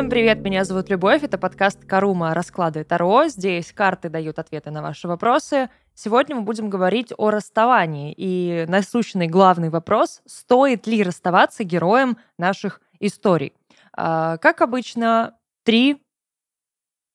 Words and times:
Всем 0.00 0.08
привет, 0.08 0.38
меня 0.38 0.64
зовут 0.64 0.88
Любовь, 0.88 1.22
это 1.24 1.36
подкаст 1.36 1.84
Карума 1.84 2.32
«Расклады 2.32 2.84
Таро». 2.84 3.28
Здесь 3.28 3.70
карты 3.70 4.08
дают 4.08 4.38
ответы 4.38 4.70
на 4.70 4.80
ваши 4.80 5.06
вопросы. 5.06 5.68
Сегодня 5.92 6.36
мы 6.36 6.40
будем 6.40 6.70
говорить 6.70 7.12
о 7.18 7.28
расставании 7.28 8.14
и 8.16 8.64
насущный 8.66 9.26
главный 9.26 9.68
вопрос, 9.68 10.22
стоит 10.24 10.86
ли 10.86 11.02
расставаться 11.02 11.64
героем 11.64 12.16
наших 12.38 12.80
историй. 12.98 13.52
А, 13.92 14.38
как 14.38 14.62
обычно, 14.62 15.36
три 15.64 16.02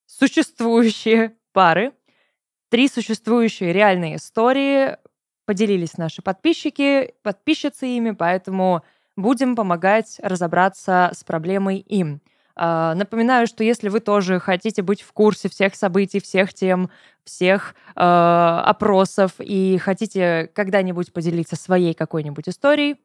существующие 0.06 1.36
пары, 1.54 1.92
три 2.70 2.88
существующие 2.88 3.74
реальные 3.74 4.18
истории 4.18 4.96
поделились 5.48 5.98
наши 5.98 6.22
подписчики, 6.22 7.16
подписчицы 7.24 7.88
ими, 7.88 8.12
поэтому 8.12 8.84
будем 9.16 9.56
помогать 9.56 10.20
разобраться 10.22 11.10
с 11.16 11.24
проблемой 11.24 11.80
им. 11.80 12.22
А, 12.56 12.96
напоминаю, 12.96 13.48
что 13.48 13.64
если 13.64 13.90
вы 13.90 14.00
тоже 14.00 14.40
хотите 14.40 14.82
быть 14.82 15.02
в 15.02 15.12
курсе 15.12 15.50
всех 15.50 15.76
событий, 15.76 16.22
всех 16.22 16.54
тем, 16.54 16.90
всех 17.24 17.76
э, 17.96 18.00
опросов 18.00 19.34
и 19.40 19.78
хотите 19.78 20.50
когда-нибудь 20.54 21.12
поделиться 21.12 21.56
своей 21.56 21.94
какой-нибудь 21.94 22.48
историей, 22.48 22.98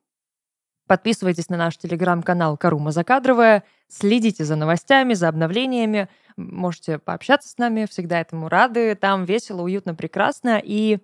подписывайтесь 0.86 1.48
на 1.48 1.56
наш 1.56 1.76
телеграм-канал 1.78 2.56
Карума 2.56 2.92
Закадровая, 2.92 3.64
следите 3.88 4.44
за 4.44 4.56
новостями, 4.56 5.14
за 5.14 5.28
обновлениями, 5.28 6.08
можете 6.36 6.98
пообщаться 6.98 7.48
с 7.48 7.58
нами, 7.58 7.86
всегда 7.90 8.20
этому 8.20 8.48
рады. 8.48 8.94
Там 8.94 9.24
весело, 9.24 9.62
уютно, 9.62 9.94
прекрасно 9.94 10.60
и 10.62 10.98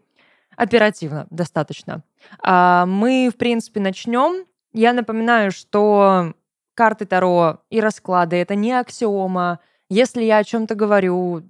оперативно 0.56 1.26
достаточно. 1.30 2.02
А 2.42 2.86
мы, 2.86 3.30
в 3.32 3.36
принципе, 3.36 3.80
начнем. 3.80 4.46
Я 4.72 4.92
напоминаю, 4.92 5.50
что 5.50 6.34
карты 6.76 7.06
Таро 7.06 7.60
и 7.70 7.80
расклады— 7.80 8.36
это 8.36 8.54
не 8.54 8.72
аксиома. 8.72 9.58
Если 9.88 10.22
я 10.22 10.38
о 10.38 10.44
чем-то 10.44 10.74
говорю 10.74 11.42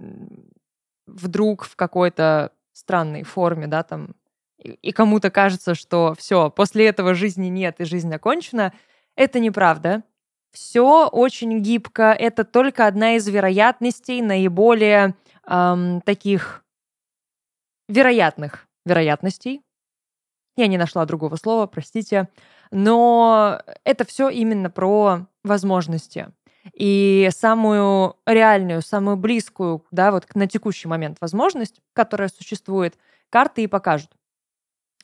вдруг 1.06 1.64
в 1.64 1.76
какой-то 1.76 2.52
странной 2.72 3.24
форме, 3.24 3.66
да, 3.66 3.82
там, 3.82 4.14
и 4.58 4.92
кому-то 4.92 5.30
кажется, 5.30 5.74
что 5.74 6.14
все, 6.18 6.50
после 6.50 6.86
этого 6.86 7.14
жизни 7.14 7.48
нет 7.48 7.80
и 7.80 7.84
жизнь 7.84 8.14
окончена, 8.14 8.72
это 9.16 9.38
неправда. 9.38 10.02
Все 10.52 11.06
очень 11.08 11.58
гибко. 11.60 12.12
Это 12.12 12.44
только 12.44 12.86
одна 12.86 13.16
из 13.16 13.28
вероятностей, 13.28 14.22
наиболее 14.22 15.14
эм, 15.46 16.00
таких 16.02 16.64
вероятных 17.88 18.66
вероятностей. 18.84 19.62
Я 20.56 20.66
не 20.66 20.78
нашла 20.78 21.04
другого 21.04 21.36
слова, 21.36 21.66
простите. 21.66 22.28
Но 22.70 23.60
это 23.84 24.04
все 24.04 24.28
именно 24.28 24.70
про 24.70 25.26
возможности. 25.44 26.28
И 26.72 27.28
самую 27.32 28.16
реальную, 28.26 28.82
самую 28.82 29.16
близкую, 29.16 29.84
да, 29.90 30.10
вот 30.10 30.26
на 30.34 30.46
текущий 30.46 30.88
момент 30.88 31.18
возможность, 31.20 31.80
которая 31.92 32.28
существует, 32.28 32.98
карты 33.30 33.62
и 33.62 33.66
покажут. 33.66 34.10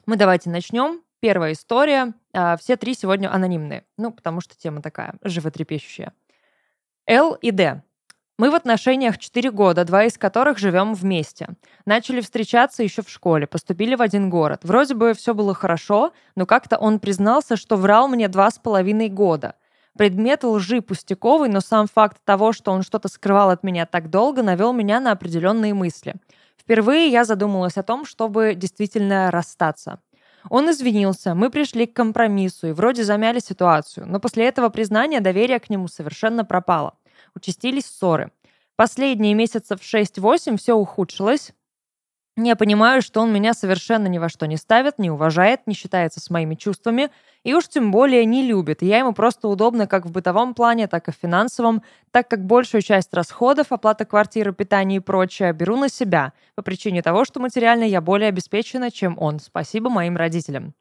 Мы 0.06 0.16
давайте 0.16 0.50
начнем. 0.50 1.02
Первая 1.20 1.52
история. 1.52 2.14
А, 2.32 2.56
все 2.56 2.76
три 2.76 2.94
сегодня 2.94 3.32
анонимные. 3.32 3.84
Ну, 3.96 4.10
потому 4.10 4.40
что 4.40 4.58
тема 4.58 4.82
такая, 4.82 5.14
животрепещущая. 5.22 6.12
Л 7.06 7.34
и 7.34 7.52
Д. 7.52 7.82
Мы 8.38 8.50
в 8.50 8.54
отношениях 8.54 9.18
4 9.18 9.50
года, 9.50 9.84
два 9.84 10.04
из 10.04 10.16
которых 10.16 10.58
живем 10.58 10.94
вместе. 10.94 11.48
Начали 11.84 12.22
встречаться 12.22 12.82
еще 12.82 13.02
в 13.02 13.10
школе, 13.10 13.46
поступили 13.46 13.94
в 13.94 14.00
один 14.00 14.30
город. 14.30 14.60
Вроде 14.62 14.94
бы 14.94 15.12
все 15.12 15.34
было 15.34 15.54
хорошо, 15.54 16.12
но 16.34 16.46
как-то 16.46 16.78
он 16.78 16.98
признался, 16.98 17.56
что 17.56 17.76
врал 17.76 18.08
мне 18.08 18.28
два 18.28 18.50
с 18.50 18.58
половиной 18.58 19.10
года. 19.10 19.54
Предмет 19.98 20.44
лжи 20.44 20.80
пустяковый, 20.80 21.50
но 21.50 21.60
сам 21.60 21.86
факт 21.86 22.16
того, 22.24 22.54
что 22.54 22.72
он 22.72 22.82
что-то 22.82 23.08
скрывал 23.08 23.50
от 23.50 23.62
меня 23.62 23.84
так 23.84 24.08
долго, 24.08 24.42
навел 24.42 24.72
меня 24.72 24.98
на 24.98 25.12
определенные 25.12 25.74
мысли. 25.74 26.14
Впервые 26.56 27.08
я 27.08 27.24
задумалась 27.24 27.76
о 27.76 27.82
том, 27.82 28.06
чтобы 28.06 28.54
действительно 28.54 29.30
расстаться. 29.30 30.00
Он 30.48 30.70
извинился, 30.70 31.34
мы 31.34 31.50
пришли 31.50 31.86
к 31.86 31.94
компромиссу 31.94 32.68
и 32.68 32.72
вроде 32.72 33.04
замяли 33.04 33.40
ситуацию, 33.40 34.06
но 34.08 34.18
после 34.18 34.46
этого 34.48 34.70
признания 34.70 35.20
доверие 35.20 35.60
к 35.60 35.68
нему 35.68 35.86
совершенно 35.86 36.44
пропало 36.46 36.94
участились 37.34 37.86
ссоры. 37.86 38.30
Последние 38.76 39.34
месяцев 39.34 39.80
6-8 39.80 40.56
все 40.56 40.74
ухудшилось. 40.74 41.52
Я 42.36 42.56
понимаю, 42.56 43.02
что 43.02 43.20
он 43.20 43.30
меня 43.30 43.52
совершенно 43.52 44.06
ни 44.06 44.16
во 44.16 44.30
что 44.30 44.46
не 44.46 44.56
ставит, 44.56 44.98
не 44.98 45.10
уважает, 45.10 45.66
не 45.66 45.74
считается 45.74 46.18
с 46.18 46.30
моими 46.30 46.54
чувствами 46.54 47.10
и 47.44 47.52
уж 47.52 47.68
тем 47.68 47.90
более 47.90 48.24
не 48.24 48.42
любит. 48.42 48.80
я 48.80 49.00
ему 49.00 49.12
просто 49.12 49.48
удобно 49.48 49.86
как 49.86 50.06
в 50.06 50.12
бытовом 50.12 50.54
плане, 50.54 50.86
так 50.86 51.08
и 51.08 51.12
в 51.12 51.14
финансовом, 51.14 51.82
так 52.10 52.28
как 52.28 52.46
большую 52.46 52.80
часть 52.80 53.12
расходов, 53.12 53.70
оплата 53.70 54.06
квартиры, 54.06 54.54
питания 54.54 54.96
и 54.96 55.00
прочее 55.00 55.52
беру 55.52 55.76
на 55.76 55.90
себя 55.90 56.32
по 56.54 56.62
причине 56.62 57.02
того, 57.02 57.26
что 57.26 57.38
материально 57.38 57.84
я 57.84 58.00
более 58.00 58.30
обеспечена, 58.30 58.90
чем 58.90 59.18
он. 59.18 59.38
Спасибо 59.38 59.90
моим 59.90 60.16
родителям. 60.16 60.72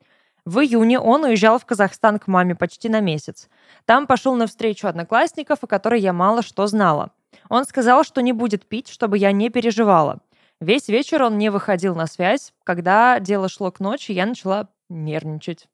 В 0.46 0.60
июне 0.60 1.00
он 1.00 1.24
уезжал 1.24 1.60
в 1.60 1.66
Казахстан 1.66 2.18
к 2.18 2.28
маме 2.28 2.56
почти 2.56 2.90
на 2.90 3.00
месяц. 3.00 3.48
Там 3.86 4.08
пошел 4.08 4.36
на 4.36 4.48
встречу 4.48 4.88
одноклассников, 4.88 5.60
о 5.64 5.68
которой 5.68 6.02
я 6.02 6.14
мало 6.14 6.42
что 6.42 6.66
знала. 6.66 7.12
Он 7.50 7.66
сказал, 7.66 8.04
что 8.04 8.22
не 8.22 8.34
будет 8.34 8.68
пить, 8.68 8.90
чтобы 8.90 9.18
я 9.18 9.32
не 9.32 9.50
переживала. 9.50 10.20
Весь 10.60 10.88
вечер 10.88 11.24
он 11.24 11.38
не 11.38 11.50
выходил 11.50 11.96
на 11.96 12.08
связь. 12.08 12.54
Когда 12.64 13.20
дело 13.20 13.50
шло 13.50 13.72
к 13.72 13.80
ночи, 13.80 14.12
я 14.12 14.26
начала 14.26 14.70
нервничать. 14.90 15.68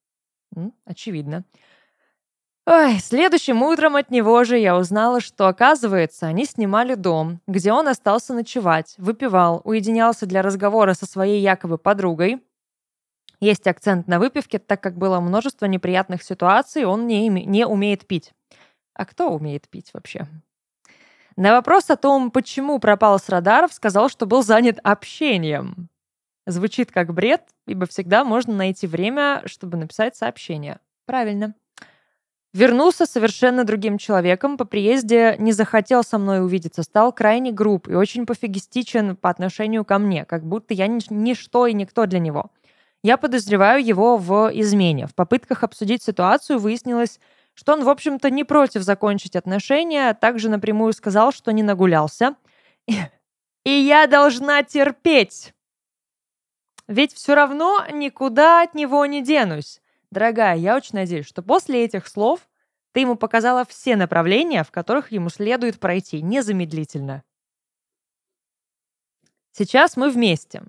Очевидно. 0.86 1.44
Ой, 2.66 3.00
следующим 3.00 3.64
утром 3.64 3.96
от 3.96 4.12
него 4.12 4.44
же 4.44 4.58
я 4.58 4.78
узнала, 4.78 5.22
что, 5.22 5.48
оказывается, 5.48 6.28
они 6.28 6.44
снимали 6.44 6.96
дом, 6.96 7.40
где 7.48 7.72
он 7.72 7.88
остался 7.88 8.34
ночевать, 8.34 8.96
выпивал, 8.98 9.62
уединялся 9.64 10.26
для 10.26 10.42
разговора 10.42 10.94
со 10.94 11.06
своей 11.06 11.42
якобы 11.42 11.78
подругой, 11.78 12.42
есть 13.40 13.68
акцент 13.68 14.08
на 14.08 14.20
выпивке, 14.20 14.60
так 14.60 14.82
как 14.82 14.98
было 14.98 15.20
множество 15.20 15.66
неприятных 15.66 16.24
ситуаций, 16.24 16.86
он 16.86 17.08
не, 17.08 17.28
не 17.30 17.66
умеет 17.66 18.08
пить. 18.08 18.34
А 18.94 19.06
кто 19.06 19.30
умеет 19.30 19.70
пить 19.70 19.92
вообще? 19.94 20.28
На 21.36 21.52
вопрос 21.52 21.92
о 21.92 21.98
том, 21.98 22.32
почему 22.32 22.80
пропал 22.80 23.20
с 23.20 23.30
радаров, 23.30 23.72
сказал, 23.72 24.10
что 24.10 24.26
был 24.26 24.42
занят 24.42 24.80
общением. 24.84 25.90
Звучит 26.48 26.92
как 26.92 27.14
бред, 27.14 27.44
ибо 27.68 27.86
всегда 27.86 28.24
можно 28.24 28.56
найти 28.56 28.88
время, 28.88 29.44
чтобы 29.46 29.78
написать 29.78 30.16
сообщение. 30.16 30.80
Правильно. 31.06 31.54
Вернулся 32.54 33.06
совершенно 33.06 33.66
другим 33.66 34.00
человеком, 34.00 34.58
по 34.58 34.66
приезде 34.66 35.36
не 35.38 35.52
захотел 35.52 36.04
со 36.04 36.18
мной 36.18 36.42
увидеться, 36.44 36.82
стал 36.82 37.14
крайне 37.14 37.52
груб 37.52 37.88
и 37.88 37.94
очень 37.94 38.26
пофигистичен 38.26 39.16
по 39.16 39.30
отношению 39.30 39.86
ко 39.86 40.00
мне, 40.00 40.26
как 40.26 40.44
будто 40.44 40.74
я 40.74 40.88
ничто 40.88 41.68
и 41.68 41.74
никто 41.74 42.08
для 42.08 42.18
него. 42.18 42.50
Я 43.04 43.18
подозреваю 43.18 43.84
его 43.84 44.18
в 44.18 44.52
измене. 44.54 45.08
В 45.08 45.16
попытках 45.16 45.64
обсудить 45.64 46.04
ситуацию 46.04 46.60
выяснилось, 46.60 47.20
что 47.54 47.74
он, 47.74 47.84
в 47.84 47.90
общем-то, 47.90 48.30
не 48.30 48.44
против 48.44 48.82
закончить 48.82 49.36
отношения, 49.36 50.14
также 50.14 50.50
напрямую 50.50 50.94
сказал, 50.94 51.32
что 51.32 51.52
не 51.52 51.64
нагулялся. 51.64 52.36
И 53.66 53.70
я 53.70 54.08
должна 54.08 54.64
терпеть. 54.64 55.54
Ведь 56.88 57.14
все 57.14 57.36
равно 57.36 57.86
никуда 57.92 58.64
от 58.64 58.74
него 58.76 59.06
не 59.06 59.22
денусь. 59.22 59.82
Дорогая, 60.10 60.56
я 60.56 60.76
очень 60.76 60.96
надеюсь, 60.96 61.26
что 61.26 61.42
после 61.42 61.84
этих 61.84 62.08
слов 62.08 62.48
ты 62.94 63.02
ему 63.02 63.16
показала 63.16 63.66
все 63.66 63.96
направления, 63.96 64.64
в 64.64 64.72
которых 64.72 65.12
ему 65.12 65.30
следует 65.30 65.80
пройти 65.80 66.22
незамедлительно. 66.22 67.24
Сейчас 69.52 69.98
мы 69.98 70.10
вместе. 70.10 70.64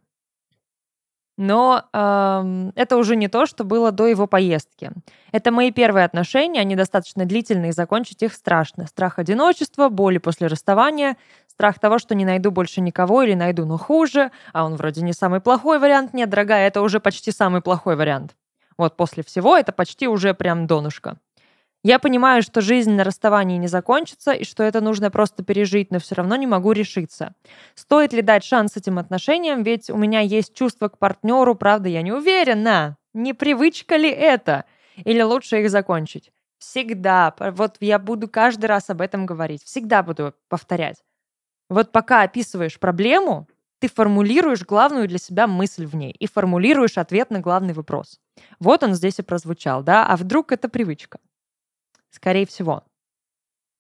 Но 1.39 1.85
эм, 1.93 2.73
это 2.75 2.97
уже 2.97 3.15
не 3.15 3.29
то, 3.29 3.47
что 3.47 3.63
было 3.63 3.93
до 3.93 4.09
его 4.09 4.27
поездки. 4.27 4.91
Это 5.31 5.53
мои 5.53 5.71
первые 5.71 6.05
отношения, 6.05 6.61
они 6.61 6.75
достаточно 6.75 7.25
длительные, 7.25 7.71
и 7.71 7.73
закончить 7.73 8.25
их 8.25 8.35
страшно. 8.35 8.87
Страх 8.89 9.21
одиночества, 9.21 9.89
боли 9.89 10.19
после 10.19 10.49
расставания, 10.49 11.17
страх 11.47 11.79
того, 11.79 12.01
что 12.01 12.17
не 12.17 12.25
найду 12.25 12.51
больше 12.51 12.81
никого 12.81 13.23
или 13.23 13.35
найду, 13.35 13.67
но 13.67 13.79
хуже, 13.79 14.33
а 14.53 14.65
он 14.65 14.75
вроде 14.75 15.01
не 15.03 15.13
самый 15.13 15.41
плохой 15.41 15.79
вариант. 15.79 16.13
Нет, 16.13 16.29
дорогая, 16.29 16.67
это 16.67 16.83
уже 16.83 16.99
почти 16.99 17.31
самый 17.31 17.63
плохой 17.63 17.95
вариант. 17.95 18.35
Вот 18.77 18.97
после 18.97 19.23
всего 19.23 19.57
это 19.57 19.71
почти 19.71 20.09
уже 20.09 20.35
прям 20.35 20.67
донышко. 20.67 21.19
Я 21.85 22.01
понимаю, 22.01 22.43
что 22.43 22.61
жизнь 22.61 22.91
на 22.93 23.05
расставании 23.05 23.57
не 23.57 23.69
закончится 23.69 24.33
и 24.33 24.45
что 24.45 24.65
это 24.65 24.81
нужно 24.81 25.11
просто 25.11 25.45
пережить, 25.45 25.93
но 25.93 26.01
все 26.01 26.17
равно 26.17 26.35
не 26.37 26.47
могу 26.47 26.73
решиться. 26.73 27.35
Стоит 27.75 28.13
ли 28.13 28.21
дать 28.21 28.45
шанс 28.45 28.77
этим 28.77 28.99
отношениям, 28.99 29.63
ведь 29.63 29.89
у 29.89 29.97
меня 29.97 30.21
есть 30.21 30.55
чувство 30.55 30.89
к 30.89 30.99
партнеру, 30.99 31.55
правда, 31.55 31.89
я 31.89 32.03
не 32.03 32.13
уверена. 32.13 32.97
Не 33.15 33.33
привычка 33.33 33.97
ли 33.97 34.11
это? 34.11 34.65
Или 35.05 35.23
лучше 35.23 35.61
их 35.61 35.71
закончить? 35.71 36.33
Всегда. 36.59 37.33
Вот 37.39 37.77
я 37.79 38.01
буду 38.01 38.29
каждый 38.29 38.67
раз 38.67 38.91
об 38.91 39.01
этом 39.01 39.27
говорить. 39.27 39.63
Всегда 39.63 40.03
буду 40.03 40.35
повторять. 40.49 40.97
Вот 41.71 41.93
пока 41.93 42.23
описываешь 42.23 42.81
проблему, 42.81 43.49
ты 43.79 43.89
формулируешь 43.89 44.65
главную 44.65 45.07
для 45.07 45.19
себя 45.19 45.47
мысль 45.47 45.87
в 45.87 45.95
ней 45.95 46.11
и 46.11 46.27
формулируешь 46.27 46.99
ответ 46.99 47.31
на 47.31 47.39
главный 47.39 47.75
вопрос. 47.75 48.19
Вот 48.59 48.83
он 48.83 48.95
здесь 48.95 49.21
и 49.21 49.23
прозвучал, 49.23 49.85
да? 49.85 50.05
А 50.07 50.17
вдруг 50.17 50.51
это 50.51 50.69
привычка? 50.69 51.21
Скорее 52.11 52.47
всего. 52.47 52.85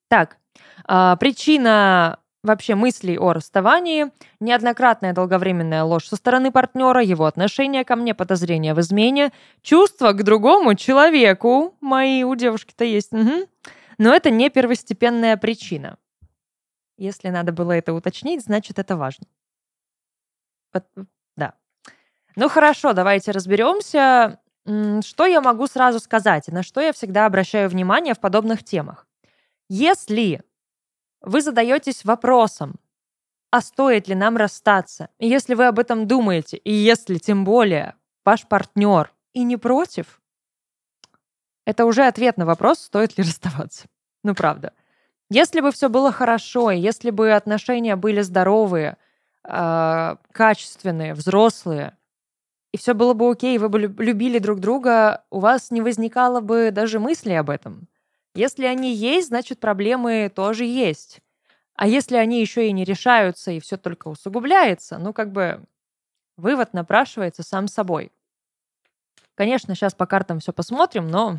Так, 0.08 0.38
а, 0.84 1.16
причина 1.16 2.20
вообще 2.42 2.74
мыслей 2.74 3.18
о 3.18 3.32
расставании, 3.32 4.10
неоднократная 4.40 5.12
долговременная 5.12 5.82
ложь 5.84 6.06
со 6.06 6.16
стороны 6.16 6.52
партнера, 6.52 7.02
его 7.02 7.24
отношение 7.24 7.84
ко 7.84 7.96
мне, 7.96 8.14
подозрение 8.14 8.74
в 8.74 8.80
измене, 8.80 9.32
чувство 9.62 10.12
к 10.12 10.22
другому 10.22 10.74
человеку, 10.74 11.76
мои 11.80 12.22
у 12.22 12.34
девушки-то 12.34 12.84
есть, 12.84 13.12
угу. 13.12 13.46
но 13.98 14.14
это 14.14 14.30
не 14.30 14.50
первостепенная 14.50 15.36
причина. 15.36 15.98
Если 16.96 17.28
надо 17.28 17.52
было 17.52 17.72
это 17.72 17.92
уточнить, 17.92 18.42
значит, 18.42 18.78
это 18.78 18.96
важно. 18.96 19.26
Да. 21.36 21.54
Ну 22.36 22.48
хорошо, 22.48 22.92
давайте 22.92 23.30
разберемся, 23.30 24.40
что 25.02 25.26
я 25.26 25.40
могу 25.40 25.66
сразу 25.66 26.00
сказать 26.00 26.48
и 26.48 26.52
на 26.52 26.62
что 26.62 26.80
я 26.80 26.92
всегда 26.92 27.26
обращаю 27.26 27.68
внимание 27.68 28.14
в 28.14 28.20
подобных 28.20 28.64
темах. 28.64 29.06
Если 29.68 30.42
вы 31.20 31.42
задаетесь 31.42 32.04
вопросом, 32.04 32.76
а 33.50 33.60
стоит 33.60 34.08
ли 34.08 34.14
нам 34.14 34.36
расстаться? 34.36 35.08
Если 35.18 35.54
вы 35.54 35.66
об 35.66 35.78
этом 35.78 36.06
думаете, 36.06 36.58
и 36.58 36.72
если 36.72 37.18
тем 37.18 37.44
более 37.44 37.94
ваш 38.24 38.46
партнер 38.46 39.12
и 39.32 39.42
не 39.42 39.56
против, 39.56 40.20
это 41.64 41.84
уже 41.84 42.06
ответ 42.06 42.36
на 42.36 42.46
вопрос, 42.46 42.80
стоит 42.80 43.16
ли 43.18 43.24
расставаться. 43.28 43.86
Ну, 44.22 44.34
правда. 44.34 44.72
Если 45.30 45.60
бы 45.60 45.72
все 45.72 45.88
было 45.88 46.12
хорошо, 46.12 46.70
если 46.70 47.10
бы 47.10 47.32
отношения 47.32 47.96
были 47.96 48.22
здоровые, 48.22 48.96
э, 49.44 50.16
качественные, 50.32 51.14
взрослые, 51.14 51.97
и 52.72 52.76
все 52.76 52.94
было 52.94 53.14
бы 53.14 53.30
окей, 53.30 53.58
вы 53.58 53.68
бы 53.68 53.78
любили 53.80 54.38
друг 54.38 54.60
друга, 54.60 55.24
у 55.30 55.40
вас 55.40 55.70
не 55.70 55.80
возникало 55.80 56.40
бы 56.40 56.70
даже 56.70 57.00
мысли 57.00 57.32
об 57.32 57.50
этом. 57.50 57.88
Если 58.34 58.66
они 58.66 58.94
есть, 58.94 59.28
значит 59.28 59.58
проблемы 59.58 60.30
тоже 60.34 60.64
есть. 60.64 61.20
А 61.74 61.86
если 61.86 62.16
они 62.16 62.40
еще 62.40 62.68
и 62.68 62.72
не 62.72 62.84
решаются, 62.84 63.50
и 63.52 63.60
все 63.60 63.76
только 63.76 64.08
усугубляется, 64.08 64.98
ну 64.98 65.12
как 65.12 65.32
бы 65.32 65.64
вывод 66.36 66.74
напрашивается 66.74 67.42
сам 67.42 67.68
собой. 67.68 68.12
Конечно, 69.34 69.74
сейчас 69.74 69.94
по 69.94 70.06
картам 70.06 70.40
все 70.40 70.52
посмотрим, 70.52 71.08
но 71.08 71.38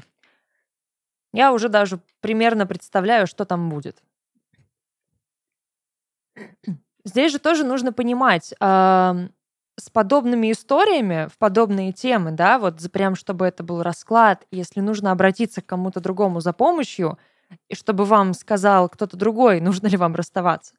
я 1.33 1.53
уже 1.53 1.69
даже 1.69 1.99
примерно 2.21 2.65
представляю, 2.65 3.27
что 3.27 3.45
там 3.45 3.69
будет. 3.69 4.01
Здесь 7.03 7.31
же 7.31 7.39
тоже 7.39 7.63
нужно 7.63 7.93
понимать, 7.93 8.53
с 9.79 9.89
подобными 9.89 10.51
историями, 10.51 11.27
в 11.27 11.37
подобные 11.37 11.91
темы, 11.91 12.31
да, 12.31 12.59
вот 12.59 12.79
прям 12.91 13.15
чтобы 13.15 13.45
это 13.45 13.63
был 13.63 13.81
расклад, 13.81 14.45
если 14.51 14.81
нужно 14.81 15.11
обратиться 15.11 15.61
к 15.61 15.65
кому-то 15.65 15.99
другому 15.99 16.41
за 16.41 16.53
помощью, 16.53 17.17
и 17.67 17.75
чтобы 17.75 18.05
вам 18.05 18.33
сказал 18.33 18.89
кто-то 18.89 19.17
другой, 19.17 19.61
нужно 19.61 19.87
ли 19.87 19.97
вам 19.97 20.15
расставаться. 20.15 20.75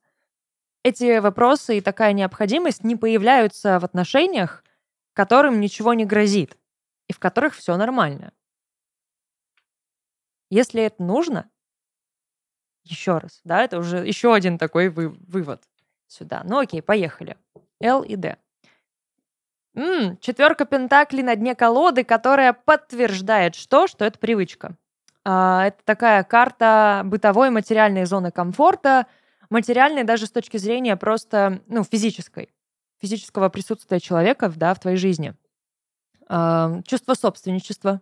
Эти 0.82 1.18
вопросы 1.18 1.78
и 1.78 1.80
такая 1.80 2.12
необходимость 2.12 2.84
не 2.84 2.96
появляются 2.96 3.78
в 3.80 3.84
отношениях, 3.84 4.64
которым 5.12 5.60
ничего 5.60 5.92
не 5.92 6.06
грозит 6.06 6.56
и 7.08 7.12
в 7.12 7.18
которых 7.18 7.54
все 7.54 7.76
нормально. 7.76 8.32
Если 10.48 10.82
это 10.82 11.02
нужно, 11.02 11.50
еще 12.84 13.18
раз, 13.18 13.40
да, 13.44 13.62
это 13.62 13.78
уже 13.78 13.98
еще 13.98 14.34
один 14.34 14.58
такой 14.58 14.88
вы, 14.88 15.10
вывод 15.10 15.62
сюда. 16.06 16.42
Ну 16.44 16.58
окей, 16.58 16.82
поехали. 16.82 17.36
Л 17.80 18.02
и 18.02 18.16
Д. 18.16 18.38
М, 19.76 20.18
четверка 20.20 20.64
пентаклей 20.64 21.22
на 21.22 21.36
дне 21.36 21.54
колоды, 21.54 22.02
которая 22.04 22.52
подтверждает 22.52 23.54
что? 23.54 23.86
Что 23.86 24.04
это 24.04 24.18
привычка. 24.18 24.76
А, 25.24 25.66
это 25.68 25.78
такая 25.84 26.24
карта 26.24 27.02
бытовой 27.04 27.50
материальной 27.50 28.04
зоны 28.04 28.30
комфорта, 28.32 29.06
материальной 29.48 30.04
даже 30.04 30.26
с 30.26 30.30
точки 30.30 30.56
зрения 30.56 30.96
просто, 30.96 31.60
ну, 31.66 31.84
физической, 31.84 32.50
физического 33.00 33.48
присутствия 33.48 34.00
человека, 34.00 34.52
да, 34.56 34.74
в 34.74 34.80
твоей 34.80 34.96
жизни. 34.96 35.34
А, 36.28 36.80
чувство 36.86 37.14
собственничества. 37.14 38.00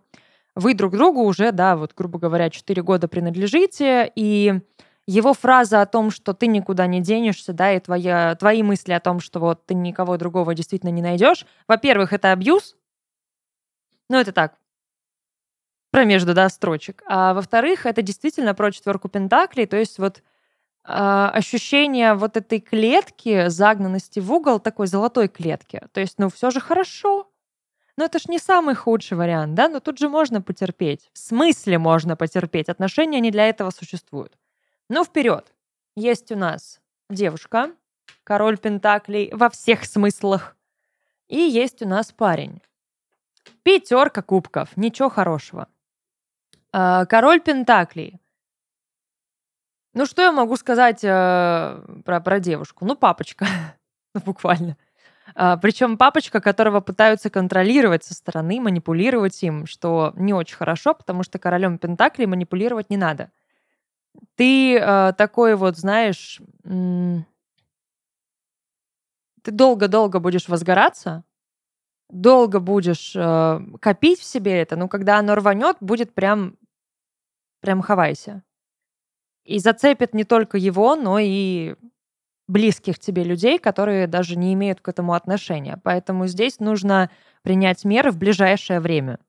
Вы 0.55 0.73
друг 0.75 0.93
другу 0.93 1.23
уже, 1.23 1.51
да, 1.51 1.77
вот, 1.77 1.93
грубо 1.95 2.19
говоря, 2.19 2.49
4 2.49 2.83
года 2.83 3.07
принадлежите, 3.07 4.11
и 4.15 4.61
его 5.09 5.33
фраза 5.33 5.81
о 5.81 5.85
том, 5.85 6.11
что 6.11 6.33
ты 6.33 6.47
никуда 6.47 6.85
не 6.87 7.01
денешься, 7.01 7.51
да, 7.51 7.73
и 7.73 7.79
твоя, 7.79 8.35
твои 8.35 8.61
мысли 8.63 8.93
о 8.93 8.99
том, 8.99 9.19
что 9.19 9.39
вот 9.39 9.65
ты 9.65 9.73
никого 9.73 10.17
другого 10.17 10.53
действительно 10.53 10.91
не 10.91 11.01
найдешь, 11.01 11.45
во-первых, 11.67 12.13
это 12.13 12.31
абьюз, 12.31 12.75
ну, 14.09 14.17
это 14.17 14.31
так, 14.31 14.55
про 15.91 16.05
да, 16.05 16.49
строчек. 16.49 17.03
А 17.07 17.33
во-вторых, 17.33 17.85
это 17.85 18.01
действительно 18.01 18.53
про 18.53 18.71
четверку 18.71 19.09
пентаклей, 19.09 19.65
то 19.65 19.77
есть 19.77 19.97
вот 19.97 20.17
э, 20.17 20.21
ощущение 20.87 22.13
вот 22.13 22.37
этой 22.37 22.59
клетки, 22.59 23.47
загнанности 23.47 24.19
в 24.19 24.31
угол, 24.31 24.59
такой 24.59 24.87
золотой 24.87 25.27
клетки. 25.27 25.81
То 25.91 26.01
есть, 26.01 26.19
ну, 26.19 26.29
все 26.29 26.51
же 26.51 26.59
хорошо. 26.59 27.31
Но 27.97 28.05
это 28.05 28.19
ж 28.19 28.27
не 28.29 28.39
самый 28.39 28.75
худший 28.75 29.17
вариант, 29.17 29.55
да? 29.55 29.67
Но 29.67 29.79
тут 29.79 29.97
же 29.97 30.07
можно 30.07 30.41
потерпеть. 30.41 31.09
В 31.11 31.17
смысле 31.17 31.79
можно 31.79 32.15
потерпеть? 32.15 32.69
Отношения 32.69 33.19
не 33.19 33.31
для 33.31 33.49
этого 33.49 33.71
существуют. 33.71 34.38
Ну, 34.89 35.03
вперед. 35.03 35.53
Есть 35.95 36.31
у 36.31 36.35
нас 36.35 36.81
девушка, 37.09 37.75
король 38.23 38.57
Пентаклей 38.57 39.31
во 39.31 39.49
всех 39.49 39.85
смыслах. 39.85 40.55
И 41.27 41.37
есть 41.37 41.83
у 41.83 41.87
нас 41.87 42.11
парень. 42.11 42.61
Пятерка 43.61 44.23
кубков. 44.23 44.75
Ничего 44.75 45.09
хорошего. 45.09 45.67
А, 46.71 47.05
король 47.05 47.39
Пентаклей. 47.39 48.19
Ну, 49.93 50.07
что 50.07 50.23
я 50.23 50.31
могу 50.31 50.55
сказать 50.55 51.03
э, 51.03 51.81
про, 52.03 52.19
про 52.21 52.39
девушку? 52.39 52.85
Ну, 52.85 52.95
папочка. 52.95 53.45
ну, 54.15 54.21
буквально. 54.21 54.75
А, 55.35 55.57
причем 55.57 55.97
папочка, 55.97 56.41
которого 56.41 56.79
пытаются 56.79 57.29
контролировать 57.29 58.03
со 58.03 58.15
стороны, 58.15 58.59
манипулировать 58.59 59.41
им, 59.43 59.67
что 59.67 60.13
не 60.15 60.33
очень 60.33 60.55
хорошо, 60.55 60.95
потому 60.95 61.21
что 61.21 61.37
королем 61.37 61.77
Пентаклей 61.77 62.25
манипулировать 62.25 62.89
не 62.89 62.97
надо. 62.97 63.31
Ты 64.35 64.77
э, 64.77 65.13
такой 65.17 65.55
вот, 65.55 65.77
знаешь, 65.77 66.41
ты 66.63 67.25
долго-долго 69.51 70.19
будешь 70.19 70.47
возгораться, 70.47 71.23
долго 72.09 72.59
будешь 72.59 73.15
э, 73.15 73.59
копить 73.81 74.19
в 74.19 74.23
себе 74.23 74.61
это, 74.61 74.75
но 74.75 74.87
когда 74.87 75.19
оно 75.19 75.35
рванет, 75.35 75.77
будет 75.79 76.13
прям, 76.13 76.57
прям 77.61 77.81
хавайся. 77.81 78.43
И 79.45 79.59
зацепит 79.59 80.13
не 80.13 80.23
только 80.23 80.57
его, 80.57 80.95
но 80.95 81.19
и 81.19 81.75
близких 82.47 82.99
тебе 82.99 83.23
людей, 83.23 83.59
которые 83.59 84.07
даже 84.07 84.35
не 84.35 84.53
имеют 84.53 84.81
к 84.81 84.87
этому 84.89 85.13
отношения. 85.13 85.79
Поэтому 85.83 86.27
здесь 86.27 86.59
нужно 86.59 87.11
принять 87.43 87.85
меры 87.85 88.11
в 88.11 88.17
ближайшее 88.17 88.79
время. 88.79 89.19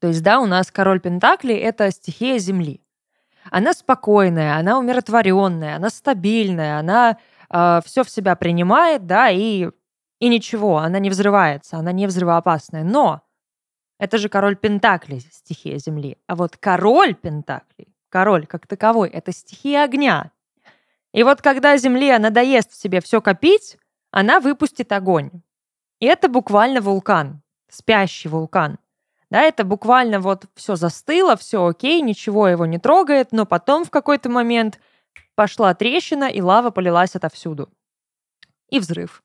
То 0.00 0.08
есть, 0.08 0.22
да, 0.22 0.40
у 0.40 0.46
нас 0.46 0.70
король 0.70 1.00
Пентаклей— 1.00 1.56
это 1.58 1.90
стихия 1.90 2.38
Земли. 2.38 2.83
Она 3.50 3.72
спокойная, 3.72 4.56
она 4.56 4.78
умиротворенная, 4.78 5.76
она 5.76 5.90
стабильная, 5.90 6.78
она 6.78 7.18
э, 7.50 7.80
все 7.84 8.04
в 8.04 8.10
себя 8.10 8.36
принимает, 8.36 9.06
да, 9.06 9.30
и, 9.30 9.68
и 10.18 10.28
ничего, 10.28 10.78
она 10.78 10.98
не 10.98 11.10
взрывается, 11.10 11.76
она 11.76 11.92
не 11.92 12.06
взрывоопасная. 12.06 12.84
Но 12.84 13.22
это 13.98 14.18
же 14.18 14.28
король 14.28 14.56
Пентаклей, 14.56 15.20
стихия 15.20 15.78
Земли. 15.78 16.18
А 16.26 16.34
вот 16.34 16.56
король 16.56 17.14
Пентаклей, 17.14 17.94
король 18.08 18.46
как 18.46 18.66
таковой, 18.66 19.08
это 19.08 19.32
стихия 19.32 19.84
огня. 19.84 20.30
И 21.12 21.22
вот 21.22 21.42
когда 21.42 21.76
Земле 21.76 22.18
надоест 22.18 22.72
в 22.72 22.76
себе 22.76 23.00
все 23.00 23.20
копить, 23.20 23.78
она 24.10 24.40
выпустит 24.40 24.90
огонь. 24.92 25.30
И 26.00 26.06
это 26.06 26.28
буквально 26.28 26.80
вулкан, 26.80 27.42
спящий 27.68 28.28
вулкан. 28.28 28.78
Да, 29.30 29.40
это 29.42 29.64
буквально 29.64 30.20
вот 30.20 30.46
все 30.54 30.76
застыло, 30.76 31.36
все 31.36 31.66
окей, 31.66 32.00
ничего 32.00 32.48
его 32.48 32.66
не 32.66 32.78
трогает, 32.78 33.32
но 33.32 33.46
потом 33.46 33.84
в 33.84 33.90
какой-то 33.90 34.28
момент 34.28 34.80
пошла 35.34 35.74
трещина, 35.74 36.24
и 36.24 36.40
лава 36.40 36.70
полилась 36.70 37.16
отовсюду. 37.16 37.68
И 38.70 38.78
взрыв. 38.78 39.22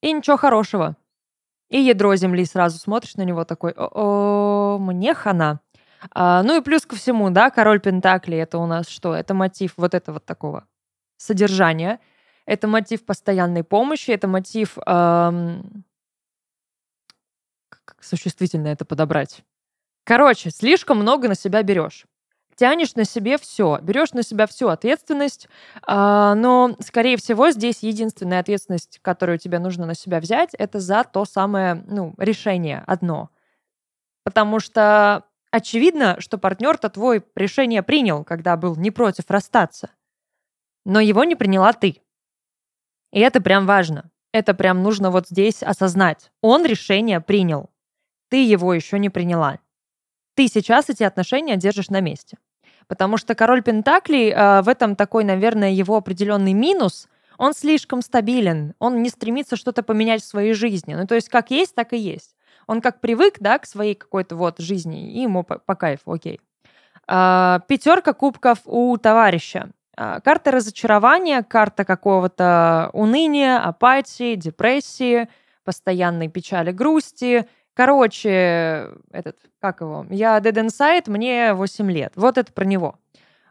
И 0.00 0.12
ничего 0.12 0.36
хорошего. 0.36 0.96
И 1.68 1.80
ядро 1.80 2.14
земли 2.16 2.44
сразу 2.44 2.78
смотришь 2.78 3.16
на 3.16 3.22
него 3.22 3.44
такой, 3.44 3.72
о, 3.76 4.78
мне 4.78 5.14
хана. 5.14 5.60
А, 6.10 6.42
ну 6.42 6.58
и 6.58 6.62
плюс 6.62 6.84
ко 6.84 6.96
всему, 6.96 7.30
да, 7.30 7.50
король 7.50 7.80
Пентакли, 7.80 8.36
это 8.36 8.58
у 8.58 8.66
нас 8.66 8.88
что? 8.88 9.14
Это 9.14 9.34
мотив 9.34 9.74
вот 9.76 9.94
этого 9.94 10.20
такого 10.20 10.66
содержания. 11.16 12.00
Это 12.44 12.66
мотив 12.66 13.04
постоянной 13.04 13.62
помощи, 13.62 14.10
это 14.10 14.26
мотив 14.26 14.76
эм, 14.84 15.84
существительно 18.04 18.68
это 18.68 18.84
подобрать. 18.84 19.42
Короче, 20.04 20.50
слишком 20.50 20.98
много 20.98 21.28
на 21.28 21.34
себя 21.34 21.62
берешь. 21.62 22.06
Тянешь 22.56 22.94
на 22.96 23.04
себе 23.04 23.38
все, 23.38 23.78
берешь 23.80 24.12
на 24.12 24.22
себя 24.22 24.46
всю 24.46 24.68
ответственность, 24.68 25.48
э, 25.86 26.34
но, 26.36 26.76
скорее 26.80 27.16
всего, 27.16 27.50
здесь 27.50 27.82
единственная 27.82 28.40
ответственность, 28.40 28.98
которую 29.00 29.38
тебе 29.38 29.58
нужно 29.58 29.86
на 29.86 29.94
себя 29.94 30.20
взять, 30.20 30.50
это 30.54 30.78
за 30.78 31.04
то 31.04 31.24
самое 31.24 31.82
ну, 31.86 32.14
решение 32.18 32.84
одно. 32.86 33.30
Потому 34.24 34.60
что 34.60 35.24
Очевидно, 35.52 36.16
что 36.18 36.38
партнер-то 36.38 36.88
твой 36.88 37.22
решение 37.36 37.82
принял, 37.82 38.24
когда 38.24 38.56
был 38.56 38.74
не 38.74 38.90
против 38.90 39.30
расстаться. 39.30 39.90
Но 40.86 40.98
его 40.98 41.24
не 41.24 41.36
приняла 41.36 41.74
ты. 41.74 42.00
И 43.12 43.20
это 43.20 43.42
прям 43.42 43.66
важно. 43.66 44.10
Это 44.32 44.54
прям 44.54 44.82
нужно 44.82 45.10
вот 45.10 45.28
здесь 45.28 45.62
осознать. 45.62 46.32
Он 46.40 46.64
решение 46.64 47.20
принял. 47.20 47.68
Ты 48.32 48.46
его 48.46 48.72
еще 48.72 48.98
не 48.98 49.10
приняла. 49.10 49.58
Ты 50.36 50.48
сейчас 50.48 50.88
эти 50.88 51.02
отношения 51.02 51.58
держишь 51.58 51.90
на 51.90 52.00
месте. 52.00 52.38
Потому 52.86 53.18
что 53.18 53.34
король 53.34 53.62
Пентаклей 53.62 54.32
э, 54.32 54.62
в 54.62 54.70
этом 54.70 54.96
такой, 54.96 55.24
наверное, 55.24 55.68
его 55.68 55.98
определенный 55.98 56.54
минус. 56.54 57.08
Он 57.36 57.52
слишком 57.52 58.00
стабилен. 58.00 58.72
Он 58.78 59.02
не 59.02 59.10
стремится 59.10 59.56
что-то 59.56 59.82
поменять 59.82 60.22
в 60.22 60.26
своей 60.26 60.54
жизни. 60.54 60.94
Ну, 60.94 61.06
то 61.06 61.14
есть 61.14 61.28
как 61.28 61.50
есть, 61.50 61.74
так 61.74 61.92
и 61.92 61.98
есть. 61.98 62.34
Он 62.66 62.80
как 62.80 63.02
привык, 63.02 63.34
да, 63.38 63.58
к 63.58 63.66
своей 63.66 63.94
какой-то 63.94 64.34
вот 64.34 64.60
жизни, 64.60 65.12
и 65.12 65.20
ему 65.20 65.44
по, 65.44 65.58
по 65.58 65.74
кайфу, 65.74 66.10
окей. 66.10 66.40
А, 67.06 67.60
пятерка 67.68 68.14
кубков 68.14 68.60
у 68.64 68.96
товарища. 68.96 69.72
А, 69.94 70.20
карта 70.20 70.52
разочарования, 70.52 71.42
карта 71.42 71.84
какого-то 71.84 72.88
уныния, 72.94 73.58
апатии, 73.58 74.36
депрессии, 74.36 75.28
постоянной 75.64 76.28
печали, 76.28 76.72
грусти. 76.72 77.46
Короче, 77.74 78.90
этот, 79.10 79.38
как 79.60 79.80
его? 79.80 80.06
Я 80.10 80.38
Dead 80.38 80.66
Inside, 80.66 81.10
мне 81.10 81.54
8 81.54 81.90
лет. 81.90 82.12
Вот 82.16 82.36
это 82.38 82.52
про 82.52 82.64
него. 82.64 82.98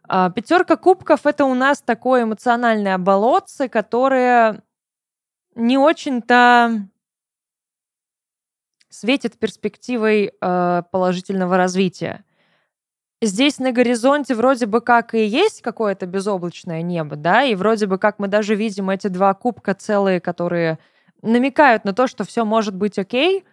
А, 0.08 0.30
пятерка 0.30 0.76
кубков 0.76 1.26
это 1.26 1.46
у 1.46 1.54
нас 1.54 1.82
такое 1.82 2.24
эмоциональное 2.24 2.98
болотце, 2.98 3.68
которое 3.68 4.62
не 5.56 5.78
очень-то 5.78 6.88
светит 8.90 9.38
перспективой 9.40 10.34
э, 10.40 10.84
положительного 10.92 11.58
развития. 11.58 12.26
Здесь 13.22 13.60
на 13.60 13.72
горизонте 13.72 14.36
вроде 14.36 14.66
бы 14.66 14.82
как 14.82 15.14
и 15.14 15.24
есть 15.26 15.62
какое-то 15.62 16.08
безоблачное 16.08 16.82
небо, 16.82 17.16
да, 17.16 17.44
и 17.44 17.56
вроде 17.56 17.86
бы 17.86 17.98
как 17.98 18.20
мы 18.20 18.28
даже 18.28 18.56
видим 18.56 18.90
эти 18.90 19.08
два 19.08 19.34
кубка 19.34 19.74
целые, 19.76 20.20
которые 20.20 20.80
намекают 21.22 21.86
на 21.86 21.94
то, 21.94 22.08
что 22.08 22.24
все 22.24 22.44
может 22.46 22.76
быть 22.76 22.98
окей, 23.00 23.46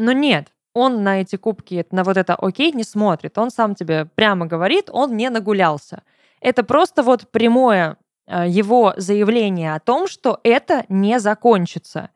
но 0.00 0.12
нет, 0.12 0.52
он 0.74 1.02
на 1.02 1.20
эти 1.20 1.36
кубки, 1.36 1.86
на 1.90 2.04
вот 2.04 2.16
это 2.16 2.34
окей 2.34 2.72
не 2.72 2.84
смотрит. 2.84 3.36
Он 3.38 3.50
сам 3.50 3.74
тебе 3.74 4.06
прямо 4.06 4.46
говорит, 4.46 4.88
он 4.90 5.16
не 5.16 5.28
нагулялся. 5.30 6.02
Это 6.40 6.62
просто 6.62 7.02
вот 7.02 7.30
прямое 7.30 7.96
э, 8.26 8.48
его 8.48 8.94
заявление 8.96 9.74
о 9.74 9.80
том, 9.80 10.06
что 10.06 10.40
это 10.42 10.84
не 10.88 11.18
закончится. 11.20 12.10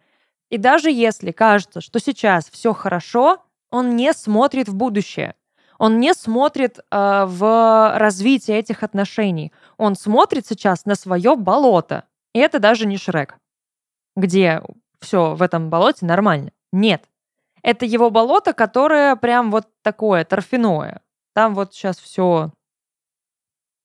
И 0.50 0.56
даже 0.56 0.90
если 0.90 1.32
кажется, 1.32 1.80
что 1.80 1.98
сейчас 1.98 2.48
все 2.48 2.72
хорошо, 2.72 3.42
он 3.70 3.96
не 3.96 4.12
смотрит 4.12 4.68
в 4.68 4.74
будущее. 4.74 5.34
Он 5.78 5.98
не 5.98 6.14
смотрит 6.14 6.78
э, 6.78 7.24
в 7.26 7.98
развитие 7.98 8.58
этих 8.58 8.84
отношений. 8.84 9.52
Он 9.76 9.96
смотрит 9.96 10.46
сейчас 10.46 10.86
на 10.86 10.94
свое 10.94 11.34
болото. 11.36 12.04
И 12.32 12.38
это 12.38 12.60
даже 12.60 12.86
не 12.86 12.96
Шрек, 12.96 13.36
где 14.16 14.62
все 15.00 15.34
в 15.34 15.42
этом 15.42 15.70
болоте 15.70 16.06
нормально. 16.06 16.52
Нет. 16.72 17.04
Это 17.64 17.86
его 17.86 18.10
болото, 18.10 18.52
которое 18.52 19.16
прям 19.16 19.50
вот 19.50 19.66
такое 19.80 20.26
торфяное. 20.26 21.00
Там 21.32 21.54
вот 21.54 21.72
сейчас 21.72 21.98
все 21.98 22.52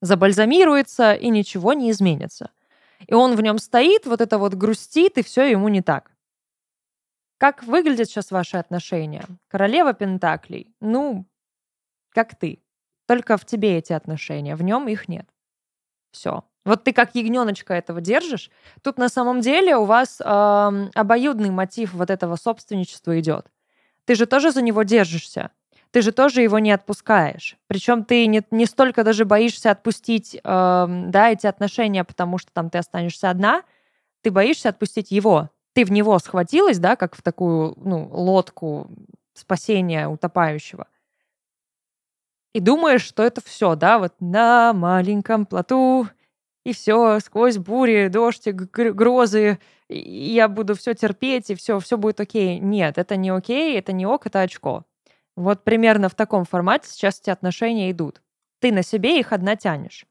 забальзамируется 0.02 1.14
и 1.14 1.30
ничего 1.30 1.72
не 1.72 1.90
изменится. 1.90 2.52
И 3.08 3.14
он 3.14 3.38
в 3.38 3.42
нем 3.42 3.58
стоит, 3.58 4.06
вот 4.06 4.20
это 4.20 4.38
вот 4.38 4.54
грустит, 4.54 5.18
и 5.18 5.24
все 5.24 5.50
ему 5.50 5.70
не 5.70 5.82
так. 5.82 6.12
Как 7.38 7.64
выглядят 7.64 8.10
сейчас 8.10 8.32
ваши 8.32 8.58
отношения? 8.58 9.26
Королева 9.48 9.94
Пентаклей. 9.94 10.76
Ну, 10.82 11.26
как 12.10 12.38
ты. 12.38 12.62
Только 13.08 13.38
в 13.38 13.46
тебе 13.46 13.78
эти 13.78 13.94
отношения, 13.94 14.58
в 14.58 14.62
нем 14.62 14.90
их 14.90 15.08
нет. 15.08 15.30
Все. 16.12 16.44
Вот 16.66 16.84
ты 16.84 16.92
как 16.92 17.16
ягненочка 17.16 17.76
этого 17.76 18.02
держишь. 18.02 18.52
Тут 18.84 18.98
на 18.98 19.08
самом 19.08 19.40
деле 19.40 19.78
у 19.78 19.86
вас 19.86 20.20
э, 20.20 20.90
обоюдный 20.96 21.50
мотив 21.50 21.94
вот 21.94 22.10
этого 22.10 22.36
собственничества 22.36 23.18
идет. 23.22 23.50
Ты 24.10 24.16
же 24.16 24.25
тоже 24.25 24.51
за 24.51 24.63
него 24.63 24.82
держишься. 24.82 25.51
Ты 25.92 26.01
же 26.01 26.12
тоже 26.12 26.42
его 26.42 26.58
не 26.58 26.72
отпускаешь. 26.72 27.58
Причем 27.68 28.04
ты 28.04 28.25
не, 28.25 28.42
не 28.50 28.66
столько 28.66 29.04
даже 29.04 29.24
боишься 29.24 29.70
отпустить 29.70 30.34
э, 30.34 30.39
да, 30.44 31.30
эти 31.30 31.46
отношения, 31.46 32.04
потому 32.04 32.39
что 32.39 32.51
там 32.51 32.72
ты 32.72 32.80
останешься 32.80 33.30
одна, 33.30 33.62
ты 34.24 34.32
боишься 34.32 34.70
отпустить 34.70 35.12
его. 35.12 35.51
Ты 35.74 35.86
в 35.86 35.92
него 35.92 36.18
схватилась, 36.18 36.80
да, 36.80 36.96
как 36.96 37.16
в 37.16 37.22
такую 37.22 37.75
ну, 37.78 38.10
лодку 38.12 38.89
спасения 39.36 40.08
утопающего– 40.08 40.88
и 42.54 42.60
думаешь, 42.60 43.04
что 43.04 43.22
это 43.22 43.42
все, 43.46 43.75
да, 43.75 44.00
вот 44.00 44.16
на 44.20 44.74
маленьком 44.74 45.46
плоту, 45.46 46.08
и 46.63 46.74
все, 46.74 47.20
сквозь 47.20 47.58
бури, 47.58 48.08
дождь, 48.10 48.48
грозы, 48.48 49.60
я 49.88 50.48
буду 50.48 50.75
все 50.75 50.94
терпеть, 50.94 51.50
и 51.50 51.56
все, 51.56 51.80
все 51.80 51.98
будет 51.98 52.20
окей. 52.20 52.60
Нет, 52.60 52.98
это 52.98 53.16
не 53.16 53.30
окей, 53.30 53.78
это 53.78 53.92
не 53.92 54.06
ок, 54.06 54.28
это 54.28 54.42
очко. 54.42 54.86
Вот 55.36 55.63
примерно 55.63 56.10
в 56.10 56.16
таком 56.16 56.46
формате 56.46 56.89
сейчас 56.89 57.20
эти 57.22 57.30
отношения 57.30 57.92
идут. 57.92 58.22
Ты 58.60 58.72
на 58.72 58.84
себе 58.84 59.20
их 59.20 59.32
одна 59.32 59.56
тянешь. 59.56 60.06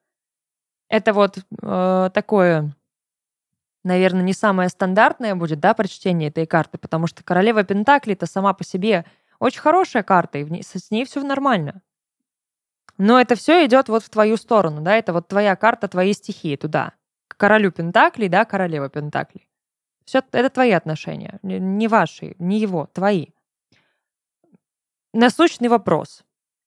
Это 0.88 1.12
вот 1.12 1.38
э, 1.62 2.10
такое, 2.14 2.74
наверное, 3.84 4.22
не 4.22 4.32
самое 4.32 4.70
стандартное 4.70 5.34
будет, 5.34 5.60
да, 5.60 5.74
прочтение 5.74 6.30
этой 6.30 6.46
карты, 6.46 6.78
потому 6.78 7.06
что 7.06 7.22
королева 7.22 7.62
Пентакли 7.62 8.14
это 8.14 8.24
сама 8.24 8.54
по 8.54 8.64
себе 8.64 9.04
очень 9.38 9.60
хорошая 9.60 10.02
карта, 10.02 10.38
и 10.38 10.62
с 10.62 10.90
ней 10.90 11.04
все 11.04 11.22
нормально. 11.22 11.82
Но 12.98 13.20
это 13.20 13.36
все 13.36 13.64
идет 13.64 13.88
вот 13.88 14.02
в 14.02 14.10
твою 14.10 14.36
сторону, 14.36 14.80
да, 14.80 14.96
это 14.96 15.12
вот 15.12 15.28
твоя 15.28 15.54
карта, 15.54 15.86
твои 15.86 16.12
стихии 16.12 16.56
туда. 16.56 16.94
К 17.28 17.36
королю 17.36 17.70
Пентаклей, 17.70 18.28
да, 18.28 18.44
королева 18.44 18.88
Пентаклей. 18.88 19.48
Все 20.04 20.22
это 20.32 20.50
твои 20.50 20.72
отношения, 20.72 21.38
не 21.42 21.86
ваши, 21.86 22.34
не 22.38 22.58
его, 22.58 22.86
твои. 22.86 23.28
Насущный 25.12 25.68
вопрос. 25.68 26.24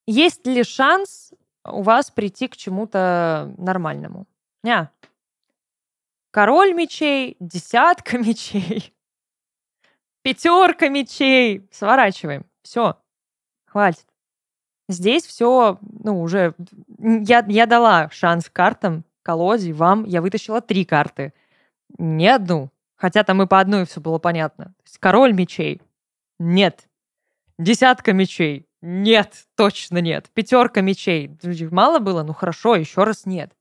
Есть 0.08 0.46
ли 0.48 0.64
шанс 0.64 1.34
у 1.66 1.82
вас 1.82 2.12
прийти 2.12 2.48
к 2.48 2.56
чему-то 2.56 3.54
нормальному? 3.58 4.28
Не. 4.64 4.90
Король 6.32 6.74
мечей, 6.74 7.36
десятка 7.40 8.18
мечей, 8.20 8.94
пятерка 10.22 10.88
мечей. 10.88 11.68
Сворачиваем. 11.72 12.46
Все. 12.62 12.98
Хватит. 13.66 14.06
Здесь 14.92 15.26
все, 15.26 15.80
ну, 15.82 16.22
уже... 16.22 16.54
Я, 17.00 17.46
я 17.48 17.66
дала 17.66 18.10
шанс 18.12 18.50
картам, 18.50 19.06
колоде, 19.24 19.72
вам. 19.74 20.04
Я 20.04 20.22
вытащила 20.22 20.60
три 20.62 20.84
карты. 20.84 21.34
Не 21.98 22.28
одну. 22.28 22.70
Хотя 22.96 23.24
там 23.24 23.42
и 23.42 23.48
по 23.48 23.60
одной 23.60 23.86
все 23.86 24.02
было 24.02 24.20
понятно. 24.20 24.74
Король 25.00 25.34
мечей. 25.34 25.82
Нет. 26.40 26.88
Десятка 27.58 28.14
мечей. 28.14 28.68
Нет, 28.82 29.46
точно 29.56 30.00
нет. 30.00 30.30
Пятерка 30.34 30.82
мечей. 30.82 31.32
Мало 31.72 32.00
было? 32.00 32.24
Ну 32.24 32.34
хорошо, 32.34 32.76
еще 32.76 33.04
раз 33.04 33.26
нет. 33.26 33.54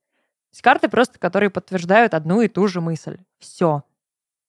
Есть 0.51 0.63
карты 0.63 0.89
просто, 0.89 1.19
которые 1.19 1.51
подтверждают 1.51 2.13
одну 2.13 2.41
и 2.41 2.49
ту 2.49 2.67
же 2.67 2.81
мысль. 2.81 3.19
Все. 3.39 3.85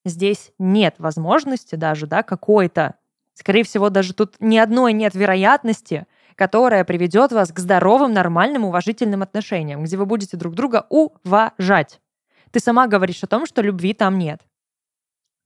Здесь 0.04 0.52
нет 0.58 0.96
возможности 0.98 1.76
даже, 1.76 2.08
да, 2.08 2.24
какой-то. 2.24 2.96
Скорее 3.34 3.64
всего, 3.64 3.90
даже 3.90 4.14
тут 4.14 4.36
ни 4.40 4.58
одной 4.58 4.94
нет 4.94 5.14
вероятности, 5.14 6.08
которая 6.42 6.84
приведет 6.86 7.32
вас 7.32 7.52
к 7.52 7.60
здоровым, 7.60 8.14
нормальным, 8.14 8.66
уважительным 8.66 9.22
отношениям, 9.22 9.84
где 9.84 9.96
вы 9.96 10.08
будете 10.08 10.38
друг 10.38 10.56
друга 10.56 10.88
уважать. 10.90 12.02
Ты 12.50 12.60
сама 12.60 12.88
говоришь 12.88 13.24
о 13.24 13.28
том, 13.28 13.46
что 13.46 13.62
любви 13.62 13.94
там 13.94 14.18
нет. 14.18 14.42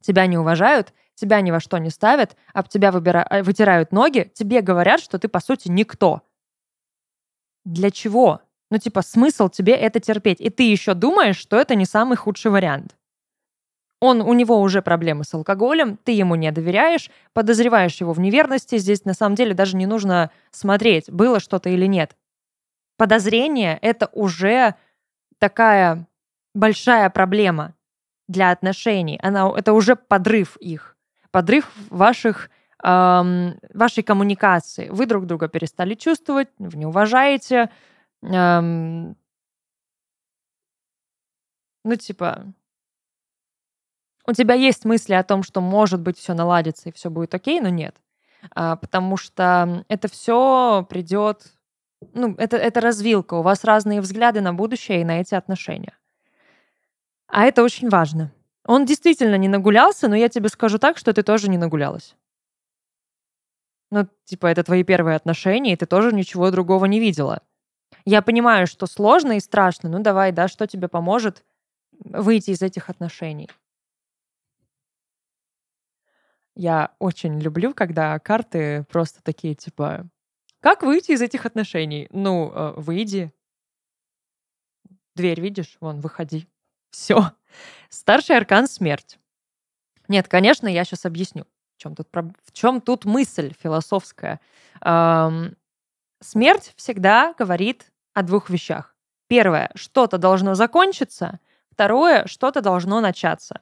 Тебя 0.02 0.26
не 0.26 0.38
уважают, 0.38 0.94
тебя 1.14 1.42
ни 1.42 1.52
во 1.52 1.60
что 1.60 1.80
не 1.80 1.90
ставят, 1.90 2.38
об 2.54 2.70
тебя 2.70 2.94
выбира... 2.94 3.28
Э, 3.30 3.44
вытирают 3.44 3.92
ноги, 3.92 4.32
тебе 4.34 4.62
говорят, 4.62 5.02
что 5.02 5.20
ты, 5.20 5.28
по 5.28 5.42
сути, 5.42 5.68
никто. 5.68 6.22
Для 7.66 7.92
чего? 7.92 8.40
Ну, 8.72 8.78
типа, 8.78 9.02
смысл 9.02 9.50
тебе 9.50 9.74
это 9.74 10.00
терпеть? 10.00 10.40
И 10.40 10.50
ты 10.50 10.64
еще 10.64 10.94
думаешь, 10.94 11.36
что 11.36 11.58
это 11.58 11.76
не 11.76 11.84
самый 11.84 12.16
худший 12.16 12.52
вариант. 12.52 12.96
Он, 14.06 14.22
у 14.22 14.34
него 14.34 14.62
уже 14.62 14.82
проблемы 14.84 15.24
с 15.24 15.34
алкоголем, 15.34 15.98
ты 15.98 16.12
ему 16.12 16.36
не 16.36 16.52
доверяешь, 16.52 17.10
подозреваешь 17.34 18.00
его 18.02 18.14
в 18.14 18.20
неверности. 18.20 18.78
Здесь 18.78 19.04
на 19.04 19.14
самом 19.14 19.34
деле 19.36 19.56
даже 19.56 19.76
не 19.76 19.88
нужно 19.88 20.30
смотреть, 20.52 21.10
было 21.12 21.40
что-то 21.40 21.70
или 21.70 21.88
нет. 21.88 22.16
Подозрение— 22.98 23.80
это 23.82 24.10
уже 24.14 24.76
такая 25.40 26.08
большая 26.54 27.10
проблема 27.10 27.74
для 28.28 28.52
отношений. 28.52 29.20
Она, 29.24 29.52
это 29.58 29.74
уже 29.74 29.96
подрыв 29.96 30.56
их, 30.58 30.96
подрыв 31.32 31.72
ваших 31.90 32.52
эм, 32.84 33.60
вашей 33.74 34.04
коммуникации. 34.04 34.90
Вы 34.90 35.08
друг 35.08 35.26
друга 35.26 35.48
перестали 35.48 35.96
чувствовать, 35.96 36.50
вы 36.60 36.78
не 36.78 36.86
уважаете. 36.86 37.72
Эм, 38.22 39.18
ну, 41.84 41.96
типа, 41.96 42.54
у 44.28 44.34
тебя 44.34 44.56
есть 44.56 44.86
мысли 44.86 45.14
о 45.14 45.24
том, 45.24 45.44
что 45.44 45.62
может 45.62 46.02
быть 46.02 46.18
все 46.18 46.34
наладится 46.34 46.90
и 46.90 46.92
все 46.92 47.10
будет 47.10 47.34
окей, 47.34 47.62
но 47.62 47.70
нет. 47.70 47.96
а, 48.54 48.76
потому 48.76 49.18
что 49.18 49.86
это 49.88 50.08
все 50.08 50.86
придет, 50.90 51.54
ну, 52.14 52.36
это, 52.38 52.58
это 52.58 52.82
развилка, 52.82 53.36
у 53.36 53.42
вас 53.42 53.64
разные 53.64 54.02
взгляды 54.02 54.42
на 54.42 54.54
будущее 54.54 55.02
и 55.02 55.06
на 55.06 55.22
эти 55.22 55.36
отношения. 55.36 55.98
А 57.28 57.46
это 57.46 57.64
очень 57.64 57.90
важно. 57.90 58.32
Он 58.66 58.86
действительно 58.86 59.36
не 59.36 59.48
нагулялся, 59.48 60.08
но 60.08 60.16
я 60.16 60.30
тебе 60.30 60.50
скажу 60.50 60.80
так, 60.80 60.98
что 60.98 61.14
ты 61.14 61.24
тоже 61.24 61.50
не 61.50 61.58
нагулялась. 61.58 62.16
Ну, 63.92 64.08
типа, 64.26 64.48
это 64.48 64.64
твои 64.64 64.84
первые 64.84 65.16
отношения, 65.16 65.74
и 65.74 65.76
ты 65.76 65.86
тоже 65.86 66.14
ничего 66.14 66.50
другого 66.52 66.86
не 66.86 67.00
видела. 67.00 67.42
Я 68.06 68.22
понимаю, 68.22 68.68
что 68.68 68.88
сложно 68.88 69.34
и 69.34 69.40
страшно. 69.40 69.90
Ну, 69.90 70.00
давай, 70.00 70.32
да, 70.32 70.48
что 70.48 70.68
тебе 70.68 70.88
поможет 70.88 71.44
выйти 72.00 72.52
из 72.52 72.62
этих 72.62 72.90
отношений? 72.90 73.50
Я 76.56 76.96
очень 77.00 77.40
люблю, 77.40 77.74
когда 77.74 78.18
карты 78.20 78.86
просто 78.90 79.22
такие, 79.22 79.56
типа, 79.56 80.08
как 80.62 80.82
выйти 80.82 81.12
из 81.12 81.22
этих 81.22 81.46
отношений? 81.46 82.08
Ну, 82.12 82.52
э, 82.52 82.74
выйди. 82.78 83.32
Дверь 85.16 85.40
видишь? 85.40 85.78
Вон, 85.80 86.00
выходи. 86.00 86.48
Все. 86.90 87.32
Старший 87.90 88.38
аркан— 88.38 88.68
смерть. 88.70 89.20
Нет, 90.08 90.28
конечно, 90.28 90.68
я 90.68 90.84
сейчас 90.84 91.06
объясню. 91.06 91.46
В 91.76 91.82
чем 91.82 91.96
тут, 91.96 92.08
в 92.12 92.52
чем 92.52 92.82
тут 92.82 93.06
мысль 93.06 93.54
философская? 93.62 94.40
Эм, 94.82 95.58
смерть 96.22 96.74
всегда 96.78 97.34
говорит 97.38 97.92
о 98.14 98.24
двух 98.24 98.50
вещах. 98.50 98.96
Первое, 99.28 99.72
что-то 99.76 100.18
должно 100.18 100.56
закончиться. 100.56 101.40
Второе, 101.70 102.26
что-то 102.28 102.62
должно 102.62 103.02
начаться. 103.02 103.62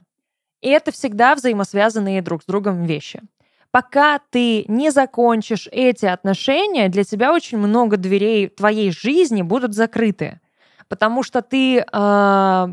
И 0.63 0.70
это 0.70 0.93
всегда 0.93 1.36
взаимосвязанные 1.36 2.22
друг 2.22 2.41
с 2.41 2.46
другом 2.46 2.84
вещи. 2.84 3.22
Пока 3.70 4.20
ты 4.29 4.63
не 4.70 4.91
закончишь 4.91 5.67
эти 5.72 6.05
отношения, 6.05 6.88
для 6.88 7.03
тебя 7.03 7.34
очень 7.34 7.58
много 7.58 7.98
дверей 7.98 8.48
твоей 8.48 8.91
жизни 8.91 9.41
будут 9.41 9.74
закрыты. 9.74 10.39
Потому 10.88 11.22
что 11.22 11.41
ты 11.41 11.79
э, 11.79 12.67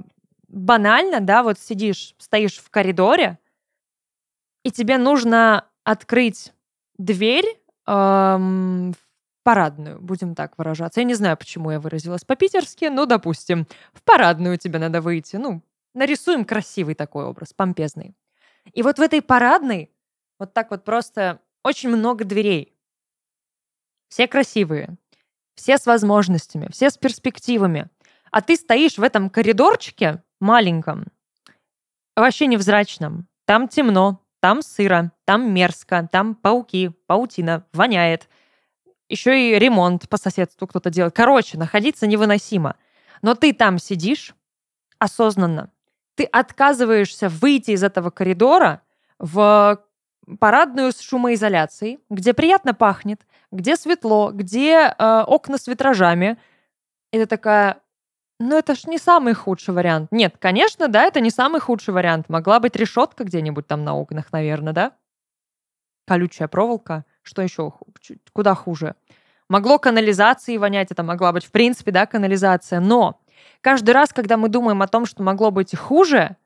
банально, 0.48 1.20
да, 1.20 1.42
вот 1.42 1.58
сидишь, 1.58 2.14
стоишь 2.18 2.58
в 2.58 2.70
коридоре, 2.70 3.38
и 4.62 4.70
тебе 4.70 4.96
нужно 4.96 5.64
открыть 5.82 6.52
дверь 6.96 7.58
в 7.86 8.94
парадную, 9.42 10.00
будем 10.00 10.36
так 10.36 10.56
выражаться. 10.58 11.00
Я 11.00 11.06
не 11.06 11.14
знаю, 11.14 11.36
почему 11.36 11.72
я 11.72 11.80
выразилась 11.80 12.24
по-питерски, 12.24 12.84
но, 12.84 13.06
допустим, 13.06 13.66
в 13.92 14.02
парадную 14.04 14.58
тебе 14.58 14.78
надо 14.78 15.00
выйти. 15.00 15.36
Ну, 15.36 15.62
нарисуем 15.94 16.44
красивый 16.44 16.94
такой 16.94 17.24
образ, 17.24 17.52
помпезный. 17.52 18.14
И 18.72 18.82
вот 18.82 18.98
в 18.98 19.02
этой 19.02 19.22
парадной 19.22 19.90
вот 20.38 20.54
так 20.54 20.70
вот 20.70 20.84
просто 20.84 21.40
очень 21.62 21.90
много 21.90 22.24
дверей. 22.24 22.76
Все 24.08 24.26
красивые, 24.26 24.96
все 25.54 25.78
с 25.78 25.86
возможностями, 25.86 26.68
все 26.72 26.90
с 26.90 26.96
перспективами. 26.96 27.88
А 28.30 28.40
ты 28.40 28.56
стоишь 28.56 28.98
в 28.98 29.02
этом 29.02 29.28
коридорчике 29.30 30.22
маленьком, 30.40 31.06
вообще 32.16 32.46
невзрачном. 32.46 33.28
Там 33.44 33.68
темно, 33.68 34.24
там 34.40 34.62
сыро, 34.62 35.12
там 35.24 35.52
мерзко, 35.52 36.08
там 36.10 36.34
пауки, 36.34 36.90
паутина, 37.06 37.66
воняет. 37.72 38.28
Еще 39.08 39.50
и 39.50 39.58
ремонт 39.58 40.08
по 40.08 40.16
соседству 40.16 40.66
кто-то 40.66 40.90
делает. 40.90 41.14
Короче, 41.14 41.58
находиться 41.58 42.06
невыносимо. 42.06 42.76
Но 43.22 43.34
ты 43.34 43.52
там 43.52 43.78
сидишь 43.78 44.34
осознанно. 44.98 45.72
Ты 46.20 46.26
отказываешься 46.26 47.30
выйти 47.30 47.70
из 47.70 47.82
этого 47.82 48.10
коридора 48.10 48.82
в 49.18 49.82
парадную 50.38 50.92
с 50.92 51.00
шумоизоляцией, 51.00 51.98
где 52.10 52.34
приятно 52.34 52.74
пахнет, 52.74 53.22
где 53.50 53.74
светло, 53.74 54.30
где 54.30 54.94
э, 54.98 55.24
окна 55.26 55.56
с 55.56 55.66
витражами. 55.66 56.36
Это 57.10 57.26
такая, 57.26 57.80
ну, 58.38 58.54
это 58.54 58.74
ж 58.74 58.84
не 58.84 58.98
самый 58.98 59.32
худший 59.32 59.72
вариант. 59.72 60.12
Нет, 60.12 60.36
конечно, 60.38 60.88
да, 60.88 61.04
это 61.04 61.22
не 61.22 61.30
самый 61.30 61.58
худший 61.58 61.94
вариант. 61.94 62.28
Могла 62.28 62.60
быть 62.60 62.76
решетка 62.76 63.24
где-нибудь 63.24 63.66
там 63.66 63.82
на 63.82 63.94
окнах, 63.94 64.30
наверное, 64.30 64.74
да? 64.74 64.92
Колючая 66.06 66.48
проволока. 66.48 67.06
Что 67.22 67.40
еще? 67.40 67.72
Куда 68.34 68.54
хуже? 68.54 68.94
Могло 69.48 69.78
канализации 69.78 70.58
вонять, 70.58 70.90
это 70.90 71.02
могла 71.02 71.32
быть, 71.32 71.46
в 71.46 71.50
принципе, 71.50 71.92
да, 71.92 72.04
канализация. 72.04 72.78
Но 72.78 73.19
каждый 73.60 73.90
раз, 73.90 74.12
когда 74.12 74.36
мы 74.36 74.48
думаем 74.48 74.82
о 74.82 74.88
том, 74.88 75.06
что 75.06 75.22
могло 75.22 75.50
быть 75.50 75.76
хуже, 75.76 76.36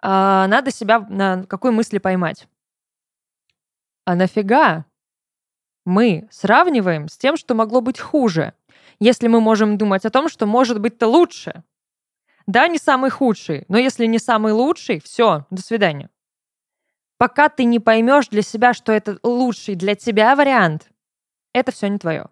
а, 0.00 0.46
надо 0.48 0.70
себя 0.70 1.00
на 1.00 1.44
какой 1.44 1.70
мысли 1.70 1.98
поймать. 1.98 2.48
А 4.04 4.14
нафига 4.14 4.84
мы 5.84 6.28
сравниваем 6.30 7.08
с 7.08 7.16
тем, 7.16 7.36
что 7.36 7.54
могло 7.54 7.80
быть 7.80 7.98
хуже? 7.98 8.54
если 9.00 9.28
мы 9.28 9.40
можем 9.40 9.78
думать 9.78 10.04
о 10.04 10.10
том, 10.10 10.28
что 10.28 10.46
может 10.46 10.80
быть-то 10.80 11.06
лучше. 11.06 11.62
Да, 12.46 12.66
не 12.68 12.78
самый 12.78 13.10
худший, 13.10 13.64
но 13.68 13.78
если 13.78 14.06
не 14.06 14.18
самый 14.18 14.52
лучший, 14.52 15.00
все, 15.00 15.46
до 15.50 15.62
свидания. 15.62 16.10
Пока 17.18 17.48
ты 17.48 17.64
не 17.64 17.78
поймешь 17.78 18.28
для 18.28 18.42
себя, 18.42 18.72
что 18.72 18.92
это 18.92 19.18
лучший 19.22 19.74
для 19.74 19.94
тебя 19.94 20.34
вариант, 20.34 20.90
это 21.52 21.72
все 21.72 21.88
не 21.88 21.98
твое. 21.98 22.28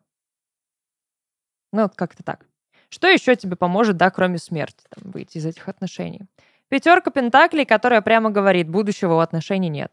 Ну, 1.72 1.90
как-то 1.94 2.22
так. 2.22 2.45
Что 2.88 3.08
еще 3.08 3.36
тебе 3.36 3.56
поможет, 3.56 3.96
да, 3.96 4.10
кроме 4.10 4.38
смерти, 4.38 4.84
там, 4.88 5.10
выйти 5.10 5.38
из 5.38 5.46
этих 5.46 5.68
отношений? 5.68 6.22
Пятерка 6.68 7.10
пентаклей, 7.10 7.64
которая 7.64 8.00
прямо 8.00 8.30
говорит, 8.30 8.68
будущего 8.68 9.14
у 9.14 9.18
отношений 9.18 9.68
нет 9.68 9.92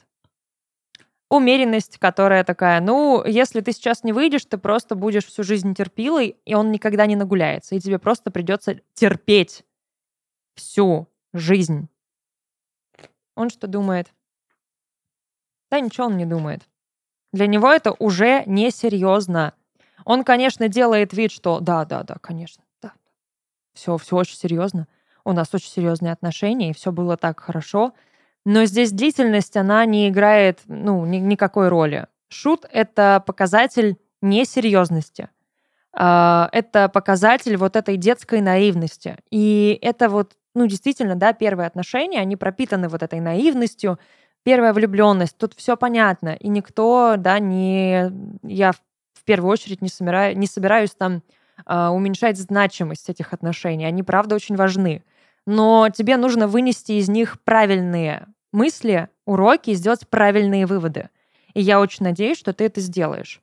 умеренность, 1.34 1.98
которая 1.98 2.44
такая, 2.44 2.80
ну, 2.80 3.24
если 3.26 3.62
ты 3.62 3.72
сейчас 3.72 4.04
не 4.04 4.14
выйдешь, 4.14 4.46
ты 4.46 4.58
просто 4.58 4.94
будешь 4.94 5.26
всю 5.26 5.44
жизнь 5.44 5.74
терпилой, 5.74 6.38
и 6.46 6.54
он 6.54 6.72
никогда 6.72 7.06
не 7.08 7.16
нагуляется, 7.16 7.76
и 7.76 7.80
тебе 7.80 7.98
просто 7.98 8.30
придется 8.30 8.80
терпеть 8.94 9.64
всю 10.56 11.08
жизнь. 11.34 11.90
Он 13.36 13.50
что 13.50 13.68
думает? 13.68 14.14
Да 15.72 15.80
ничего 15.80 16.06
он 16.06 16.18
не 16.18 16.26
думает. 16.26 16.68
Для 17.32 17.48
него 17.48 17.72
это 17.72 17.94
уже 17.98 18.44
несерьезно. 18.46 19.56
Он, 20.06 20.24
конечно, 20.24 20.68
делает 20.68 21.14
вид, 21.14 21.32
что 21.32 21.60
да, 21.60 21.84
да, 21.86 22.04
да, 22.04 22.18
конечно. 22.22 22.64
Все, 23.74 23.98
все 23.98 24.16
очень 24.16 24.38
серьезно. 24.38 24.88
У 25.26 25.32
нас 25.32 25.50
очень 25.54 25.70
серьезные 25.70 26.14
отношения, 26.14 26.70
и 26.70 26.74
все 26.74 26.92
было 26.92 27.18
так 27.18 27.40
хорошо. 27.40 27.94
Но 28.46 28.66
здесь 28.66 28.92
длительность, 28.92 29.56
она 29.56 29.86
не 29.86 30.10
играет 30.10 30.60
ну, 30.68 31.06
ни, 31.06 31.18
никакой 31.18 31.70
роли. 31.70 32.08
Шут— 32.28 32.66
это 32.72 33.24
показатель 33.26 33.98
несерьезности. 34.22 35.30
А, 35.94 36.50
это 36.52 36.90
показатель 36.90 37.56
вот 37.56 37.76
этой 37.76 37.98
детской 37.98 38.42
наивности. 38.42 39.18
И 39.30 39.78
это 39.82 40.10
вот, 40.10 40.36
ну, 40.56 40.66
действительно, 40.66 41.16
да, 41.16 41.34
первые 41.34 41.68
отношения, 41.68 42.20
они 42.20 42.36
пропитаны 42.36 42.90
вот 42.90 43.04
этой 43.04 43.20
наивностью, 43.20 44.00
первая 44.44 44.74
влюбленность, 44.74 45.38
тут 45.38 45.54
все 45.54 45.78
понятно, 45.78 46.36
и 46.36 46.50
никто, 46.50 47.16
да, 47.18 47.40
не... 47.40 48.12
Я 48.42 48.72
в 48.72 49.24
первую 49.24 49.52
очередь 49.52 49.82
не, 49.82 49.88
собираю, 49.88 50.38
не 50.38 50.48
собираюсь 50.48 50.92
там 50.92 51.22
уменьшать 51.66 52.38
значимость 52.38 53.10
этих 53.10 53.34
отношений, 53.34 53.86
они, 53.86 54.04
правда, 54.04 54.36
очень 54.36 54.56
важны. 54.56 55.04
Но 55.46 55.90
тебе 55.90 56.18
нужно 56.18 56.48
вынести 56.48 56.94
из 56.94 57.10
них 57.10 57.42
правильные 57.42 58.28
мысли, 58.52 59.10
уроки 59.26 59.72
и 59.72 59.76
сделать 59.76 60.08
правильные 60.08 60.66
выводы. 60.66 61.10
И 61.54 61.62
я 61.62 61.80
очень 61.80 62.06
надеюсь, 62.06 62.38
что 62.38 62.54
ты 62.54 62.66
это 62.66 62.82
сделаешь. 62.82 63.42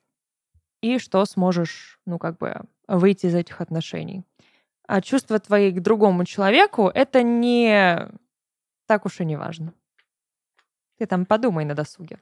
И 0.81 0.97
что 0.99 1.23
сможешь, 1.25 1.99
ну, 2.05 2.17
как 2.17 2.37
бы, 2.37 2.61
выйти 2.87 3.27
из 3.27 3.35
этих 3.35 3.61
отношений. 3.61 4.23
А 4.87 5.01
чувства 5.01 5.39
твои 5.39 5.71
к 5.71 5.79
другому 5.79 6.25
человеку— 6.25 6.87
это 6.93 7.23
не 7.23 8.09
так 8.87 9.05
уж 9.05 9.21
и 9.21 9.25
не 9.25 9.37
важно. 9.37 9.73
Ты 10.97 11.05
там 11.05 11.25
подумай 11.25 11.63
на 11.63 11.75
досуге. 11.75 12.19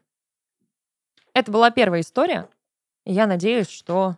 Это 1.34 1.52
была 1.52 1.72
первая 1.72 2.02
история. 2.02 2.48
Я 3.06 3.26
надеюсь, 3.26 3.70
что 3.70 4.18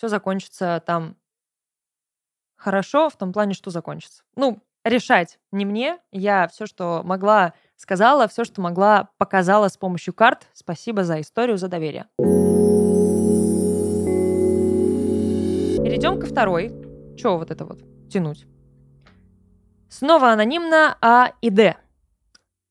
все 0.00 0.08
закончится 0.08 0.82
там 0.86 1.14
хорошо, 2.56 3.10
в 3.10 3.16
том 3.16 3.34
плане, 3.34 3.52
что 3.52 3.70
закончится. 3.70 4.22
Ну, 4.34 4.62
решать 4.82 5.38
не 5.52 5.66
мне. 5.66 5.98
Я 6.10 6.48
все, 6.48 6.64
что 6.64 7.02
могла 7.04 7.52
Сказала 7.76 8.28
все, 8.28 8.44
что 8.44 8.62
могла, 8.62 9.10
показала 9.18 9.68
с 9.68 9.76
помощью 9.76 10.14
карт. 10.14 10.46
Спасибо 10.54 11.04
за 11.04 11.20
историю, 11.20 11.58
за 11.58 11.68
доверие. 11.68 12.06
Перейдем 15.82 16.18
ко 16.18 16.26
второй. 16.26 16.68
Чего 17.18 17.36
вот 17.36 17.50
это 17.50 17.66
вот 17.66 17.80
тянуть? 18.10 18.46
Снова 19.90 20.32
анонимно 20.32 20.96
А 21.02 21.32
и 21.42 21.50
Д. 21.50 21.76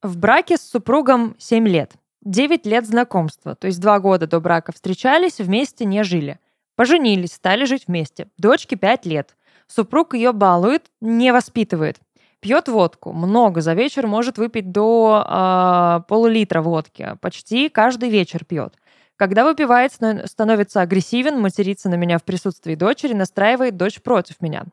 В 0.01 0.17
браке 0.17 0.57
с 0.57 0.61
супругом 0.61 1.35
7 1.37 1.67
лет. 1.67 1.93
9 2.21 2.65
лет 2.65 2.87
знакомства, 2.87 3.53
то 3.55 3.67
есть 3.67 3.79
2 3.79 3.99
года 3.99 4.25
до 4.25 4.39
брака 4.39 4.71
встречались, 4.71 5.39
вместе 5.39 5.85
не 5.85 6.03
жили. 6.03 6.39
Поженились, 6.79 7.33
стали 7.33 7.65
жить 7.65 7.87
вместе. 7.87 8.29
Дочке 8.37 8.77
5 8.77 9.05
лет. 9.05 9.35
Супруг 9.67 10.13
ее 10.13 10.31
балует, 10.31 10.85
не 11.01 11.33
воспитывает. 11.33 11.97
Пьет 12.39 12.69
водку, 12.69 13.11
много, 13.11 13.59
за 13.59 13.73
вечер 13.73 14.07
может 14.07 14.37
выпить 14.37 14.71
до 14.71 15.25
э, 15.27 16.07
полулитра 16.07 16.61
водки, 16.61 17.17
почти 17.19 17.67
каждый 17.67 18.07
вечер 18.07 18.45
пьет. 18.45 18.75
Когда 19.17 19.43
выпивает, 19.43 19.91
становится 19.91 20.79
агрессивен, 20.79 21.41
матерится 21.41 21.89
на 21.89 21.95
меня 21.95 22.17
в 22.17 22.23
присутствии 22.23 22.75
дочери, 22.75 23.11
настраивает 23.11 23.75
дочь 23.75 24.01
против 24.01 24.39
меня. 24.39 24.63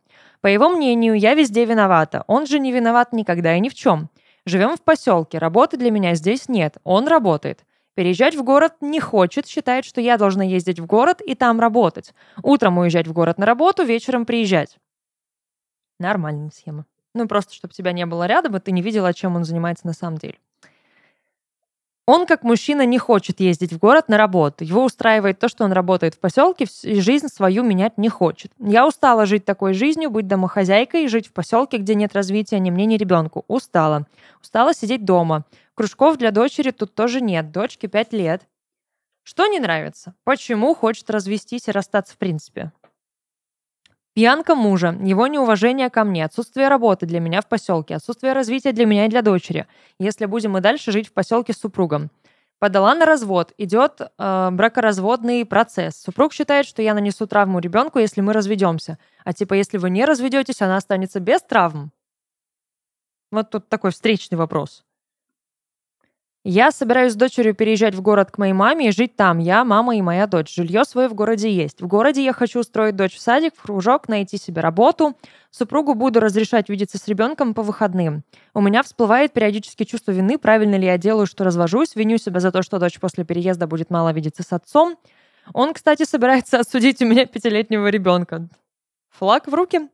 По 0.41 0.47
его 0.47 0.69
мнению, 0.69 1.15
я 1.15 1.35
везде 1.35 1.65
виновата. 1.65 2.23
Он 2.29 2.47
же 2.47 2.61
не 2.61 2.71
виноват 2.71 3.13
никогда 3.13 3.57
и 3.57 3.59
ни 3.59 3.69
в 3.69 3.75
чем. 3.75 4.11
Живем 4.45 4.77
в 4.77 4.83
поселке, 4.83 5.39
работы 5.39 5.77
для 5.77 5.91
меня 5.91 6.15
здесь 6.15 6.49
нет. 6.49 6.77
Он 6.85 7.09
работает. 7.09 7.66
Переезжать 7.97 8.37
в 8.37 8.45
город 8.45 8.75
не 8.83 9.01
хочет, 9.01 9.47
считает, 9.47 9.87
что 9.87 10.03
я 10.03 10.19
должна 10.19 10.45
ездить 10.45 10.79
в 10.79 10.85
город 10.85 11.23
и 11.23 11.35
там 11.35 11.59
работать. 11.59 12.13
Утром 12.43 12.77
уезжать 12.77 13.07
в 13.09 13.15
город 13.15 13.39
на 13.39 13.47
работу, 13.47 13.85
вечером 13.85 14.27
приезжать. 14.27 14.77
Нормальная 15.99 16.51
схема. 16.51 16.85
Ну, 17.15 17.27
просто, 17.27 17.55
чтобы 17.55 17.73
тебя 17.73 17.93
не 17.93 18.05
было 18.05 18.27
рядом, 18.27 18.55
и 18.55 18.61
ты 18.61 18.71
не 18.71 18.83
видела, 18.83 19.15
чем 19.15 19.35
он 19.35 19.45
занимается 19.45 19.87
на 19.87 19.95
самом 19.95 20.19
деле. 20.19 20.39
Он, 22.07 22.25
как 22.25 22.45
мужчина, 22.45 22.87
не 22.87 22.99
хочет 22.99 23.41
ездить 23.41 23.73
в 23.73 23.79
город 23.79 24.09
на 24.09 24.17
работу. 24.17 24.63
Его 24.63 24.85
устраивает 24.85 25.41
то, 25.41 25.49
что 25.49 25.65
он 25.65 25.73
работает 25.73 26.15
в 26.15 26.21
поселке, 26.21 26.67
и 26.85 27.01
жизнь 27.01 27.27
свою 27.27 27.65
менять 27.65 27.99
не 27.99 28.09
хочет. 28.09 28.53
Я 28.61 28.87
устала 28.87 29.27
жить 29.27 29.45
такой 29.45 29.75
жизнью, 29.75 30.11
быть 30.11 30.29
домохозяйкой 30.29 31.09
жить 31.09 31.27
в 31.27 31.33
поселке, 31.33 31.79
где 31.79 31.97
нет 31.97 32.15
развития 32.15 32.61
ни 32.61 32.71
мне, 32.71 32.87
ни 32.87 32.97
ребенку. 32.97 33.45
Устала. 33.49 34.07
Устала 34.41 34.73
сидеть 34.73 35.05
дома. 35.05 35.45
Кружков 35.75 36.17
для 36.17 36.31
дочери 36.31 36.71
тут 36.71 36.95
тоже 36.95 37.21
нет. 37.21 37.51
Дочке 37.51 37.89
пять 37.89 38.13
лет. 38.13 38.43
Что 39.25 39.49
не 39.49 39.59
нравится? 39.59 40.15
Почему 40.23 40.77
хочет 40.77 41.11
развестись 41.11 41.67
и 41.67 41.73
расстаться 41.73 42.15
в 42.15 42.19
принципе? 42.19 42.71
Пьянка 44.17 44.55
мужа, 44.55 44.97
его 45.03 45.27
неуважение 45.27 45.91
ко 45.91 46.03
мне, 46.03 46.25
отсутствие 46.25 46.69
работы 46.69 47.05
для 47.05 47.21
меня 47.21 47.43
в 47.43 47.49
поселке, 47.49 47.97
отсутствие 47.97 48.33
развития 48.33 48.73
для 48.73 48.87
меня 48.87 49.05
и 49.05 49.11
для 49.11 49.21
дочери, 49.21 49.67
если 49.99 50.25
будем 50.25 50.57
и 50.57 50.63
дальше 50.63 50.91
жить 50.91 51.09
в 51.09 51.13
поселке 51.13 51.53
с 51.53 51.59
супругом. 51.59 52.11
Подала 52.59 52.95
на 52.95 53.05
развод, 53.05 53.53
идет 53.59 54.01
э, 54.01 54.49
бракоразводный 54.53 55.45
процесс. 55.45 56.01
Супруг 56.01 56.33
считает, 56.33 56.65
что 56.65 56.81
я 56.81 56.95
нанесу 56.95 57.27
травму 57.27 57.59
ребенку, 57.59 57.99
если 57.99 58.23
мы 58.23 58.33
разведемся. 58.33 58.97
А 59.23 59.35
типа, 59.35 59.53
если 59.53 59.77
вы 59.77 59.91
не 59.91 60.07
разведетесь, 60.07 60.63
она 60.63 60.79
останется 60.79 61.21
без 61.21 61.43
травм. 61.43 61.93
Вот 63.31 63.51
тут 63.51 63.69
такой 63.69 63.91
встречный 63.91 64.39
вопрос. 64.39 64.86
Я 66.49 66.71
собираюсь 66.71 67.15
с 67.15 67.17
дочерью 67.17 67.57
переезжать 67.57 67.97
в 67.97 68.03
город 68.03 68.31
к 68.31 68.39
моей 68.39 68.53
маме 68.53 68.87
и 68.87 68.93
жить 68.93 69.17
там. 69.17 69.39
Я, 69.39 69.65
мама 69.65 69.97
и 69.97 70.01
моя 70.01 70.29
дочь. 70.29 70.55
Жилье 70.55 70.85
свое 70.85 71.09
в 71.09 71.15
городе 71.15 71.51
есть. 71.51 71.81
В 71.81 71.89
городе 71.89 72.23
я 72.23 72.33
хочу 72.33 72.61
устроить 72.61 72.95
дочь 72.95 73.17
в 73.17 73.21
садик, 73.21 73.57
в 73.57 73.63
кружок, 73.63 74.09
найти 74.09 74.39
себе 74.39 74.61
работу. 74.61 75.17
Супругу 75.51 75.95
буду 75.95 76.21
разрешать 76.21 76.69
видеться 76.69 76.99
с 76.99 77.09
ребенком 77.09 77.53
по 77.53 77.63
выходным. 77.63 78.23
У 78.55 78.61
меня 78.61 78.85
всплывает 78.85 79.33
периодически 79.33 79.83
чувство 79.83 80.13
вины, 80.13 80.39
правильно 80.39 80.77
ли 80.77 80.87
я 80.87 80.99
делаю, 80.99 81.27
что 81.27 81.43
развожусь, 81.43 81.97
виню 81.97 82.17
себя 82.17 82.39
за 82.39 82.53
то, 82.53 82.63
что 82.63 82.79
дочь 82.79 83.01
после 83.01 83.25
переезда 83.25 83.67
будет 83.67 83.91
мало 83.91 84.13
видеться 84.13 84.45
с 84.45 84.53
отцом. 84.53 84.97
Он, 85.53 85.75
кстати, 85.75 86.05
собирается 86.05 86.59
осудить 86.61 87.03
у 87.03 87.07
меня 87.07 87.27
пятилетнего 87.27 87.89
ребенка. 87.89 88.49
Флаг 89.19 89.49
в 89.49 89.55
руки. 89.55 89.89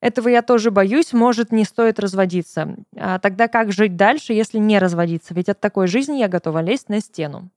Этого 0.00 0.28
я 0.28 0.42
тоже 0.42 0.70
боюсь, 0.70 1.12
может, 1.12 1.52
не 1.52 1.64
стоит 1.64 1.98
разводиться. 1.98 2.76
А 2.96 3.18
тогда 3.18 3.48
как 3.48 3.72
жить 3.72 3.96
дальше, 3.96 4.34
если 4.34 4.58
не 4.58 4.78
разводиться? 4.78 5.34
Ведь 5.34 5.48
от 5.48 5.60
такой 5.60 5.86
жизни 5.86 6.18
я 6.18 6.28
готова 6.28 6.60
лезть 6.60 6.88
на 6.88 7.00
стену. 7.00 7.50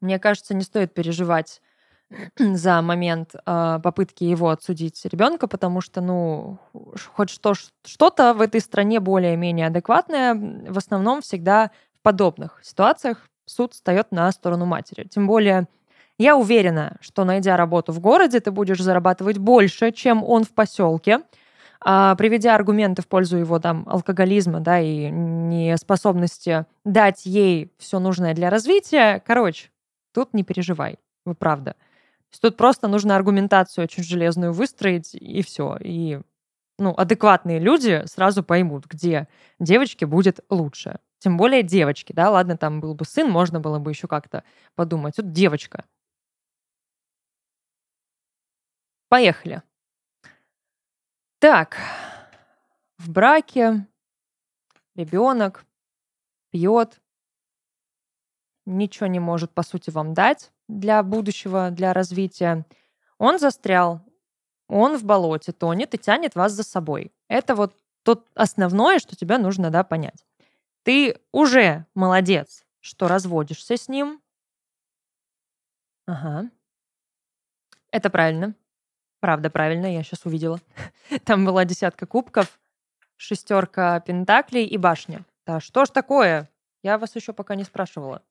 Мне 0.00 0.18
кажется, 0.18 0.54
не 0.54 0.62
стоит 0.62 0.94
переживать 0.94 1.60
за 2.38 2.82
момент 2.82 3.34
э, 3.34 3.80
попытки 3.82 4.24
его 4.24 4.48
отсудить 4.50 5.04
ребенка, 5.04 5.46
потому 5.46 5.80
что, 5.80 6.00
ну, 6.00 6.58
хоть 7.14 7.30
что, 7.30 7.54
что-то 7.84 8.34
в 8.34 8.40
этой 8.40 8.60
стране 8.60 9.00
более-менее 9.00 9.68
адекватное, 9.68 10.34
в 10.34 10.78
основном 10.78 11.22
всегда 11.22 11.70
в 11.94 12.02
подобных 12.02 12.60
ситуациях 12.62 13.28
суд 13.46 13.74
встает 13.74 14.10
на 14.10 14.30
сторону 14.32 14.66
матери. 14.66 15.04
Тем 15.04 15.26
более, 15.26 15.66
я 16.18 16.36
уверена, 16.36 16.96
что 17.00 17.24
найдя 17.24 17.56
работу 17.56 17.92
в 17.92 18.00
городе, 18.00 18.40
ты 18.40 18.50
будешь 18.50 18.80
зарабатывать 18.80 19.38
больше, 19.38 19.92
чем 19.92 20.24
он 20.24 20.44
в 20.44 20.50
поселке, 20.50 21.20
приведя 21.82 22.54
аргументы 22.54 23.02
в 23.02 23.08
пользу 23.08 23.38
его 23.38 23.58
там 23.58 23.84
алкоголизма, 23.88 24.60
да, 24.60 24.80
и 24.80 25.10
неспособности 25.10 26.66
дать 26.84 27.26
ей 27.26 27.72
все 27.78 27.98
нужное 27.98 28.34
для 28.34 28.50
развития, 28.50 29.22
короче, 29.26 29.70
тут 30.12 30.34
не 30.34 30.44
переживай, 30.44 30.98
вы 31.24 31.34
правда. 31.34 31.76
тут 32.40 32.56
просто 32.56 32.88
нужно 32.88 33.16
аргументацию 33.16 33.84
очень 33.84 34.02
железную 34.04 34.52
выстроить, 34.52 35.14
и 35.14 35.42
все. 35.42 35.76
И 35.80 36.20
ну, 36.78 36.94
адекватные 36.96 37.58
люди 37.58 38.02
сразу 38.06 38.42
поймут, 38.42 38.86
где 38.86 39.28
девочке 39.60 40.06
будет 40.06 40.40
лучше. 40.50 40.98
Тем 41.18 41.36
более 41.36 41.62
девочки, 41.62 42.12
да, 42.12 42.30
ладно, 42.30 42.56
там 42.56 42.80
был 42.80 42.94
бы 42.94 43.04
сын, 43.04 43.30
можно 43.30 43.60
было 43.60 43.78
бы 43.78 43.90
еще 43.92 44.08
как-то 44.08 44.44
подумать. 44.74 45.16
Тут 45.16 45.32
девочка. 45.32 45.84
Поехали. 49.08 49.62
Так, 51.42 51.76
в 52.98 53.10
браке 53.10 53.88
ребенок 54.94 55.66
пьет, 56.50 57.00
ничего 58.64 59.08
не 59.08 59.18
может, 59.18 59.52
по 59.52 59.64
сути, 59.64 59.90
вам 59.90 60.14
дать 60.14 60.52
для 60.68 61.02
будущего, 61.02 61.72
для 61.72 61.92
развития. 61.92 62.64
Он 63.18 63.40
застрял, 63.40 64.02
он 64.68 64.96
в 64.96 65.02
болоте 65.02 65.50
тонет 65.50 65.94
и 65.94 65.98
тянет 65.98 66.36
вас 66.36 66.52
за 66.52 66.62
собой. 66.62 67.12
Это 67.26 67.56
вот 67.56 67.76
тот 68.04 68.28
основное, 68.36 69.00
что 69.00 69.16
тебе 69.16 69.36
нужно, 69.36 69.70
да, 69.70 69.82
понять. 69.82 70.24
Ты 70.84 71.18
уже 71.32 71.86
молодец, 71.96 72.64
что 72.78 73.08
разводишься 73.08 73.76
с 73.76 73.88
ним. 73.88 74.22
Ага. 76.06 76.52
Это 77.90 78.10
правильно. 78.10 78.54
Правда, 79.22 79.50
правильно, 79.50 79.86
я 79.86 80.02
сейчас 80.02 80.26
увидела. 80.26 80.60
Там 81.24 81.44
была 81.44 81.64
десятка 81.64 82.06
кубков, 82.06 82.58
шестерка 83.16 84.00
пентаклей 84.00 84.66
и 84.66 84.76
башня. 84.76 85.24
Да 85.46 85.60
что 85.60 85.84
ж 85.84 85.90
такое? 85.90 86.50
Я 86.82 86.98
вас 86.98 87.14
еще 87.14 87.32
пока 87.32 87.54
не 87.54 87.62
спрашивала. 87.62 88.24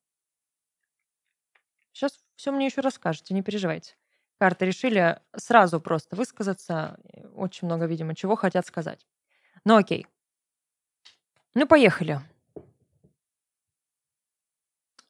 Сейчас 1.93 2.19
все 2.35 2.51
мне 2.51 2.65
еще 2.65 2.81
расскажете, 2.81 3.33
не 3.33 3.41
переживайте. 3.41 3.95
Карты 4.37 4.65
решили 4.65 5.21
сразу 5.33 5.79
просто 5.79 6.17
высказаться. 6.17 6.99
Очень 7.35 7.67
много, 7.67 7.85
видимо, 7.85 8.13
чего 8.13 8.35
хотят 8.35 8.67
сказать. 8.67 9.07
Ну 9.63 9.77
окей. 9.77 10.05
Ну, 11.53 11.67
поехали. 11.67 12.19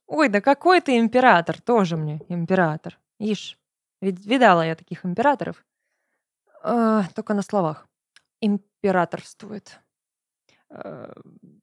Ой, 0.06 0.30
да 0.30 0.42
какой 0.42 0.80
ты 0.82 1.00
император, 1.00 1.60
тоже 1.60 1.98
мне 1.98 2.22
император. 2.30 3.00
Ишь, 3.18 3.58
ведь 4.00 4.24
видала 4.28 4.62
я 4.62 4.76
таких 4.76 5.06
императоров. 5.06 5.66
Э, 6.64 7.04
только 7.16 7.34
на 7.34 7.42
словах. 7.42 7.88
Императорствует. 8.40 9.80
Э, 10.70 11.12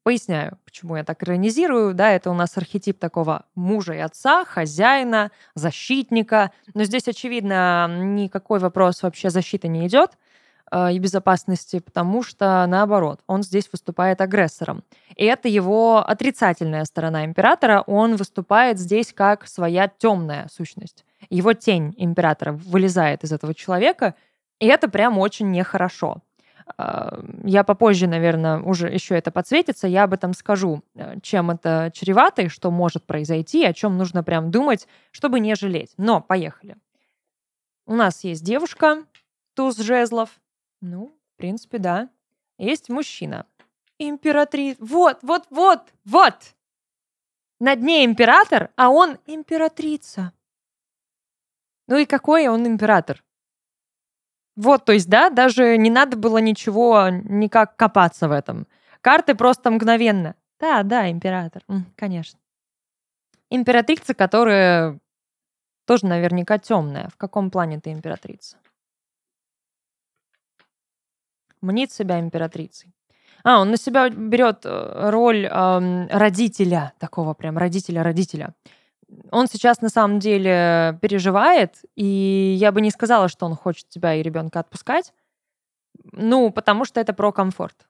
поясняю, 0.02 0.58
почему 0.64 0.96
я 0.96 1.04
так 1.04 1.22
иронизирую. 1.22 1.94
Да, 1.94 2.11
это 2.11 2.30
у 2.30 2.34
нас 2.34 2.56
архетип 2.56 2.98
такого 2.98 3.44
мужа 3.54 3.94
и 3.94 3.98
отца, 3.98 4.44
хозяина, 4.44 5.30
защитника. 5.54 6.50
Но 6.74 6.84
здесь, 6.84 7.08
очевидно, 7.08 7.88
никакой 7.88 8.58
вопрос 8.58 9.02
вообще 9.02 9.30
защиты 9.30 9.68
не 9.68 9.87
идет 9.87 10.18
э, 10.72 10.92
и 10.92 10.98
безопасности, 10.98 11.78
потому 11.78 12.22
что 12.22 12.66
наоборот, 12.66 13.20
он 13.26 13.42
здесь 13.42 13.68
выступает 13.70 14.20
агрессором. 14.20 14.82
И 15.14 15.24
это 15.24 15.48
его 15.48 15.98
отрицательная 15.98 16.84
сторона 16.84 17.24
императора. 17.24 17.82
Он 17.87 18.16
выступает 18.16 18.78
здесь 18.78 19.12
как 19.12 19.46
своя 19.46 19.88
темная 19.88 20.48
сущность. 20.52 21.04
Его 21.30 21.52
тень 21.52 21.94
императора 21.96 22.52
вылезает 22.52 23.22
из 23.22 23.32
этого 23.32 23.54
человека– 23.54 24.16
и 24.60 24.66
это 24.66 24.88
прям 24.88 25.18
очень 25.18 25.50
нехорошо. 25.50 26.22
А, 26.76 27.20
я 27.44 27.64
попозже, 27.64 28.06
наверное, 28.06 28.60
уже 28.60 28.88
еще 28.88 29.16
это 29.16 29.30
подсветится, 29.30 29.88
я 29.88 30.04
об 30.04 30.12
этом 30.12 30.34
скажу, 30.34 30.82
э, 30.94 31.18
чем 31.22 31.50
это 31.50 31.90
чревато 31.94 32.42
и 32.42 32.48
что 32.48 32.70
может 32.70 33.04
произойти, 33.04 33.64
о 33.64 33.72
чем 33.72 33.96
нужно 33.96 34.22
прям 34.22 34.50
думать, 34.50 34.86
чтобы 35.10 35.40
не 35.40 35.54
жалеть. 35.54 35.92
Но 35.96 36.20
поехали. 36.20 36.76
У 37.86 37.94
нас 37.94 38.22
есть 38.24 38.44
девушка, 38.44 39.04
туз 39.54 39.78
жезлов. 39.78 40.40
Ну, 40.80 41.12
в 41.34 41.38
принципе, 41.38 41.78
да. 41.78 42.10
Есть 42.58 42.90
мужчина. 42.90 43.46
Императрица. 43.98 44.78
Вот, 44.84 45.18
вот, 45.22 45.46
вот, 45.50 45.80
вот! 46.04 46.34
На 47.60 47.74
дне 47.74 48.04
император, 48.04 48.70
а 48.76 48.90
он 48.90 49.18
императрица. 49.26 50.32
Ну 51.88 51.96
и 51.96 52.04
какой 52.04 52.46
он 52.46 52.66
император? 52.66 53.24
Вот, 54.58 54.84
то 54.84 54.92
есть, 54.92 55.08
да, 55.08 55.30
даже 55.30 55.76
не 55.76 55.88
надо 55.88 56.16
было 56.16 56.38
ничего, 56.38 57.10
никак 57.10 57.76
копаться 57.76 58.26
в 58.26 58.32
этом. 58.32 58.66
Карты 59.02 59.36
просто 59.36 59.70
мгновенно. 59.70 60.34
Да, 60.58 60.82
да, 60.82 61.08
император, 61.08 61.62
конечно. 61.94 62.40
Императрица, 63.50 64.14
которая 64.14 64.98
тоже 65.84 66.06
наверняка 66.06 66.58
темная. 66.58 67.08
В 67.10 67.16
каком 67.16 67.52
плане 67.52 67.78
ты 67.78 67.92
императрица? 67.92 68.56
Мнит 71.60 71.92
себя 71.92 72.18
императрицей. 72.18 72.92
А, 73.44 73.60
он 73.60 73.70
на 73.70 73.76
себя 73.76 74.08
берет 74.10 74.62
э, 74.64 75.10
роль 75.10 75.46
э, 75.46 76.06
родителя, 76.08 76.94
такого 76.98 77.34
прям 77.34 77.58
родителя-родителя. 77.58 78.54
Он 79.30 79.46
сейчас 79.46 79.80
на 79.80 79.88
самом 79.88 80.18
деле 80.18 80.98
переживает, 81.00 81.76
и 81.96 82.56
я 82.58 82.72
бы 82.72 82.80
не 82.80 82.90
сказала, 82.90 83.28
что 83.28 83.46
он 83.46 83.54
хочет 83.54 83.88
тебя 83.88 84.14
и 84.14 84.22
ребенка 84.22 84.60
отпускать. 84.60 85.12
Ну, 86.12 86.50
потому 86.50 86.84
что 86.84 87.00
это 87.00 87.12
про 87.12 87.32
комфорт. 87.32 87.88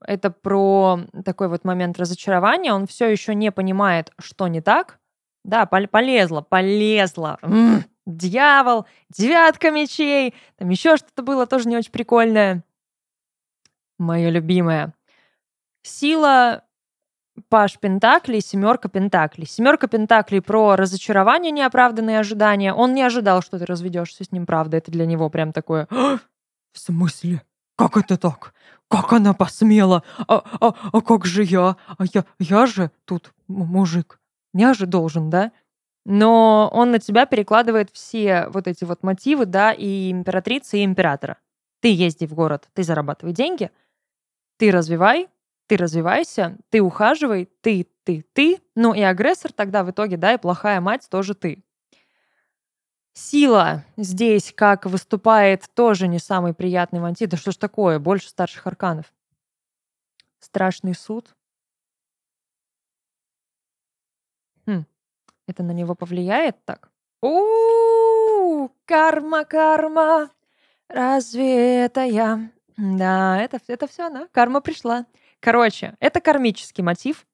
Это 0.00 0.30
про 0.30 1.00
такой 1.24 1.48
вот 1.48 1.64
момент 1.64 1.98
разочарования. 1.98 2.72
Он 2.72 2.86
все 2.86 3.06
еще 3.06 3.34
не 3.34 3.50
понимает, 3.50 4.12
что 4.18 4.48
не 4.48 4.60
так. 4.60 4.98
Да, 5.44 5.66
полезла, 5.66 6.40
полезла. 6.40 7.38
М-м, 7.42 7.84
дьявол, 8.06 8.86
девятка 9.10 9.70
мечей. 9.70 10.34
Там 10.56 10.70
еще 10.70 10.96
что-то 10.96 11.22
было 11.22 11.46
тоже 11.46 11.68
не 11.68 11.76
очень 11.76 11.92
прикольное. 11.92 12.64
Мое 13.98 14.30
любимое. 14.30 14.94
Сила 15.82 16.64
Паш 17.48 17.78
Пентаклей, 17.78 18.40
семерка 18.40 18.88
Пентаклей. 18.88 19.46
Семерка 19.46 19.88
Пентаклей 19.88 20.40
про 20.40 20.76
разочарование, 20.76 21.50
неоправданные 21.50 22.20
ожидания. 22.20 22.72
Он 22.72 22.94
не 22.94 23.02
ожидал, 23.02 23.42
что 23.42 23.58
ты 23.58 23.66
разведешься 23.66 24.24
с 24.24 24.32
ним, 24.32 24.46
правда. 24.46 24.76
Это 24.76 24.90
для 24.90 25.04
него 25.06 25.28
прям 25.30 25.52
такое... 25.52 25.88
«А, 25.90 26.18
в 26.72 26.78
смысле? 26.78 27.42
Как 27.76 27.96
это 27.96 28.16
так? 28.16 28.54
Как 28.88 29.12
она 29.12 29.34
посмела? 29.34 30.04
А, 30.28 30.44
а, 30.60 30.74
а 30.92 31.00
как 31.00 31.24
же 31.24 31.42
я? 31.42 31.76
А 31.98 32.04
я, 32.12 32.24
я 32.38 32.66
же 32.66 32.90
тут 33.04 33.32
мужик. 33.48 34.20
Я 34.52 34.74
же 34.74 34.86
должен, 34.86 35.30
да? 35.30 35.50
Но 36.04 36.70
он 36.72 36.90
на 36.92 36.98
тебя 36.98 37.26
перекладывает 37.26 37.90
все 37.92 38.46
вот 38.48 38.68
эти 38.68 38.84
вот 38.84 39.02
мотивы, 39.02 39.46
да, 39.46 39.72
и 39.72 40.10
императрицы, 40.10 40.78
и 40.78 40.84
императора. 40.84 41.38
Ты 41.80 41.92
езди 41.92 42.26
в 42.26 42.34
город, 42.34 42.68
ты 42.74 42.82
зарабатывай 42.82 43.32
деньги, 43.32 43.70
ты 44.58 44.70
развивай, 44.70 45.28
ты 45.66 45.76
развивайся, 45.76 46.56
ты 46.70 46.80
ухаживай, 46.80 47.48
ты, 47.60 47.86
ты, 48.04 48.24
ты, 48.32 48.60
ну 48.74 48.94
и 48.94 49.00
агрессор 49.00 49.52
тогда 49.52 49.82
в 49.84 49.90
итоге, 49.90 50.16
да, 50.16 50.34
и 50.34 50.38
плохая 50.38 50.80
мать 50.80 51.06
тоже 51.10 51.34
ты. 51.34 51.64
Сила 53.16 53.84
здесь 53.96 54.52
как 54.52 54.86
выступает 54.86 55.70
тоже 55.74 56.08
не 56.08 56.18
самый 56.18 56.52
приятный 56.52 56.98
мантит. 56.98 57.30
Да 57.30 57.36
что 57.36 57.52
ж 57.52 57.56
такое, 57.56 58.00
больше 58.00 58.28
старших 58.28 58.66
арканов. 58.66 59.12
Страшный 60.40 60.94
суд. 60.94 61.32
Хм, 64.66 64.84
это 65.46 65.62
на 65.62 65.70
него 65.70 65.94
повлияет 65.94 66.56
так? 66.64 66.90
У, 67.22 68.68
карма, 68.84 69.44
карма. 69.44 70.30
Разве 70.88 71.84
это 71.84 72.02
я? 72.02 72.50
Да, 72.76 73.40
это, 73.40 73.60
это 73.68 73.86
все 73.86 74.06
она. 74.06 74.26
Карма 74.32 74.60
пришла. 74.60 75.06
Короче, 75.44 75.94
это 76.00 76.22
кармический 76.22 76.82
мотив. 76.82 77.26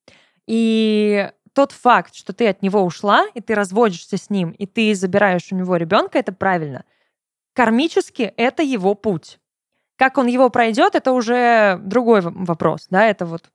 И 0.49 1.31
тот 1.53 1.70
факт, 1.70 2.16
что 2.16 2.33
ты 2.33 2.49
от 2.49 2.61
него 2.61 2.83
ушла, 2.83 3.29
и 3.35 3.40
ты 3.40 3.55
разводишься 3.55 4.16
с 4.16 4.31
ним, 4.31 4.51
и 4.51 4.66
ты 4.66 4.96
забираешь 4.96 5.53
у 5.53 5.55
него 5.55 5.77
ребенка, 5.77 6.18
это 6.18 6.33
правильно. 6.33 6.85
Кармически 7.53 8.23
это 8.37 8.64
его 8.64 8.96
путь. 8.96 9.38
Как 9.96 10.18
он 10.18 10.27
его 10.27 10.51
пройдет, 10.51 10.96
это 10.96 11.12
уже 11.12 11.79
другой 11.85 12.23
вопрос, 12.23 12.88
да, 12.90 13.07
это 13.07 13.27
вот... 13.27 13.49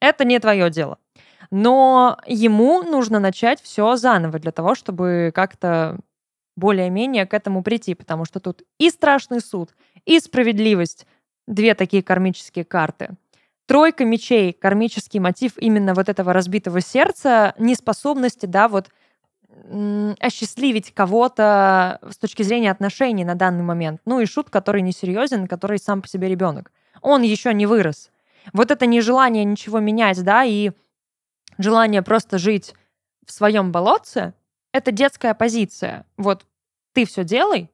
Это 0.00 0.24
не 0.24 0.38
твое 0.38 0.70
дело. 0.70 0.96
Но 1.50 2.16
ему 2.24 2.82
нужно 2.82 3.20
начать 3.20 3.60
все 3.60 3.96
заново 3.96 4.38
для 4.38 4.52
того, 4.52 4.74
чтобы 4.74 5.32
как-то 5.34 5.98
более-менее 6.56 7.26
к 7.26 7.34
этому 7.34 7.62
прийти, 7.62 7.94
потому 7.94 8.24
что 8.24 8.40
тут 8.40 8.62
и 8.78 8.88
страшный 8.88 9.40
суд, 9.40 9.74
и 10.06 10.18
справедливость, 10.18 11.06
две 11.48 11.74
такие 11.74 12.02
кармические 12.02 12.64
карты. 12.64 13.16
Тройка 13.66 14.04
мечей, 14.04 14.52
кармический 14.52 15.20
мотив 15.20 15.52
именно 15.58 15.94
вот 15.94 16.08
этого 16.08 16.32
разбитого 16.32 16.80
сердца, 16.80 17.54
неспособности, 17.58 18.46
да, 18.46 18.68
вот 18.68 18.90
осчастливить 20.20 20.94
кого-то 20.94 21.98
с 22.08 22.16
точки 22.16 22.42
зрения 22.42 22.70
отношений 22.70 23.24
на 23.24 23.34
данный 23.34 23.64
момент. 23.64 24.00
Ну 24.04 24.20
и 24.20 24.26
шут, 24.26 24.50
который 24.50 24.82
несерьезен, 24.82 25.48
который 25.48 25.78
сам 25.78 26.00
по 26.00 26.08
себе 26.08 26.28
ребенок. 26.28 26.70
Он 27.02 27.22
еще 27.22 27.52
не 27.52 27.66
вырос. 27.66 28.10
Вот 28.52 28.70
это 28.70 28.86
нежелание 28.86 29.44
ничего 29.44 29.80
менять, 29.80 30.22
да, 30.22 30.44
и 30.44 30.70
желание 31.58 32.02
просто 32.02 32.38
жить 32.38 32.74
в 33.26 33.32
своем 33.32 33.72
болотце, 33.72 34.32
это 34.72 34.92
детская 34.92 35.34
позиция. 35.34 36.06
Вот 36.16 36.46
ты 36.94 37.04
все 37.04 37.24
делай, 37.24 37.70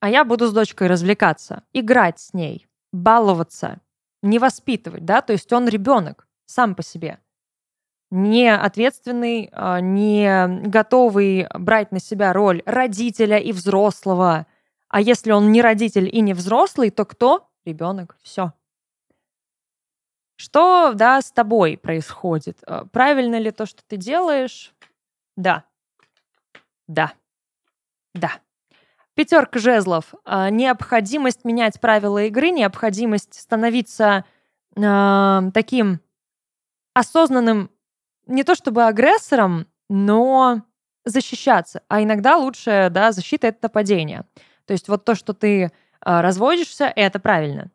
а 0.00 0.08
я 0.08 0.24
буду 0.24 0.46
с 0.46 0.52
дочкой 0.52 0.86
развлекаться, 0.86 1.64
играть 1.72 2.20
с 2.20 2.32
ней 2.32 2.67
баловаться, 2.92 3.80
не 4.22 4.38
воспитывать, 4.38 5.04
да, 5.04 5.20
то 5.22 5.32
есть 5.32 5.52
он 5.52 5.68
ребенок 5.68 6.26
сам 6.46 6.74
по 6.74 6.82
себе, 6.82 7.20
не 8.10 8.54
ответственный, 8.54 9.50
а, 9.52 9.80
не 9.80 10.48
готовый 10.66 11.46
брать 11.54 11.92
на 11.92 12.00
себя 12.00 12.32
роль 12.32 12.62
родителя 12.64 13.38
и 13.38 13.52
взрослого. 13.52 14.46
А 14.88 15.00
если 15.00 15.32
он 15.32 15.52
не 15.52 15.60
родитель 15.60 16.08
и 16.10 16.20
не 16.22 16.32
взрослый, 16.32 16.90
то 16.90 17.04
кто? 17.04 17.50
Ребенок. 17.66 18.16
Все. 18.22 18.54
Что, 20.36 20.92
да, 20.94 21.20
с 21.20 21.30
тобой 21.32 21.76
происходит? 21.76 22.58
А, 22.66 22.86
правильно 22.86 23.38
ли 23.38 23.50
то, 23.50 23.66
что 23.66 23.82
ты 23.86 23.96
делаешь? 23.96 24.72
Да. 25.36 25.64
Да. 26.86 27.12
Да. 28.14 28.40
Пятерка 29.18 29.58
жезлов. 29.58 30.14
А, 30.24 30.48
необходимость 30.48 31.44
менять 31.44 31.80
правила 31.80 32.22
игры, 32.26 32.50
необходимость 32.50 33.34
становиться 33.34 34.24
э, 34.76 35.40
таким 35.52 35.98
осознанным, 36.94 37.68
не 38.28 38.44
то 38.44 38.54
чтобы 38.54 38.84
агрессором, 38.84 39.66
но 39.88 40.62
защищаться. 41.04 41.82
А 41.88 42.00
иногда 42.00 42.36
лучшая 42.36 42.90
да, 42.90 43.10
защита— 43.10 43.46
это 43.48 43.58
нападение. 43.62 44.24
То 44.66 44.72
есть 44.72 44.86
вот 44.86 45.04
то, 45.04 45.16
что 45.16 45.34
ты 45.34 45.64
э, 45.64 45.70
разводишься, 46.04 46.84
это 46.84 47.18
правильно. 47.18 47.72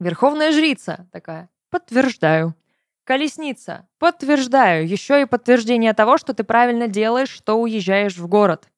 Верховная 0.00 0.52
жрица 0.52 1.08
такая. 1.12 1.48
Подтверждаю. 1.70 2.54
Колесница. 3.04 3.88
Подтверждаю. 3.98 4.86
Еще 4.86 5.22
и 5.22 5.24
подтверждение 5.24 5.94
того, 5.94 6.18
что 6.18 6.34
ты 6.34 6.44
правильно 6.44 6.88
делаешь, 6.88 7.30
что 7.30 7.58
уезжаешь 7.58 8.18
в 8.18 8.28
город. 8.28 8.68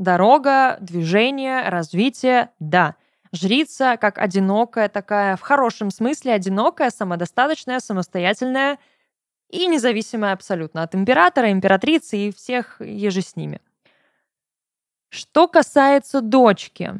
Дорога, 0.00 0.78
движение, 0.80 1.68
развитие, 1.68 2.48
да. 2.58 2.96
Жрица 3.32 3.98
как 3.98 4.16
одинокая 4.16 4.88
такая, 4.88 5.36
в 5.36 5.42
хорошем 5.42 5.90
смысле 5.90 6.32
одинокая, 6.32 6.88
самодостаточная, 6.88 7.80
самостоятельная 7.80 8.78
и 9.50 9.66
независимая 9.66 10.32
абсолютно 10.32 10.82
от 10.84 10.94
императора, 10.94 11.52
императрицы 11.52 12.16
и 12.16 12.32
всех 12.32 12.80
еже 12.80 13.20
с 13.20 13.36
ними. 13.36 13.60
Что 15.10 15.46
касается 15.46 16.22
дочки, 16.22 16.94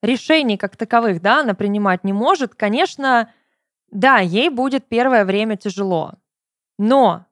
решений 0.00 0.56
как 0.56 0.78
таковых, 0.78 1.20
да, 1.20 1.40
она 1.40 1.52
принимать 1.52 2.04
не 2.04 2.14
может, 2.14 2.54
конечно, 2.54 3.30
да, 3.90 4.20
ей 4.20 4.48
будет 4.48 4.88
первое 4.88 5.26
время 5.26 5.58
тяжело. 5.58 6.14
Но 6.78 7.26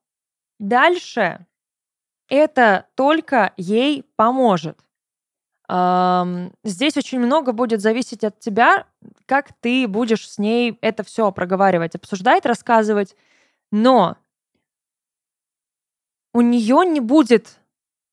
дальше 0.58 1.46
это 2.28 2.86
только 2.94 3.52
ей 3.56 4.04
поможет. 4.16 4.78
Здесь 6.64 6.96
очень 6.96 7.20
много 7.20 7.52
будет 7.52 7.80
зависеть 7.80 8.24
от 8.24 8.40
тебя, 8.40 8.86
как 9.26 9.52
ты 9.60 9.86
будешь 9.86 10.28
с 10.28 10.38
ней 10.38 10.76
это 10.80 11.04
все 11.04 11.30
проговаривать, 11.30 11.94
обсуждать, 11.94 12.44
рассказывать. 12.44 13.16
Но 13.70 14.16
у 16.34 16.40
нее 16.40 16.84
не 16.86 17.00
будет 17.00 17.60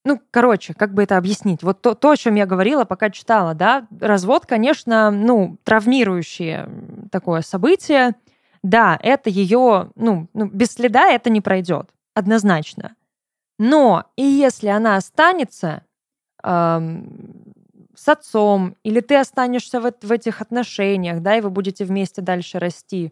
ну, 0.08 0.22
короче, 0.32 0.74
как 0.74 0.94
бы 0.94 1.04
это 1.04 1.18
объяснить? 1.18 1.64
Вот 1.64 1.82
то, 1.82 1.94
то, 1.94 2.12
о 2.12 2.16
чем 2.16 2.36
я 2.36 2.46
говорила, 2.46 2.86
пока 2.86 3.10
читала, 3.10 3.54
да, 3.54 3.88
развод, 4.00 4.46
конечно, 4.46 5.12
ну, 5.12 5.58
травмирующее 5.66 6.70
такое 7.12 7.42
событие, 7.42 8.16
да, 8.64 9.00
это 9.02 9.30
ее, 9.30 9.92
ну, 9.96 10.28
ну, 10.34 10.46
без 10.46 10.74
следа 10.74 11.10
это 11.12 11.30
не 11.30 11.42
пройдет, 11.42 11.90
однозначно. 12.14 12.96
Но 13.60 14.06
и 14.16 14.24
если 14.24 14.68
она 14.68 14.98
останется 14.98 15.84
эм, 16.44 17.54
с 17.96 18.08
отцом, 18.08 18.76
или 18.84 19.00
ты 19.00 19.16
останешься 19.16 19.82
в, 19.82 19.92
в 20.02 20.12
этих 20.12 20.42
отношениях, 20.42 21.22
да, 21.22 21.38
и 21.38 21.42
вы 21.42 21.50
будете 21.50 21.86
вместе 21.86 22.22
дальше 22.22 22.60
расти, 22.60 23.12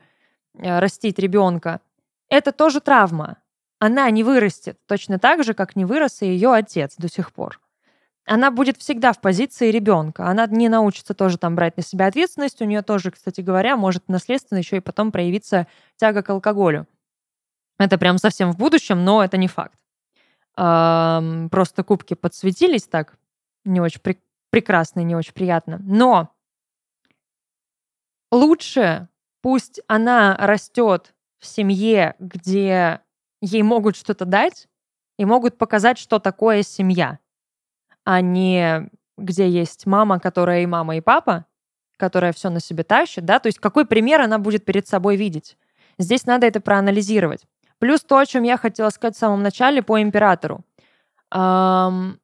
э, 0.58 0.80
растить 0.80 1.20
ребенка, 1.20 1.82
это 2.30 2.52
тоже 2.52 2.82
травма. 2.82 3.38
Она 3.80 4.10
не 4.12 4.24
вырастет 4.24 4.78
точно 4.86 5.20
так 5.20 5.44
же, 5.44 5.54
как 5.54 5.76
не 5.76 5.86
вырос 5.86 6.22
и 6.22 6.28
ее 6.28 6.54
отец 6.54 6.96
до 6.98 7.10
сих 7.10 7.34
пор 7.34 7.60
она 8.26 8.52
будет 8.52 8.78
всегда 8.78 9.14
в 9.14 9.22
позиции 9.22 9.72
ребенка. 9.72 10.28
Она 10.28 10.48
не 10.48 10.70
научится 10.70 11.14
тоже 11.14 11.38
там 11.38 11.56
брать 11.56 11.78
на 11.78 11.84
себя 11.84 12.08
ответственность. 12.08 12.62
У 12.62 12.66
нее 12.66 12.82
тоже, 12.82 13.12
кстати 13.12 13.42
говоря, 13.42 13.78
может 13.78 14.08
наследственно 14.08 14.60
еще 14.60 14.78
и 14.78 14.82
потом 14.82 15.12
проявиться 15.12 15.68
тяга 15.96 16.24
к 16.24 16.30
алкоголю. 16.30 16.88
Это 17.78 17.98
прям 17.98 18.18
совсем 18.18 18.52
в 18.52 18.58
будущем, 18.58 19.04
но 19.04 19.24
это 19.24 19.38
не 19.38 19.48
факт. 19.48 19.78
Просто 20.56 21.84
кубки 21.84 22.14
подсветились 22.14 22.88
так, 22.88 23.18
не 23.66 23.82
очень 23.82 24.00
при- 24.00 24.22
прекрасно 24.50 25.02
не 25.02 25.16
очень 25.16 25.34
приятно. 25.34 25.80
Но 25.84 26.30
лучше 28.32 29.10
Пусть 29.46 29.80
она 29.88 30.36
растет 30.40 31.14
в 31.38 31.46
семье, 31.46 32.16
где 32.18 33.02
ей 33.42 33.62
могут 33.62 33.96
что-то 33.96 34.26
дать 34.26 34.68
и 35.20 35.26
могут 35.26 35.60
показать, 35.60 36.00
что 36.00 36.18
такое 36.18 36.64
семья, 36.64 37.20
а 38.06 38.22
не 38.22 38.90
где 39.18 39.50
есть 39.50 39.86
мама, 39.86 40.20
которая 40.20 40.62
и 40.62 40.66
мама, 40.66 40.98
и 40.98 41.02
папа, 41.02 41.46
которая 41.98 42.34
все 42.34 42.50
на 42.50 42.60
себе 42.60 42.84
тащит, 42.84 43.26
да, 43.26 43.40
то 43.40 43.48
есть 43.48 43.60
какой 43.60 43.86
пример 43.86 44.22
она 44.22 44.38
будет 44.38 44.66
перед 44.66 44.88
собой 44.88 45.16
видеть. 45.16 45.58
Здесь 45.98 46.26
надо 46.26 46.46
это 46.46 46.60
проанализировать. 46.62 47.46
Плюс 47.80 48.02
то, 48.02 48.18
о 48.18 48.26
чем 48.26 48.44
я 48.44 48.58
хотела 48.58 48.90
сказать 48.90 49.16
в 49.16 49.20
самом 49.20 49.44
начале 49.44 49.82
по 49.82 50.02
императору. 50.02 50.64
Эм, 51.32 52.20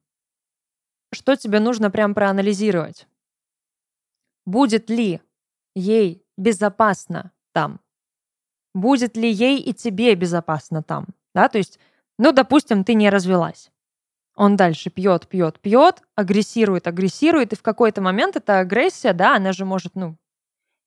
что 1.12 1.36
тебе 1.36 1.60
нужно 1.60 1.90
прям 1.90 2.14
проанализировать? 2.14 3.06
Будет 4.44 4.90
ли 4.90 5.20
ей 5.74 6.24
безопасно 6.36 7.32
там? 7.52 7.80
Будет 8.74 9.16
ли 9.16 9.30
ей 9.30 9.58
и 9.60 9.72
тебе 9.72 10.14
безопасно 10.14 10.82
там? 10.82 11.08
Да, 11.34 11.48
то 11.48 11.58
есть, 11.58 11.78
ну, 12.18 12.32
допустим, 12.32 12.84
ты 12.84 12.94
не 12.94 13.10
развелась. 13.10 13.71
Он 14.34 14.56
дальше 14.56 14.90
пьет, 14.90 15.28
пьет, 15.28 15.60
пьет, 15.60 16.02
агрессирует, 16.14 16.86
агрессирует, 16.86 17.52
и 17.52 17.56
в 17.56 17.62
какой-то 17.62 18.00
момент 18.00 18.36
эта 18.36 18.60
агрессия, 18.60 19.12
да, 19.12 19.36
она 19.36 19.52
же 19.52 19.64
может, 19.64 19.94
ну, 19.94 20.16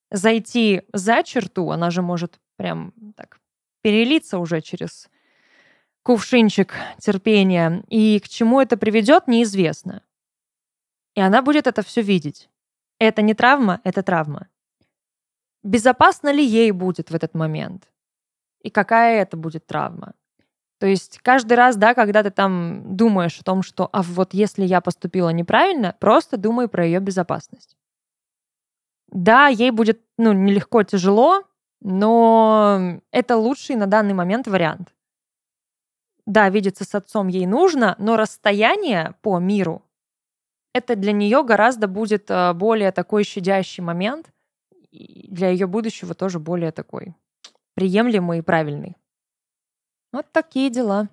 зайти 0.10 0.84
за 0.93 1.23
черту, 1.23 1.69
она 1.69 1.91
же 1.91 2.01
может 2.01 2.39
прям 2.58 2.93
так 3.15 3.39
перелиться 3.81 4.39
уже 4.39 4.62
через 4.62 5.10
кувшинчик 6.03 6.73
терпения. 6.99 7.84
И 7.88 8.19
к 8.19 8.27
чему 8.27 8.62
это 8.62 8.77
приведет, 8.77 9.27
неизвестно. 9.27 10.03
И 11.15 11.21
она 11.21 11.41
будет 11.41 11.67
это 11.67 11.81
все 11.84 12.01
видеть. 12.01 12.49
Это 12.99 13.21
не 13.21 13.34
травма, 13.34 13.81
это 13.84 14.03
травма. 14.03 14.47
Безопасно 15.63 16.31
ли 16.31 16.45
ей 16.45 16.71
будет 16.71 17.12
в 17.12 17.15
этот 17.15 17.34
момент? 17.34 17.91
И 18.62 18.69
какая 18.69 19.21
это 19.21 19.38
будет 19.38 19.65
травма? 19.67 20.13
То 20.86 20.89
есть 20.89 21.17
каждый 21.24 21.54
раз, 21.54 21.78
да, 21.78 21.95
когда 21.95 22.21
ты 22.21 22.30
там 22.30 22.95
думаешь 22.95 23.39
о 23.39 23.43
том, 23.43 23.63
что 23.63 23.89
а 23.91 24.04
вот 24.04 24.36
если 24.36 24.63
я 24.63 24.82
поступила 24.82 25.30
неправильно, 25.30 25.95
просто 26.00 26.38
думай 26.38 26.67
про 26.67 26.86
ее 26.86 27.00
безопасность. 27.00 27.76
Да, 29.08 29.48
ей 29.48 29.71
будет, 29.71 30.04
ну, 30.19 30.32
нелегко, 30.32 30.84
тяжело, 30.84 31.41
но 31.82 33.02
это 33.10 33.36
лучший 33.36 33.78
на 33.78 33.88
данный 33.88 34.13
момент 34.13 34.45
вариант. 34.45 34.93
Да, 36.28 36.50
видеться 36.50 36.84
с 36.84 36.93
отцом 36.93 37.30
ей 37.30 37.48
нужно, 37.48 37.95
но 37.98 38.15
расстояние 38.15 39.15
по 39.24 39.39
миру 39.39 39.82
это 40.71 40.95
для 40.95 41.13
нее 41.13 41.43
гораздо 41.43 41.88
будет 41.88 42.30
э, 42.30 42.54
более 42.54 42.91
такой 42.91 43.24
щадящий 43.24 43.82
момент, 43.82 44.32
и 44.91 45.30
для 45.32 45.50
ее 45.50 45.65
будущего 45.65 46.13
тоже 46.13 46.38
более 46.38 46.71
такой 46.71 47.15
приемлемый 47.74 48.38
и 48.38 48.43
правильный. 48.43 48.95
Вот 50.15 50.32
такие 50.32 50.69
дела. 50.69 51.10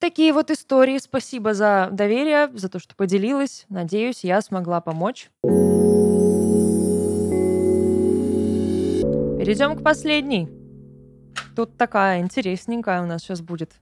Такие 0.00 0.32
вот 0.32 0.50
истории. 0.50 0.98
Спасибо 0.98 1.54
за 1.54 1.88
доверие, 1.92 2.50
за 2.58 2.68
то, 2.68 2.80
что 2.80 2.96
поделилась. 2.96 3.66
Надеюсь, 3.68 4.24
я 4.24 4.42
смогла 4.42 4.80
помочь. 4.80 5.30
Перейдем 9.38 9.78
к 9.78 9.84
последней. 9.84 10.48
Тут 11.54 11.78
такая 11.78 12.18
интересненькая 12.18 13.00
у 13.00 13.06
нас 13.06 13.22
сейчас 13.22 13.42
будет 13.42 13.76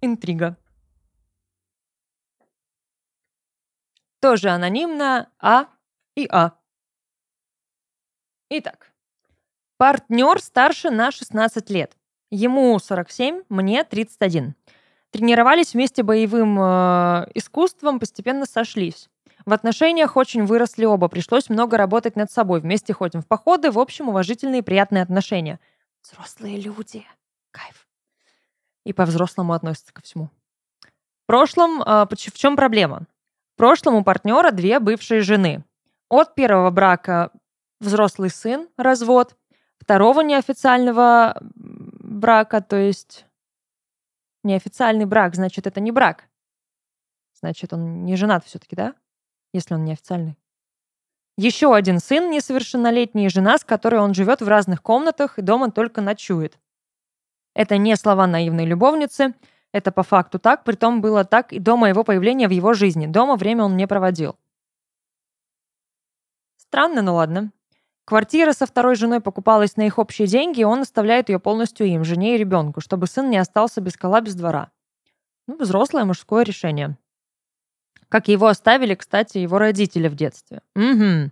интрига. 0.00 0.56
Тоже 4.18 4.48
анонимно 4.48 5.30
А 5.38 5.68
и 6.16 6.26
А. 6.28 6.58
Итак, 8.48 8.92
партнер 9.76 10.40
старше 10.42 10.90
на 10.90 11.12
16 11.12 11.70
лет. 11.70 11.96
Ему 12.30 12.78
47, 12.78 13.42
мне 13.48 13.82
31. 13.82 14.54
Тренировались 15.10 15.74
вместе 15.74 16.04
боевым 16.04 16.56
э, 16.60 17.26
искусством, 17.34 17.98
постепенно 17.98 18.46
сошлись. 18.46 19.08
В 19.44 19.52
отношениях 19.52 20.16
очень 20.16 20.44
выросли 20.44 20.84
оба, 20.84 21.08
пришлось 21.08 21.48
много 21.48 21.76
работать 21.76 22.14
над 22.14 22.30
собой. 22.30 22.60
Вместе 22.60 22.92
ходим 22.92 23.20
в 23.20 23.26
походы, 23.26 23.72
в 23.72 23.78
общем, 23.78 24.08
уважительные 24.08 24.60
и 24.60 24.62
приятные 24.62 25.02
отношения. 25.02 25.58
Взрослые 26.02 26.60
люди. 26.60 27.04
Кайф. 27.50 27.88
И 28.84 28.92
по-взрослому 28.92 29.52
относятся 29.52 29.92
ко 29.92 30.02
всему. 30.02 30.30
В 31.24 31.26
прошлом, 31.26 31.82
э, 31.82 32.06
в 32.08 32.38
чем 32.38 32.54
проблема? 32.54 33.06
В 33.54 33.56
прошлом 33.56 33.96
у 33.96 34.04
партнера 34.04 34.52
две 34.52 34.78
бывшие 34.78 35.22
жены. 35.22 35.64
От 36.08 36.36
первого 36.36 36.70
брака 36.70 37.32
взрослый 37.80 38.30
сын, 38.30 38.68
развод. 38.76 39.34
Второго 39.80 40.20
неофициального 40.20 41.40
брака, 42.20 42.60
то 42.60 42.76
есть 42.76 43.26
неофициальный 44.44 45.06
брак, 45.06 45.34
значит, 45.34 45.66
это 45.66 45.80
не 45.80 45.90
брак. 45.90 46.28
Значит, 47.34 47.72
он 47.72 48.04
не 48.04 48.16
женат 48.16 48.44
все-таки, 48.44 48.76
да? 48.76 48.94
Если 49.52 49.74
он 49.74 49.84
неофициальный. 49.84 50.36
Еще 51.36 51.74
один 51.74 52.00
сын 52.00 52.30
несовершеннолетний 52.30 53.26
и 53.26 53.30
жена, 53.30 53.56
с 53.56 53.64
которой 53.64 54.00
он 54.00 54.14
живет 54.14 54.42
в 54.42 54.48
разных 54.48 54.82
комнатах 54.82 55.38
и 55.38 55.42
дома 55.42 55.70
только 55.70 56.02
ночует. 56.02 56.58
Это 57.54 57.78
не 57.78 57.96
слова 57.96 58.26
наивной 58.26 58.66
любовницы, 58.66 59.34
это 59.72 59.90
по 59.90 60.02
факту 60.02 60.38
так, 60.38 60.64
притом 60.64 61.00
было 61.00 61.24
так 61.24 61.52
и 61.52 61.58
до 61.58 61.76
моего 61.76 62.04
появления 62.04 62.46
в 62.46 62.52
его 62.52 62.74
жизни. 62.74 63.06
Дома 63.06 63.36
время 63.36 63.64
он 63.64 63.76
не 63.76 63.86
проводил. 63.86 64.36
Странно, 66.56 67.02
но 67.02 67.14
ладно. 67.14 67.52
Квартира 68.10 68.52
со 68.52 68.66
второй 68.66 68.96
женой 68.96 69.20
покупалась 69.20 69.76
на 69.76 69.82
их 69.82 69.96
общие 69.96 70.26
деньги, 70.26 70.62
и 70.62 70.64
он 70.64 70.80
оставляет 70.80 71.28
ее 71.28 71.38
полностью 71.38 71.86
им, 71.86 72.02
жене 72.02 72.34
и 72.34 72.38
ребенку, 72.38 72.80
чтобы 72.80 73.06
сын 73.06 73.30
не 73.30 73.36
остался 73.38 73.80
без 73.80 73.96
кола, 73.96 74.20
без 74.20 74.34
двора. 74.34 74.72
Ну, 75.46 75.56
взрослое 75.56 76.04
мужское 76.04 76.42
решение. 76.42 76.98
Как 78.08 78.26
его 78.26 78.48
оставили, 78.48 78.96
кстати, 78.96 79.38
его 79.38 79.58
родители 79.58 80.08
в 80.08 80.16
детстве. 80.16 80.60
Угу. 80.74 81.30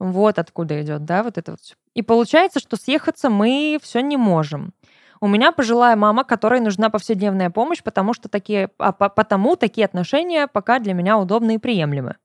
Вот 0.00 0.40
откуда 0.40 0.82
идет, 0.82 1.04
да, 1.04 1.22
вот 1.22 1.38
это 1.38 1.52
вот. 1.52 1.60
И 1.94 2.02
получается, 2.02 2.58
что 2.58 2.76
съехаться 2.76 3.30
мы 3.30 3.78
все 3.80 4.00
не 4.00 4.16
можем. 4.16 4.74
У 5.20 5.28
меня 5.28 5.52
пожилая 5.52 5.94
мама, 5.94 6.24
которой 6.24 6.58
нужна 6.58 6.90
повседневная 6.90 7.50
помощь, 7.50 7.84
потому 7.84 8.14
что 8.14 8.28
такие, 8.28 8.70
а, 8.78 8.90
потому 8.90 9.54
такие 9.54 9.84
отношения 9.84 10.48
пока 10.48 10.80
для 10.80 10.92
меня 10.92 11.18
удобны 11.18 11.54
и 11.54 11.58
приемлемы. 11.58 12.16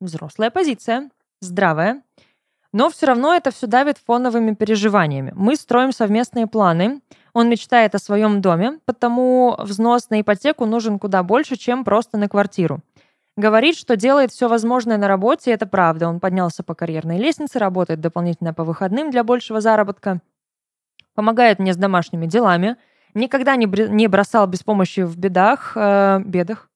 Взрослая 0.00 0.48
позиция, 0.48 1.10
здравая. 1.42 2.02
Но 2.74 2.90
все 2.90 3.06
равно 3.06 3.32
это 3.32 3.52
все 3.52 3.68
давит 3.68 3.98
фоновыми 3.98 4.52
переживаниями. 4.52 5.32
Мы 5.36 5.54
строим 5.54 5.92
совместные 5.92 6.48
планы. 6.48 7.02
Он 7.32 7.48
мечтает 7.48 7.94
о 7.94 8.00
своем 8.00 8.40
доме, 8.40 8.80
потому 8.84 9.54
взнос 9.60 10.10
на 10.10 10.20
ипотеку 10.20 10.66
нужен 10.66 10.98
куда 10.98 11.22
больше, 11.22 11.54
чем 11.54 11.84
просто 11.84 12.18
на 12.18 12.28
квартиру. 12.28 12.80
Говорит, 13.36 13.76
что 13.76 13.94
делает 13.94 14.32
все 14.32 14.48
возможное 14.48 14.98
на 14.98 15.06
работе, 15.06 15.52
это 15.52 15.66
правда. 15.66 16.08
Он 16.08 16.18
поднялся 16.18 16.64
по 16.64 16.74
карьерной 16.74 17.18
лестнице, 17.18 17.60
работает 17.60 18.00
дополнительно 18.00 18.52
по 18.52 18.64
выходным 18.64 19.12
для 19.12 19.22
большего 19.22 19.60
заработка, 19.60 20.20
помогает 21.14 21.60
мне 21.60 21.74
с 21.74 21.76
домашними 21.76 22.26
делами, 22.26 22.76
никогда 23.14 23.54
не, 23.54 23.66
не 23.66 24.08
бросал 24.08 24.48
без 24.48 24.64
помощи 24.64 25.02
в 25.04 25.16
бедах, 25.16 25.76
э, 25.76 26.18
бедах, 26.24 26.68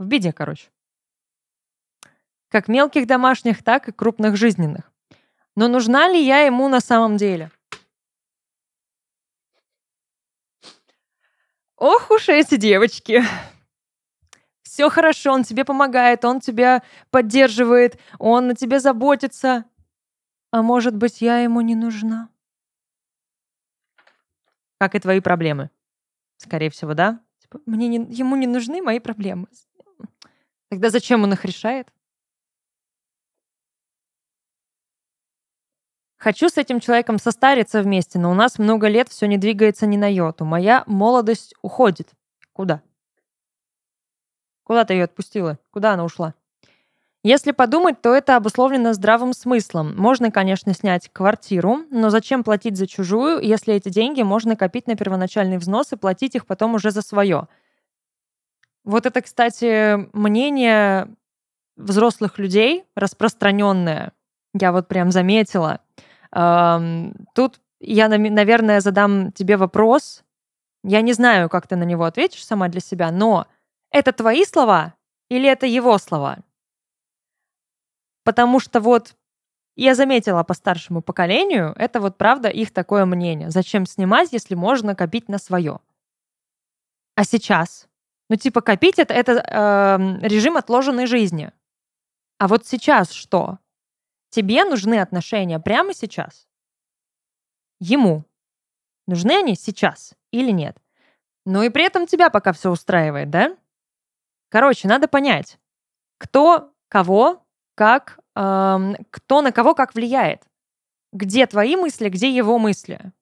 в 0.00 0.06
беде, 0.06 0.32
короче 0.32 0.66
как 2.50 2.68
мелких 2.68 3.06
домашних, 3.06 3.62
так 3.62 3.88
и 3.88 3.92
крупных 3.92 4.36
жизненных. 4.36 4.92
Но 5.56 5.68
нужна 5.68 6.08
ли 6.08 6.22
я 6.22 6.40
ему 6.40 6.68
на 6.68 6.80
самом 6.80 7.16
деле? 7.16 7.50
Ох 11.76 12.10
уж 12.10 12.28
эти 12.28 12.56
девочки. 12.56 13.22
Все 14.62 14.90
хорошо, 14.90 15.32
он 15.32 15.44
тебе 15.44 15.64
помогает, 15.64 16.24
он 16.24 16.40
тебя 16.40 16.82
поддерживает, 17.10 17.98
он 18.18 18.50
о 18.50 18.54
тебе 18.54 18.80
заботится. 18.80 19.64
А 20.52 20.62
может 20.62 20.96
быть, 20.96 21.20
я 21.20 21.38
ему 21.38 21.60
не 21.60 21.74
нужна? 21.74 22.28
Как 24.78 24.94
и 24.94 25.00
твои 25.00 25.20
проблемы. 25.20 25.70
Скорее 26.36 26.70
всего, 26.70 26.94
да? 26.94 27.20
Типа, 27.38 27.60
мне 27.66 27.88
не, 27.88 28.12
ему 28.12 28.36
не 28.36 28.46
нужны 28.46 28.82
мои 28.82 28.98
проблемы. 28.98 29.46
Тогда 30.68 30.90
зачем 30.90 31.22
он 31.22 31.32
их 31.32 31.44
решает? 31.44 31.92
Хочу 36.20 36.50
с 36.50 36.58
этим 36.58 36.80
человеком 36.80 37.18
состариться 37.18 37.80
вместе, 37.80 38.18
но 38.18 38.30
у 38.30 38.34
нас 38.34 38.58
много 38.58 38.88
лет 38.88 39.08
все 39.08 39.26
не 39.26 39.38
двигается 39.38 39.86
ни 39.86 39.96
на 39.96 40.06
йоту. 40.12 40.44
Моя 40.44 40.84
молодость 40.86 41.54
уходит. 41.62 42.10
Куда? 42.52 42.82
Куда 44.62 44.84
ты 44.84 44.92
ее 44.92 45.04
отпустила? 45.04 45.58
Куда 45.70 45.94
она 45.94 46.04
ушла? 46.04 46.34
Если 47.22 47.52
подумать, 47.52 48.02
то 48.02 48.14
это 48.14 48.36
обусловлено 48.36 48.92
здравым 48.92 49.32
смыслом. 49.32 49.96
Можно, 49.96 50.30
конечно, 50.30 50.74
снять 50.74 51.08
квартиру, 51.10 51.86
но 51.90 52.10
зачем 52.10 52.44
платить 52.44 52.76
за 52.76 52.86
чужую, 52.86 53.40
если 53.40 53.72
эти 53.72 53.88
деньги 53.88 54.20
можно 54.20 54.56
копить 54.56 54.88
на 54.88 54.96
первоначальный 54.96 55.56
взнос 55.56 55.94
и 55.94 55.96
платить 55.96 56.34
их 56.34 56.44
потом 56.44 56.74
уже 56.74 56.90
за 56.90 57.00
свое? 57.00 57.48
Вот 58.84 59.06
это, 59.06 59.22
кстати, 59.22 60.06
мнение 60.14 61.08
взрослых 61.78 62.38
людей, 62.38 62.84
распространенное 62.94 64.12
Я 64.52 64.72
вот 64.72 64.86
прям 64.86 65.12
заметила. 65.12 65.80
Тут 66.32 67.60
я, 67.80 68.08
наверное, 68.08 68.80
задам 68.80 69.32
тебе 69.32 69.56
вопрос. 69.56 70.22
Я 70.82 71.00
не 71.00 71.12
знаю, 71.12 71.48
как 71.48 71.66
ты 71.66 71.76
на 71.76 71.84
него 71.84 72.04
ответишь 72.04 72.44
сама 72.44 72.68
для 72.68 72.80
себя, 72.80 73.10
но 73.10 73.46
это 73.90 74.12
твои 74.12 74.44
слова 74.44 74.94
или 75.28 75.48
это 75.48 75.66
его 75.66 75.98
слова? 75.98 76.38
Потому 78.24 78.60
что 78.60 78.80
вот 78.80 79.16
я 79.76 79.94
заметила 79.94 80.42
по 80.42 80.54
старшему 80.54 81.00
поколению, 81.00 81.74
это 81.76 82.00
вот 82.00 82.18
правда 82.18 82.48
их 82.48 82.72
такое 82.72 83.06
мнение. 83.06 83.50
Зачем 83.50 83.86
снимать, 83.86 84.32
если 84.32 84.54
можно 84.54 84.94
копить 84.94 85.28
на 85.28 85.38
свое? 85.38 85.80
А 87.14 87.24
сейчас? 87.24 87.88
Ну, 88.28 88.36
типа, 88.36 88.60
копить 88.60 88.98
это, 88.98 89.14
это 89.14 89.32
э, 89.32 90.26
режим 90.26 90.56
отложенной 90.56 91.06
жизни. 91.06 91.50
А 92.38 92.46
вот 92.46 92.66
сейчас 92.66 93.10
что? 93.10 93.58
Тебе 94.30 94.64
нужны 94.64 95.00
отношения 95.00 95.58
прямо 95.58 95.92
сейчас? 95.92 96.46
Ему. 97.80 98.24
Нужны 99.06 99.32
они 99.32 99.56
сейчас 99.56 100.14
или 100.30 100.50
нет? 100.50 100.76
Ну 101.44 101.62
и 101.62 101.68
при 101.68 101.84
этом 101.84 102.06
тебя 102.06 102.30
пока 102.30 102.52
все 102.52 102.70
устраивает, 102.70 103.30
да? 103.30 103.56
Короче, 104.50 104.88
надо 104.88 105.08
понять, 105.08 105.58
кто 106.18 106.72
кого, 106.88 107.44
как, 107.74 108.18
эм, 108.36 108.96
кто 109.10 109.42
на 109.42 109.52
кого 109.52 109.74
как 109.74 109.94
влияет. 109.94 110.42
Где 111.12 111.46
твои 111.46 111.76
мысли, 111.76 112.08
где 112.08 112.30
его 112.30 112.58
мысли. 112.58 113.12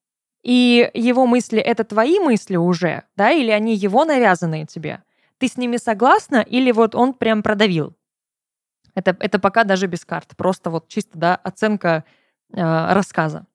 И 0.43 0.91
его 0.95 1.27
мысли— 1.27 1.59
это 1.61 1.85
твои 1.85 2.19
мысли 2.19 2.57
уже, 2.57 3.05
да, 3.17 3.31
или 3.31 3.51
они 3.51 3.75
его 3.75 4.05
навязанные 4.05 4.67
тебе? 4.67 5.03
Ты 5.39 5.49
с 5.49 5.57
ними 5.57 5.77
согласна 5.77 6.37
или 6.41 6.71
вот 6.73 6.95
он 6.95 7.15
прям 7.15 7.43
продавил? 7.43 7.98
Это, 8.99 9.17
это 9.21 9.39
пока 9.39 9.63
даже 9.63 9.87
без 9.87 10.05
карт, 10.05 10.37
просто 10.37 10.71
вот 10.71 10.89
чисто, 10.89 11.17
да, 11.17 11.37
оценка 11.37 12.05
э, 12.53 12.57
рассказа. 12.93 13.47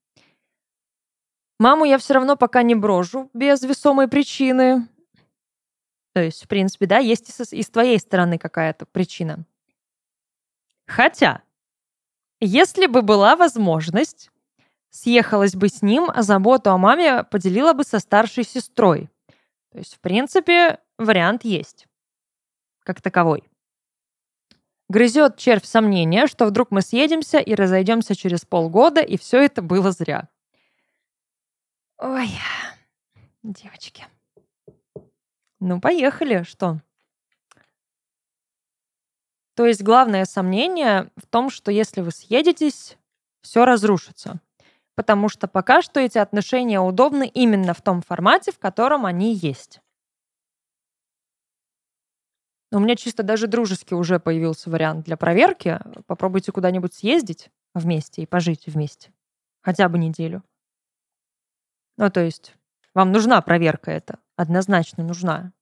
Маму 1.60 1.84
я 1.84 1.98
все 1.98 2.14
равно 2.14 2.38
пока 2.38 2.64
не 2.64 2.76
брожу 2.76 3.30
без 3.34 3.62
весомой 3.62 4.08
причины. 4.08 4.88
То 6.14 6.24
есть, 6.24 6.46
в 6.46 6.48
принципе, 6.48 6.86
да, 6.86 7.00
есть 7.00 7.28
и, 7.28 7.34
со, 7.34 7.44
и 7.54 7.62
с 7.62 7.70
твоей 7.70 8.00
стороны 8.00 8.38
какая-то 8.38 8.86
причина. 8.86 9.46
Хотя, 10.88 11.44
если 12.39 12.86
бы 12.86 13.02
была 13.02 13.36
возможность, 13.36 14.32
съехалась 14.91 15.56
бы 15.56 15.68
с 15.68 15.82
ним, 15.82 16.10
а 16.10 16.22
заботу 16.22 16.72
о 16.72 16.78
маме 16.78 17.26
поделила 17.26 17.74
бы 17.74 17.84
со 17.84 18.00
старшей 18.00 18.46
сестрой. 18.46 19.10
То 19.74 19.80
есть, 19.80 19.96
в 19.96 20.00
принципе, 20.00 20.80
вариант 20.98 21.44
есть. 21.44 21.86
Как 22.86 23.02
таковой. 23.02 23.44
Грызет 24.94 25.38
червь 25.38 25.66
сомнения, 25.66 26.28
что 26.28 26.46
вдруг 26.46 26.70
мы 26.70 26.84
съедемся 26.84 27.39
и 27.39 27.56
разойдемся 27.56 28.16
через 28.16 28.46
полгода, 28.46 29.02
и 29.02 29.18
все 29.18 29.41
это 29.41 29.64
было 29.64 29.91
зря. 29.91 30.30
Ой, 31.98 32.30
девочки. 33.41 34.06
Ну, 35.60 35.82
поехали, 35.82 36.44
что? 36.44 36.80
То 39.56 39.66
есть 39.66 39.82
главное 39.82 40.26
сомнение 40.26 41.10
в 41.16 41.26
том, 41.26 41.50
что 41.50 41.72
если 41.72 42.02
вы 42.02 42.12
съедетесь, 42.12 42.96
все 43.41 43.66
разрушится. 43.66 44.41
Потому 44.94 45.28
что 45.28 45.48
пока 45.48 45.82
что 45.82 46.02
эти 46.02 46.20
отношения 46.20 46.80
удобны 46.80 47.28
именно 47.28 47.74
в 47.74 47.82
том 47.82 48.04
формате, 48.04 48.52
в 48.52 48.60
котором 48.60 49.08
они 49.08 49.34
есть. 49.34 49.82
У 52.74 52.80
меня 52.80 52.95
чисто 52.95 53.21
даже 53.21 53.45
дружеский 53.45 53.93
уже 53.93 54.19
появился 54.19 54.71
вариант 54.71 55.05
для 55.05 55.15
проверки. 55.15 55.80
Попробуйте 56.07 56.51
куда-нибудь 56.51 56.91
съездить 56.91 57.51
вместе 57.76 58.24
и 58.24 58.26
пожить 58.26 58.65
вместе. 58.65 59.13
Хотя 59.61 59.88
бы 59.89 59.99
неделю. 59.99 60.43
Ну, 61.97 62.09
то 62.09 62.21
есть 62.21 62.55
вам 62.95 63.11
нужна 63.11 63.39
проверка 63.43 63.91
эта, 63.91 64.17
однозначно 64.36 65.03
нужна. 65.03 65.53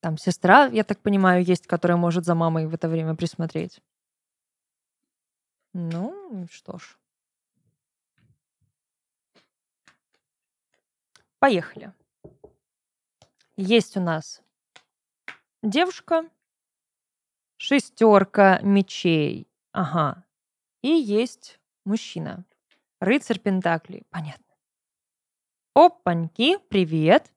Там 0.00 0.18
сестра, 0.18 0.66
я 0.66 0.82
так 0.82 1.00
понимаю, 1.00 1.44
есть, 1.44 1.68
которая 1.68 1.96
может 1.96 2.24
за 2.24 2.34
мамой 2.34 2.66
в 2.66 2.74
это 2.74 2.88
время 2.88 3.14
присмотреть. 3.14 3.80
Ну, 5.74 6.48
что 6.50 6.78
ж. 6.78 6.98
Поехали. 11.38 11.92
Есть 13.56 13.96
у 13.96 14.00
нас 14.00 14.42
девушка, 15.62 16.28
шестерка 17.56 18.60
мечей. 18.62 19.48
Ага. 19.72 20.24
И 20.82 20.88
есть 20.88 21.60
мужчина. 21.84 22.44
Рыцарь 23.00 23.38
Пентаклей. 23.38 24.04
Понятно. 24.10 24.44
Опаньки, 25.74 26.58
привет. 26.68 27.32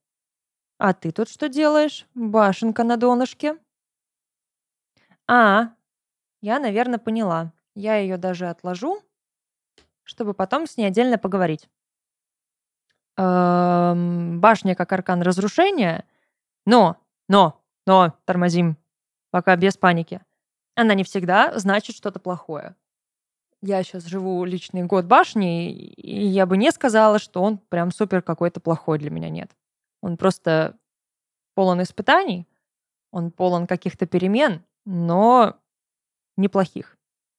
А 0.78 0.94
ты 0.94 1.12
тут 1.12 1.28
что 1.30 1.50
делаешь? 1.50 2.08
Башенка 2.14 2.84
на 2.84 2.96
донышке. 2.96 3.58
А, 5.28 5.74
я, 6.42 6.60
наверное, 6.60 7.00
поняла. 7.00 7.52
Я 7.76 7.98
ее 7.98 8.18
даже 8.18 8.48
отложу, 8.48 9.02
чтобы 10.04 10.34
потом 10.34 10.68
с 10.68 10.78
ней 10.78 10.86
отдельно 10.86 11.18
поговорить. 11.18 11.70
Эм, 13.18 14.40
башня 14.40 14.76
как 14.76 14.94
аркан 14.94 15.22
разрушения. 15.22 16.06
Но, 16.66 16.96
но, 17.28 17.59
но, 17.90 18.14
тормозим. 18.26 18.78
Пока 19.32 19.56
без 19.56 19.78
паники. 19.78 20.22
Она 20.76 20.94
не 20.94 21.04
всегда 21.04 21.58
значит 21.58 21.96
что-то 21.96 22.20
плохое 22.20 22.76
я 23.62 23.84
сейчас 23.84 24.06
живу 24.06 24.44
личный 24.46 24.84
год 24.84 25.06
башни, 25.06 25.72
и 25.72 26.26
я 26.26 26.46
бы 26.46 26.58
не 26.58 26.72
сказала, 26.72 27.20
что 27.20 27.42
он 27.42 27.58
прям 27.58 27.92
супер 27.92 28.22
какой-то 28.22 28.60
плохой 28.60 29.00
для 29.00 29.10
меня 29.10 29.30
нет. 29.30 29.52
Он 30.02 30.18
просто 30.18 30.78
полон 31.56 31.82
испытаний, 31.82 32.48
он 33.12 33.32
полон 33.32 33.68
каких-то 33.68 34.06
перемен, 34.06 34.64
но 34.86 35.58
неплохих. 36.38 36.98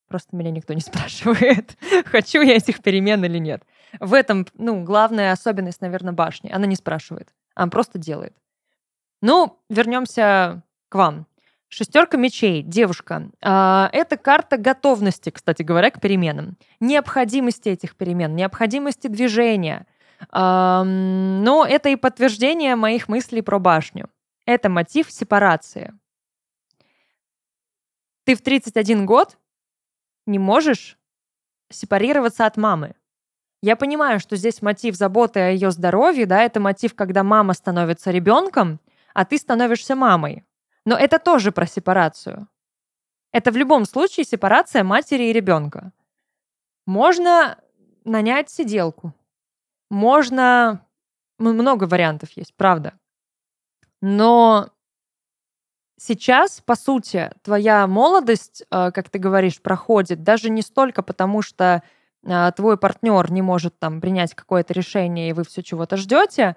Просто 0.09 0.37
меня 0.37 0.51
никто 0.51 0.75
не 0.75 0.81
спрашивает, 0.83 1.77
хочу 2.07 2.43
я 2.43 2.57
этих 2.57 2.83
перемен 2.83 3.25
или 3.25 3.39
нет. 3.39 3.65
В 3.99 4.13
этом, 4.13 4.47
ну, 4.55 4.85
главная 4.85 5.33
особенность, 5.33 5.81
наверное, 5.81 6.13
башни. 6.13 6.51
Она 6.51 6.67
не 6.67 6.77
спрашивает, 6.77 7.33
она 7.55 7.71
просто 7.71 7.99
делает. 7.99 8.37
Ну, 9.21 9.59
вернемся 9.69 10.63
к 10.89 10.95
вам. 10.95 11.27
Шестерка 11.69 12.17
мечей, 12.17 12.63
девушка. 12.63 13.31
А, 13.41 13.89
это 13.93 14.17
карта 14.17 14.57
готовности, 14.57 15.31
кстати 15.31 15.63
говоря, 15.63 15.91
к 15.91 16.01
переменам. 16.01 16.57
Необходимости 16.81 17.69
этих 17.69 17.97
перемен, 17.97 18.35
необходимости 18.35 19.07
движения. 19.07 19.87
Но 20.33 21.67
это 21.67 21.89
и 21.89 21.97
подтверждение 21.97 22.77
моих 22.77 23.09
мыслей 23.09 23.41
про 23.41 23.59
башню. 23.59 24.11
Это 24.45 24.69
мотив 24.69 25.11
сепарации. 25.11 25.95
Ты 28.25 28.35
в 28.35 28.43
31 28.43 29.07
год 29.07 29.39
не 30.27 30.39
можешь 30.39 30.99
сепарироваться 31.71 32.47
от 32.47 32.57
мамы. 32.57 32.95
Я 33.63 33.77
понимаю, 33.77 34.21
что 34.21 34.37
здесь 34.37 34.63
мотив 34.63 34.97
заботы 34.97 35.41
о 35.41 35.51
ее 35.51 35.71
здоровье, 35.71 36.27
да, 36.27 36.43
это 36.43 36.61
мотив, 36.61 36.95
когда 36.95 37.23
мама 37.23 37.55
становится 37.55 38.11
ребенком, 38.11 38.81
а 39.15 39.25
ты 39.25 39.39
становишься 39.39 39.95
мамой. 39.95 40.45
Но 40.85 40.97
это 40.97 41.19
тоже 41.19 41.53
про 41.53 41.67
сепарацию. 41.67 42.49
Это 43.33 43.53
в 43.53 43.57
любом 43.57 43.85
случае 43.85 44.25
сепарация 44.25 44.83
матери 44.83 45.25
и 45.25 45.33
ребенка. 45.33 45.93
Можно 46.87 47.59
нанять 48.05 48.51
сиделку. 48.51 49.15
Можно... 49.91 50.87
Много 51.39 51.85
вариантов 51.85 52.31
есть, 52.37 52.55
правда. 52.55 52.99
Но 54.03 54.71
сейчас, 55.97 56.61
по 56.61 56.75
сути, 56.75 57.31
твоя 57.43 57.87
молодость, 57.87 58.63
э, 58.71 58.91
как 58.93 59.09
ты 59.09 59.19
говоришь, 59.19 59.63
проходит 59.63 60.23
даже 60.23 60.51
не 60.51 60.63
столько 60.63 61.03
потому, 61.03 61.41
что 61.41 61.83
э, 62.25 62.53
твой 62.57 62.77
партнер 62.77 63.31
не 63.31 63.43
может 63.43 63.79
там 63.79 64.01
принять 64.01 64.35
какое-то 64.35 64.75
решение, 64.75 65.31
и 65.31 65.33
вы 65.33 65.45
все 65.45 65.63
чего-то 65.63 65.97
ждете, 65.97 66.57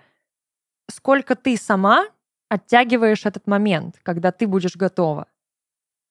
сколько 0.89 1.36
ты 1.36 1.56
сама 1.56 2.08
оттягиваешь 2.54 3.26
этот 3.26 3.47
момент, 3.47 3.99
когда 4.04 4.32
ты 4.32 4.47
будешь 4.47 4.76
готова. 4.76 5.28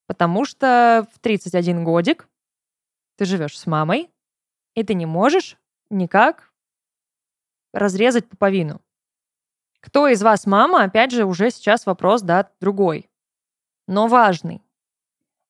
Потому 0.06 0.44
что 0.44 1.06
в 1.14 1.20
31 1.20 1.84
годик 1.84 2.28
ты 3.16 3.24
живешь 3.24 3.58
с 3.58 3.66
мамой, 3.66 4.10
и 4.74 4.82
ты 4.82 4.94
не 4.94 5.06
можешь 5.06 5.56
никак 5.88 6.52
разрезать 7.72 8.28
пуповину. 8.28 8.80
Кто 9.80 10.08
из 10.08 10.22
вас 10.22 10.46
мама, 10.46 10.82
опять 10.82 11.12
же, 11.12 11.24
уже 11.24 11.50
сейчас 11.50 11.86
вопрос, 11.86 12.22
да, 12.22 12.50
другой. 12.60 13.08
Но 13.86 14.08
важный. 14.08 14.62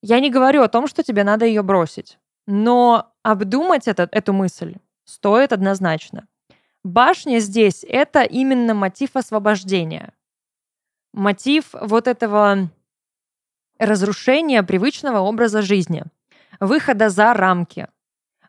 Я 0.02 0.20
не 0.20 0.30
говорю 0.30 0.62
о 0.62 0.68
том, 0.68 0.86
что 0.86 1.02
тебе 1.02 1.24
надо 1.24 1.46
ее 1.46 1.62
бросить. 1.62 2.18
Но 2.46 3.14
обдумать 3.22 3.88
этот, 3.88 4.14
эту 4.14 4.32
мысль 4.32 4.76
стоит 5.04 5.52
однозначно. 5.52 6.28
Башня 6.84 7.38
здесь— 7.38 7.82
это 7.88 8.22
именно 8.22 8.74
мотив 8.74 9.16
освобождения 9.16 10.12
мотив 11.12 11.70
вот 11.72 12.08
этого 12.08 12.70
разрушения 13.78 14.62
привычного 14.62 15.18
образа 15.18 15.62
жизни. 15.62 16.04
выхода 16.60 17.08
за 17.08 17.34
рамки, 17.34 17.88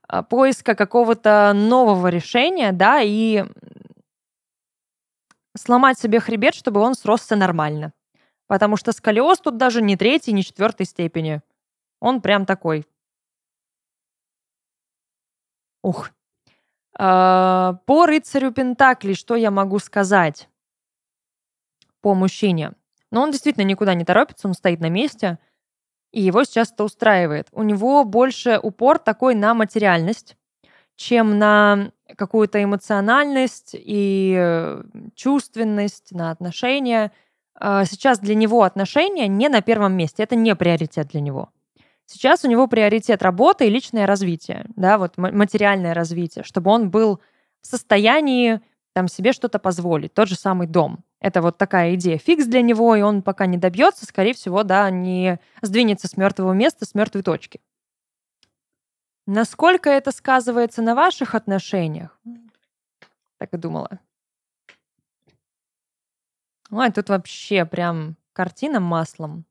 а, 0.07 0.21
поиска 0.21 0.75
какого-то 0.75 1.53
нового 1.55 2.09
решения, 2.09 2.71
да, 2.71 3.01
и 3.01 3.45
сломать 5.57 5.97
себе 5.97 6.19
хребет, 6.19 6.53
чтобы 6.53 6.81
он 6.81 6.93
сросся 6.93 7.35
нормально. 7.35 7.93
Потому 8.47 8.77
что 8.77 8.91
сколиоз 8.91 9.39
тут 9.39 9.57
даже 9.57 9.81
не 9.81 9.97
третьей, 9.97 10.33
не 10.33 10.43
четвертой 10.43 10.85
степени. 10.85 11.41
Он 11.99 12.21
прям 12.21 12.45
такой. 12.45 12.85
Ух. 15.81 16.11
А, 16.95 17.79
по 17.85 18.05
рыцарю 18.05 18.51
Пентакли 18.51 19.13
что 19.13 19.35
я 19.35 19.49
могу 19.49 19.79
сказать? 19.79 20.49
По 22.03 22.13
мужчине. 22.13 22.73
Но 23.11 23.21
он 23.21 23.31
действительно 23.31 23.63
никуда 23.63 23.93
не 23.93 24.03
торопится, 24.03 24.47
он 24.47 24.53
стоит 24.53 24.81
на 24.81 24.89
месте, 24.89 25.39
и 26.11 26.21
его 26.21 26.43
сейчас 26.43 26.71
это 26.71 26.83
устраивает. 26.83 27.47
У 27.53 27.63
него 27.63 28.03
больше 28.03 28.59
упор 28.61 28.99
такой 28.99 29.35
на 29.35 29.53
материальность, 29.53 30.35
чем 30.95 31.39
на 31.39 31.91
какую-то 32.17 32.61
эмоциональность 32.61 33.71
и 33.73 34.35
э, 34.37 34.83
чувственность, 35.15 36.11
на 36.11 36.29
отношения. 36.29 37.11
А, 37.55 37.85
сейчас 37.85 38.19
для 38.19 38.35
него 38.35 38.63
отношения 38.63 39.27
не 39.27 39.47
на 39.47 39.61
первом 39.61 39.93
месте, 39.93 40.23
это 40.23 40.35
не 40.35 40.55
приоритет 40.55 41.07
для 41.07 41.21
него. 41.21 41.49
Сейчас 42.05 42.43
у 42.43 42.49
него 42.49 42.67
приоритет 42.67 43.23
работа 43.23 43.63
и 43.63 43.69
личное 43.69 44.05
развитие, 44.05 44.65
да, 44.75 44.97
вот 44.97 45.17
материальное 45.17 45.93
развитие, 45.93 46.43
чтобы 46.43 46.69
он 46.69 46.89
был 46.89 47.21
в 47.61 47.67
состоянии 47.67 48.59
там 48.93 49.07
себе 49.07 49.31
что-то 49.31 49.57
позволить, 49.57 50.13
тот 50.13 50.27
же 50.27 50.35
самый 50.35 50.67
дом. 50.67 50.99
Это 51.23 51.41
вот 51.41 51.57
такая 51.57 51.95
идея 51.95 52.17
фикс 52.17 52.45
для 52.45 52.61
него, 52.61 52.93
и 52.97 53.01
он 53.01 53.21
пока 53.21 53.45
не 53.45 53.57
добьется, 53.57 54.05
скорее 54.05 54.33
всего, 54.33 54.63
да, 54.63 54.89
не 54.89 55.39
сдвинется 55.61 56.09
с 56.09 56.17
мертвого 56.17 56.51
места, 56.51 56.85
с 56.85 56.93
мертвой 56.93 57.23
точки. 57.23 57.61
Насколько 59.25 59.89
это 59.89 60.11
сказывается 60.11 60.81
на 60.81 60.95
ваших 60.95 61.33
отношениях? 61.33 62.19
Так 63.37 63.53
и 63.53 63.57
думала. 63.57 64.01
Ой, 66.69 66.91
тут 66.91 67.07
вообще 67.07 67.63
прям 67.63 68.17
картина 68.33 68.81
маслом. 68.81 69.45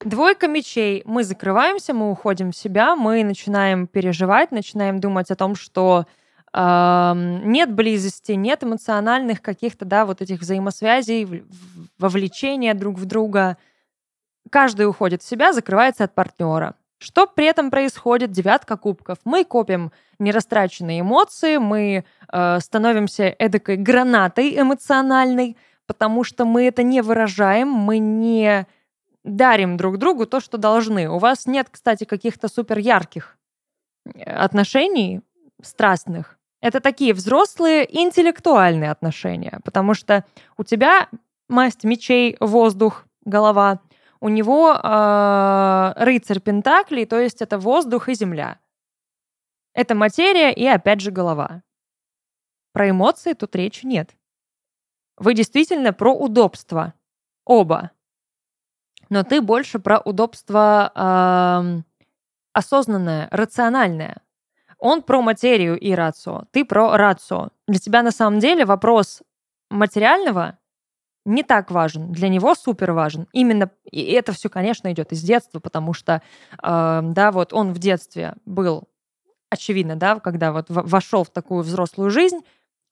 Двойка 0.00 0.48
мечей. 0.48 1.00
Мы 1.06 1.24
закрываемся, 1.24 1.94
мы 1.94 2.10
уходим 2.10 2.52
в 2.52 2.56
себя, 2.56 2.94
мы 2.94 3.24
начинаем 3.24 3.86
переживать, 3.86 4.52
начинаем 4.52 5.00
думать 5.00 5.30
о 5.30 5.36
том, 5.36 5.54
что 5.54 6.04
нет 6.56 7.72
близости, 7.72 8.32
нет 8.32 8.64
эмоциональных 8.64 9.42
каких-то, 9.42 9.84
да, 9.84 10.06
вот 10.06 10.22
этих 10.22 10.40
взаимосвязей, 10.40 11.44
вовлечения 11.98 12.72
друг 12.72 12.98
в 12.98 13.04
друга. 13.04 13.58
Каждый 14.50 14.88
уходит 14.88 15.22
в 15.22 15.28
себя, 15.28 15.52
закрывается 15.52 16.04
от 16.04 16.14
партнера. 16.14 16.74
Что 16.98 17.26
при 17.26 17.44
этом 17.44 17.70
происходит? 17.70 18.30
Девятка 18.30 18.78
кубков. 18.78 19.18
Мы 19.24 19.44
копим 19.44 19.92
нерастраченные 20.18 21.00
эмоции, 21.00 21.58
мы 21.58 22.04
э, 22.32 22.60
становимся 22.60 23.24
эдакой 23.24 23.76
гранатой 23.76 24.58
эмоциональной, 24.58 25.58
потому 25.86 26.24
что 26.24 26.46
мы 26.46 26.66
это 26.66 26.82
не 26.82 27.02
выражаем, 27.02 27.68
мы 27.68 27.98
не 27.98 28.66
дарим 29.24 29.76
друг 29.76 29.98
другу 29.98 30.24
то, 30.24 30.40
что 30.40 30.56
должны. 30.56 31.10
У 31.10 31.18
вас 31.18 31.46
нет, 31.46 31.68
кстати, 31.70 32.04
каких-то 32.04 32.48
супер 32.48 32.78
ярких 32.78 33.36
э, 34.06 34.22
отношений 34.22 35.20
страстных. 35.62 36.35
Это 36.60 36.80
такие 36.80 37.12
взрослые 37.14 37.86
интеллектуальные 37.90 38.90
отношения, 38.90 39.60
потому 39.64 39.94
что 39.94 40.24
у 40.56 40.64
тебя 40.64 41.08
масть 41.48 41.84
мечей, 41.84 42.36
воздух, 42.40 43.06
голова, 43.24 43.80
у 44.20 44.28
него 44.28 44.72
э, 44.72 45.92
рыцарь 45.96 46.40
Пентаклей, 46.40 47.04
то 47.04 47.20
есть 47.20 47.42
это 47.42 47.58
воздух 47.58 48.08
и 48.08 48.14
земля. 48.14 48.58
Это 49.74 49.94
материя 49.94 50.52
и 50.52 50.66
опять 50.66 51.00
же 51.00 51.10
голова. 51.10 51.62
Про 52.72 52.90
эмоции 52.90 53.34
тут 53.34 53.54
речи 53.54 53.84
нет. 53.84 54.16
Вы 55.18 55.34
действительно 55.34 55.92
про 55.92 56.14
удобство. 56.14 56.94
Оба 57.44 57.92
но 59.08 59.22
ты 59.24 59.40
больше 59.40 59.78
про 59.78 59.98
удобство 59.98 60.92
э, 60.94 61.82
осознанное, 62.52 63.28
рациональное. 63.30 64.22
Он 64.78 65.02
про 65.02 65.22
материю 65.22 65.78
и 65.78 65.92
рацио, 65.92 66.44
ты 66.50 66.64
про 66.64 66.96
рацио. 66.96 67.48
Для 67.66 67.78
тебя 67.78 68.02
на 68.02 68.10
самом 68.10 68.38
деле 68.40 68.64
вопрос 68.64 69.22
материального 69.70 70.58
не 71.24 71.42
так 71.42 71.70
важен, 71.70 72.12
для 72.12 72.28
него 72.28 72.54
супер 72.54 72.92
важен. 72.92 73.26
Именно 73.32 73.70
и 73.90 74.12
это 74.12 74.32
все, 74.32 74.48
конечно, 74.48 74.90
идет 74.92 75.12
из 75.12 75.22
детства, 75.22 75.58
потому 75.58 75.92
что, 75.92 76.22
э, 76.62 77.00
да, 77.02 77.32
вот 77.32 77.52
он 77.52 77.72
в 77.72 77.78
детстве 77.78 78.34
был, 78.46 78.84
очевидно, 79.50 79.96
да, 79.96 80.20
когда 80.20 80.52
вот 80.52 80.66
вошел 80.68 81.24
в 81.24 81.30
такую 81.30 81.62
взрослую 81.64 82.10
жизнь, 82.10 82.40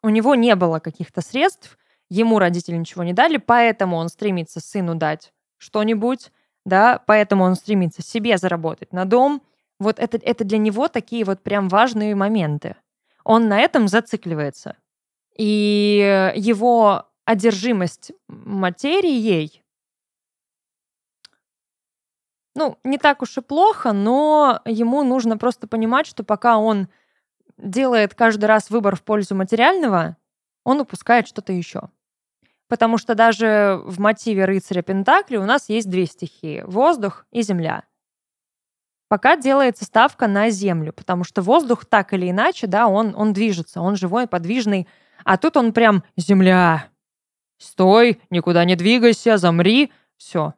у 0.03 0.09
него 0.09 0.35
не 0.35 0.57
было 0.57 0.81
каких-то 0.81 1.21
средств, 1.21 1.79
ему 2.11 2.39
родители 2.39 2.77
ничего 2.77 3.05
не 3.05 3.13
дали, 3.13 3.37
поэтому 3.37 3.97
он 3.97 4.09
стремится 4.09 4.61
сыну 4.61 4.97
дать 4.97 5.33
что-нибудь, 5.57 6.33
да, 6.65 7.01
поэтому 7.07 7.45
он 7.45 7.55
стремится 7.55 8.03
себе 8.03 8.37
заработать 8.37 8.93
на 8.93 9.05
дом. 9.05 9.43
Вот 9.79 9.99
это, 9.99 10.17
это 10.17 10.45
для 10.45 10.59
него 10.59 10.89
такие 10.89 11.25
вот 11.25 11.43
прям 11.43 11.69
важные 11.69 12.15
моменты. 12.15 12.77
Он 13.25 13.49
на 13.49 13.61
этом 13.61 13.89
зацикливается. 13.89 14.77
И 15.37 16.33
его 16.37 17.07
одержимость 17.25 18.13
материей, 18.29 19.63
ну, 22.55 22.79
не 22.85 22.99
так 22.99 23.23
уж 23.23 23.37
и 23.37 23.41
плохо, 23.41 23.93
но 23.93 24.61
ему 24.65 25.03
нужно 25.03 25.37
просто 25.37 25.67
понимать, 25.67 26.07
что 26.07 26.23
пока 26.23 26.59
он 26.59 26.89
делает 27.57 28.15
каждый 28.15 28.45
раз 28.45 28.71
выбор 28.71 28.95
в 28.95 29.03
пользу 29.03 29.35
материального, 29.35 30.17
он 30.65 30.81
упускает 30.81 31.27
что-то 31.27 31.53
еще. 31.53 31.91
Потому 32.69 32.97
что 32.97 33.15
даже 33.15 33.81
в 33.85 34.01
мотиве 34.01 34.45
рыцаря 34.45 34.83
Пентакли 34.83 35.37
у 35.37 35.45
нас 35.45 35.69
есть 35.69 35.91
две 35.91 36.07
стихии— 36.07 36.63
воздух 36.67 37.27
и 37.31 37.43
земля. 37.43 37.85
Пока 39.09 39.37
делается 39.37 39.85
ставка 39.85 40.27
на 40.27 40.51
землю, 40.51 40.93
потому 40.93 41.25
что 41.25 41.43
воздух 41.43 41.85
так 41.85 42.13
или 42.15 42.31
иначе, 42.31 42.67
да, 42.67 42.89
он, 42.89 43.15
он 43.17 43.33
движется, 43.33 43.81
он 43.81 43.97
живой, 43.97 44.27
подвижный. 44.27 44.89
А 45.25 45.37
тут 45.37 45.57
он 45.57 45.73
прям 45.73 46.03
«земля». 46.17 46.89
Стой, 47.59 48.21
никуда 48.31 48.65
не 48.65 48.77
двигайся, 48.77 49.37
замри. 49.37 49.93
Все. 50.17 50.55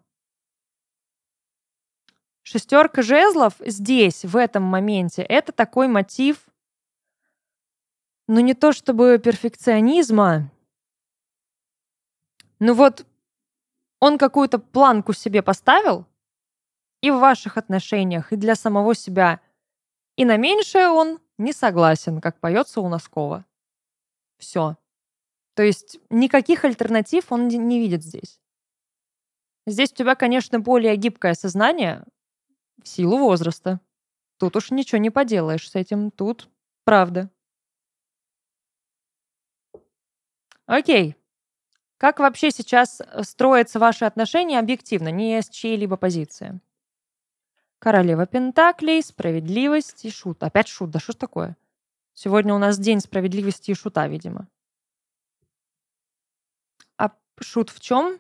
Шестерка 2.42 3.02
жезлов 3.02 3.54
здесь, 3.58 4.24
в 4.24 4.36
этом 4.36 4.62
моменте, 4.62 5.22
это 5.22 5.50
такой 5.50 5.88
мотив, 5.88 6.46
ну 8.28 8.38
не 8.38 8.54
то 8.54 8.72
чтобы 8.72 9.20
перфекционизма, 9.22 10.50
ну 12.60 12.74
вот 12.74 13.04
он 13.98 14.16
какую-то 14.16 14.60
планку 14.60 15.12
себе 15.12 15.42
поставил 15.42 16.06
и 17.06 17.10
в 17.10 17.20
ваших 17.20 17.56
отношениях, 17.56 18.32
и 18.32 18.36
для 18.36 18.56
самого 18.56 18.92
себя. 18.92 19.40
И 20.16 20.24
на 20.24 20.36
меньшее 20.36 20.88
он 20.88 21.20
не 21.38 21.52
согласен, 21.52 22.20
как 22.20 22.40
поется 22.40 22.80
у 22.80 22.88
Носкова. 22.88 23.44
Все. 24.38 24.76
То 25.54 25.62
есть 25.62 26.00
никаких 26.10 26.64
альтернатив 26.64 27.30
он 27.30 27.46
не 27.46 27.78
видит 27.78 28.02
здесь. 28.02 28.40
Здесь 29.68 29.92
у 29.92 29.94
тебя, 29.94 30.16
конечно, 30.16 30.58
более 30.58 30.96
гибкое 30.96 31.34
сознание 31.34 32.04
в 32.82 32.88
силу 32.88 33.18
возраста. 33.18 33.80
Тут 34.38 34.56
уж 34.56 34.72
ничего 34.72 34.98
не 34.98 35.10
поделаешь 35.10 35.70
с 35.70 35.76
этим. 35.76 36.10
Тут 36.10 36.48
правда. 36.84 37.30
Окей. 40.66 41.14
Как 41.98 42.18
вообще 42.18 42.50
сейчас 42.50 43.00
э, 43.00 43.22
строятся 43.22 43.78
ваши 43.78 44.04
отношения 44.04 44.58
объективно, 44.58 45.10
не 45.10 45.40
с 45.40 45.48
чьей-либо 45.48 45.96
позиции? 45.96 46.60
Королева 47.78 48.26
Пентаклей, 48.26 49.02
справедливость 49.02 50.04
и 50.04 50.10
шут. 50.10 50.42
Опять 50.42 50.68
шут, 50.68 50.90
да 50.90 50.98
что 50.98 51.12
ж 51.12 51.16
такое? 51.16 51.56
Сегодня 52.14 52.54
у 52.54 52.58
нас 52.58 52.78
день 52.78 53.00
справедливости 53.00 53.70
и 53.70 53.74
шута, 53.74 54.08
видимо. 54.08 54.48
А 56.96 57.10
шут 57.40 57.70
в 57.70 57.80
чем? 57.80 58.18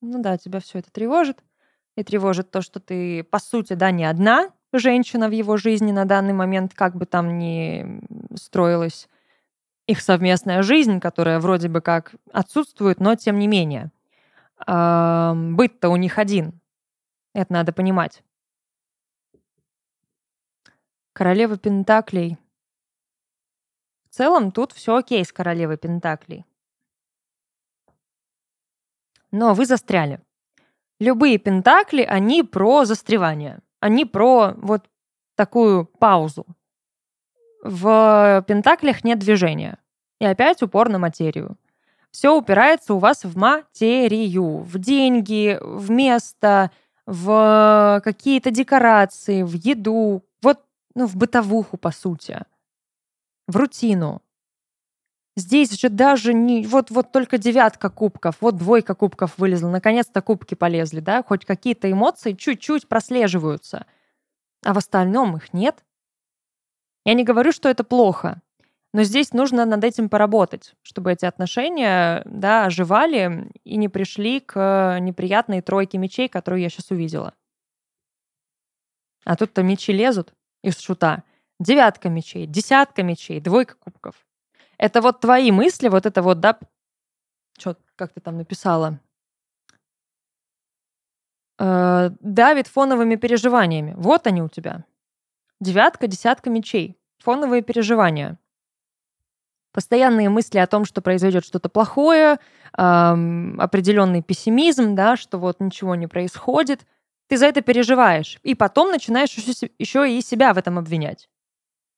Ну 0.00 0.20
да, 0.22 0.38
тебя 0.38 0.60
все 0.60 0.78
это 0.78 0.90
тревожит. 0.90 1.42
И 1.96 2.02
тревожит 2.02 2.50
то, 2.50 2.62
что 2.62 2.80
ты, 2.80 3.22
по 3.22 3.38
сути, 3.38 3.74
да, 3.74 3.90
не 3.90 4.04
одна, 4.04 4.50
женщина 4.72 5.28
в 5.28 5.32
его 5.32 5.58
жизни 5.58 5.92
на 5.92 6.06
данный 6.06 6.32
момент, 6.32 6.72
как 6.74 6.96
бы 6.96 7.04
там 7.04 7.38
ни 7.38 8.00
строилась 8.34 9.08
их 9.86 10.00
совместная 10.00 10.62
жизнь, 10.62 11.00
которая 11.00 11.38
вроде 11.38 11.68
бы 11.68 11.82
как 11.82 12.14
отсутствует, 12.32 12.98
но 13.00 13.14
тем 13.14 13.38
не 13.38 13.46
менее. 13.46 13.90
Быть-то 14.66 15.88
у 15.88 15.96
них 15.96 16.18
один. 16.18 16.60
Это 17.34 17.52
надо 17.52 17.72
понимать. 17.72 18.22
Королева 21.12 21.58
Пентаклей. 21.58 22.38
В 24.04 24.14
целом 24.14 24.52
тут 24.52 24.72
все 24.72 24.96
окей 24.96 25.24
с 25.24 25.32
королевой 25.32 25.78
Пентаклей. 25.78 26.44
Но 29.30 29.54
вы 29.54 29.64
застряли. 29.66 30.20
Любые 31.00 31.38
пентакли, 31.38 32.02
они 32.02 32.42
про 32.42 32.84
застревание. 32.84 33.60
Они 33.80 34.04
про 34.04 34.52
вот 34.56 34.88
такую 35.34 35.86
паузу. 35.86 36.46
В 37.64 38.44
пентаклях 38.46 39.02
нет 39.02 39.18
движения. 39.18 39.78
И 40.20 40.26
опять 40.26 40.62
упор 40.62 40.88
на 40.88 40.98
материю. 40.98 41.56
Все 42.12 42.36
упирается 42.36 42.94
у 42.94 42.98
вас 42.98 43.24
в 43.24 43.36
материю, 43.36 44.58
в 44.58 44.78
деньги, 44.78 45.58
в 45.60 45.90
место, 45.90 46.70
в 47.06 48.00
какие-то 48.04 48.50
декорации, 48.50 49.42
в 49.42 49.54
еду, 49.54 50.22
вот 50.42 50.60
ну, 50.94 51.06
в 51.06 51.16
бытовуху, 51.16 51.78
по 51.78 51.90
сути, 51.90 52.44
в 53.48 53.56
рутину. 53.56 54.22
Здесь 55.36 55.72
же 55.72 55.88
даже 55.88 56.34
не... 56.34 56.66
Вот, 56.66 56.90
вот 56.90 57.10
только 57.10 57.38
девятка 57.38 57.88
кубков, 57.88 58.36
вот 58.40 58.58
двойка 58.58 58.94
кубков 58.94 59.38
вылезла, 59.38 59.70
наконец-то 59.70 60.20
кубки 60.20 60.54
полезли, 60.54 61.00
да? 61.00 61.22
Хоть 61.22 61.46
какие-то 61.46 61.90
эмоции 61.90 62.34
чуть-чуть 62.34 62.86
прослеживаются. 62.86 63.86
А 64.62 64.74
в 64.74 64.78
остальном 64.78 65.38
их 65.38 65.54
нет. 65.54 65.82
Я 67.06 67.14
не 67.14 67.24
говорю, 67.24 67.52
что 67.52 67.70
это 67.70 67.82
плохо. 67.82 68.42
Но 68.92 69.04
здесь 69.04 69.32
нужно 69.32 69.64
над 69.64 69.82
этим 69.84 70.08
поработать, 70.08 70.74
чтобы 70.82 71.12
эти 71.12 71.24
отношения 71.24 72.22
да, 72.26 72.66
оживали 72.66 73.50
и 73.64 73.76
не 73.76 73.88
пришли 73.88 74.40
к 74.40 74.98
неприятной 75.00 75.62
тройке 75.62 75.96
мечей, 75.96 76.28
которую 76.28 76.60
я 76.60 76.68
сейчас 76.68 76.90
увидела. 76.90 77.34
А 79.24 79.36
тут-то 79.36 79.62
мечи 79.62 79.92
лезут 79.92 80.34
из 80.62 80.78
шута. 80.78 81.24
Девятка 81.58 82.08
мечей, 82.08 82.46
десятка 82.46 83.02
мечей, 83.02 83.40
двойка 83.40 83.76
кубков. 83.76 84.14
Это 84.78 85.00
вот 85.00 85.20
твои 85.20 85.52
мысли, 85.52 85.88
вот 85.88 86.06
это 86.06 86.20
вот, 86.22 86.40
да, 86.40 86.58
что, 87.56 87.76
как 87.96 88.12
ты 88.12 88.20
там 88.20 88.36
написала? 88.36 88.98
Э, 91.58 92.10
давит 92.20 92.66
фоновыми 92.66 93.14
переживаниями. 93.14 93.94
Вот 93.96 94.26
они 94.26 94.42
у 94.42 94.48
тебя. 94.48 94.84
Девятка, 95.60 96.08
десятка 96.08 96.50
мечей. 96.50 96.98
Фоновые 97.18 97.62
переживания. 97.62 98.38
Постоянные 99.72 100.28
мысли 100.28 100.58
о 100.58 100.66
том, 100.66 100.84
что 100.84 101.00
произойдет 101.00 101.46
что-то 101.46 101.70
плохое, 101.70 102.38
эм, 102.76 103.58
определенный 103.58 104.22
пессимизм, 104.22 104.94
да, 104.94 105.16
что 105.16 105.38
вот 105.38 105.60
ничего 105.60 105.94
не 105.94 106.06
происходит. 106.06 106.86
Ты 107.28 107.38
за 107.38 107.46
это 107.46 107.62
переживаешь. 107.62 108.38
И 108.42 108.54
потом 108.54 108.90
начинаешь 108.90 109.32
еще, 109.32 110.12
и 110.12 110.20
себя 110.20 110.52
в 110.52 110.58
этом 110.58 110.78
обвинять. 110.78 111.30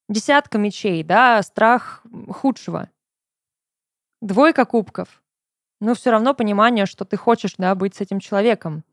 Десятка 0.09 0.59
мечей, 0.59 1.03
да, 1.03 1.43
страх 1.43 2.05
худшего. 2.29 2.91
Двойка 4.21 4.65
кубков. 4.65 5.23
Но 5.81 5.95
все 5.95 6.11
равно 6.11 6.33
понимание, 6.35 6.87
что 6.87 7.05
ты 7.05 7.17
хочешь, 7.17 7.55
да, 7.59 7.75
быть 7.75 7.97
с 7.97 8.01
этим 8.01 8.21
человеком. 8.21 8.85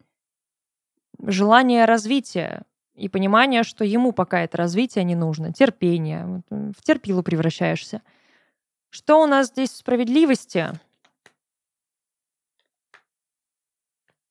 Желание 1.20 1.86
развития 1.86 2.64
и 2.96 3.08
понимание, 3.08 3.62
что 3.62 3.86
ему 3.86 4.12
пока 4.12 4.42
это 4.42 4.58
развитие 4.58 5.04
не 5.04 5.16
нужно. 5.16 5.54
Терпение. 5.54 6.42
В 6.50 6.82
терпилу 6.82 7.22
превращаешься. 7.22 8.02
Что 8.92 9.24
у 9.24 9.26
нас 9.26 9.48
здесь 9.48 9.72
в 9.72 9.78
справедливости? 9.78 10.70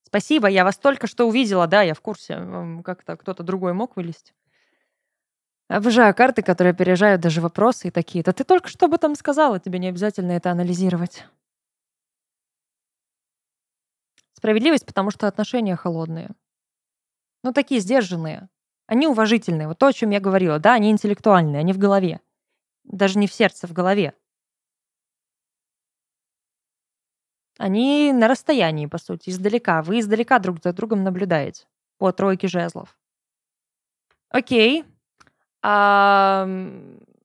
Спасибо, 0.04 0.48
я 0.48 0.64
вас 0.64 0.76
только 0.76 1.06
что 1.06 1.26
увидела, 1.26 1.66
да, 1.66 1.80
я 1.80 1.94
в 1.94 2.00
курсе. 2.02 2.38
Как-то 2.84 3.16
кто-то 3.16 3.42
другой 3.42 3.72
мог 3.72 3.96
вылезть. 3.96 4.34
Обожаю 5.68 6.14
карты, 6.14 6.42
которые 6.42 6.72
опережают 6.72 7.22
даже 7.22 7.40
вопросы 7.40 7.88
и 7.88 7.90
такие. 7.90 8.22
Да 8.22 8.32
ты 8.32 8.44
только 8.44 8.68
что 8.68 8.86
об 8.86 8.92
этом 8.92 9.14
сказала, 9.14 9.58
тебе 9.58 9.78
не 9.78 9.88
обязательно 9.88 10.32
это 10.32 10.50
анализировать. 10.50 11.24
Справедливость, 14.34 14.84
потому 14.84 15.10
что 15.10 15.26
отношения 15.26 15.74
холодные. 15.74 16.30
Ну, 17.42 17.54
такие 17.54 17.80
сдержанные. 17.80 18.50
Они 18.86 19.06
уважительные. 19.06 19.68
Вот 19.68 19.78
то, 19.78 19.86
о 19.86 19.92
чем 19.92 20.10
я 20.10 20.20
говорила. 20.20 20.58
Да, 20.58 20.74
они 20.74 20.90
интеллектуальные, 20.90 21.60
они 21.60 21.72
в 21.72 21.78
голове. 21.78 22.20
Даже 22.84 23.18
не 23.18 23.26
в 23.26 23.32
сердце, 23.32 23.66
в 23.66 23.72
голове. 23.72 24.12
Они 27.60 28.10
на 28.14 28.26
расстоянии, 28.26 28.86
по 28.86 28.96
сути, 28.96 29.28
издалека. 29.28 29.82
Вы 29.82 30.00
издалека 30.00 30.38
друг 30.38 30.62
за 30.64 30.72
другом 30.72 31.04
наблюдаете 31.04 31.66
по 31.98 32.10
тройке 32.10 32.48
жезлов. 32.48 32.98
Окей. 34.30 34.86
А, 35.62 36.48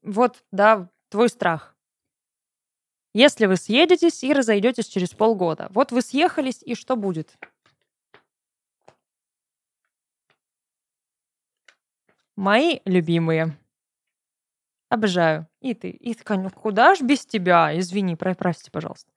вот, 0.04 0.44
да, 0.52 0.90
твой 1.08 1.30
страх. 1.30 1.74
Если 3.14 3.46
вы 3.46 3.56
съедетесь 3.56 4.26
и 4.26 4.34
разойдетесь 4.34 4.88
через 4.88 5.12
полгода. 5.12 5.70
Вот 5.70 5.94
вы 5.94 6.02
съехались, 6.02 6.62
и 6.64 6.76
что 6.76 6.98
будет? 6.98 7.38
Мои 12.36 12.82
любимые. 12.84 13.58
Обожаю. 14.90 15.48
И 15.62 15.74
ты. 15.74 15.92
И 15.92 16.14
ты, 16.14 16.50
куда 16.50 16.94
ж 16.96 17.00
без 17.00 17.26
тебя? 17.26 17.80
Извини, 17.80 18.18
прости, 18.18 18.70
пожалуйста. 18.70 19.15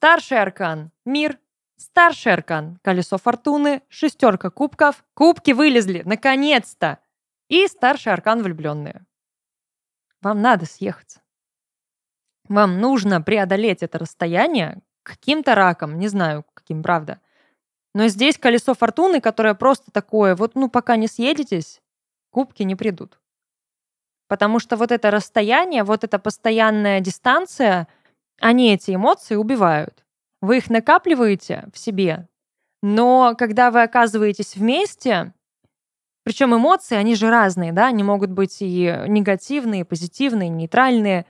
Старший 0.00 0.40
аркан– 0.40 0.92
мир. 1.04 1.38
Старший 1.76 2.32
аркан– 2.32 2.78
колесо 2.82 3.18
фортуны, 3.18 3.82
шестерка 3.90 4.48
кубков. 4.48 5.04
Кубки 5.12 5.50
вылезли, 5.50 6.00
наконец-то! 6.06 7.00
И 7.50 7.66
старший 7.66 8.14
аркан– 8.14 8.42
влюбленные. 8.42 9.04
Вам 10.22 10.40
надо 10.40 10.64
съехаться. 10.64 11.20
Вам 12.48 12.80
нужно 12.80 13.20
преодолеть 13.20 13.82
это 13.82 13.98
расстояние 13.98 14.80
каким-то 15.02 15.54
раком, 15.54 15.98
не 15.98 16.08
знаю, 16.08 16.46
каким, 16.54 16.82
правда. 16.82 17.20
Но 17.94 18.08
здесь 18.08 18.38
колесо 18.38 18.72
фортуны, 18.72 19.20
которое 19.20 19.52
просто 19.52 19.90
такое, 19.90 20.34
вот 20.34 20.54
ну 20.54 20.70
пока 20.70 20.96
не 20.96 21.08
съедетесь, 21.08 21.82
кубки 22.30 22.62
не 22.62 22.74
придут. 22.74 23.20
Потому 24.28 24.60
что 24.60 24.78
вот 24.78 24.92
это 24.92 25.10
расстояние, 25.10 25.84
вот 25.84 26.04
эта 26.04 26.18
постоянная 26.18 27.00
дистанция– 27.00 27.86
они 28.40 28.72
эти 28.72 28.94
эмоции 28.94 29.36
убивают. 29.36 30.04
Вы 30.40 30.58
их 30.58 30.70
накапливаете 30.70 31.68
в 31.72 31.78
себе, 31.78 32.28
но 32.82 33.34
когда 33.38 33.70
вы 33.70 33.82
оказываетесь 33.82 34.56
вместе, 34.56 35.34
причем 36.24 36.54
эмоции, 36.54 36.96
они 36.96 37.14
же 37.14 37.30
разные, 37.30 37.72
да, 37.72 37.88
они 37.88 38.02
могут 38.02 38.30
быть 38.30 38.58
и 38.60 38.94
негативные, 39.06 39.82
и 39.82 39.84
позитивные, 39.84 40.48
и 40.48 40.52
нейтральные. 40.52 41.26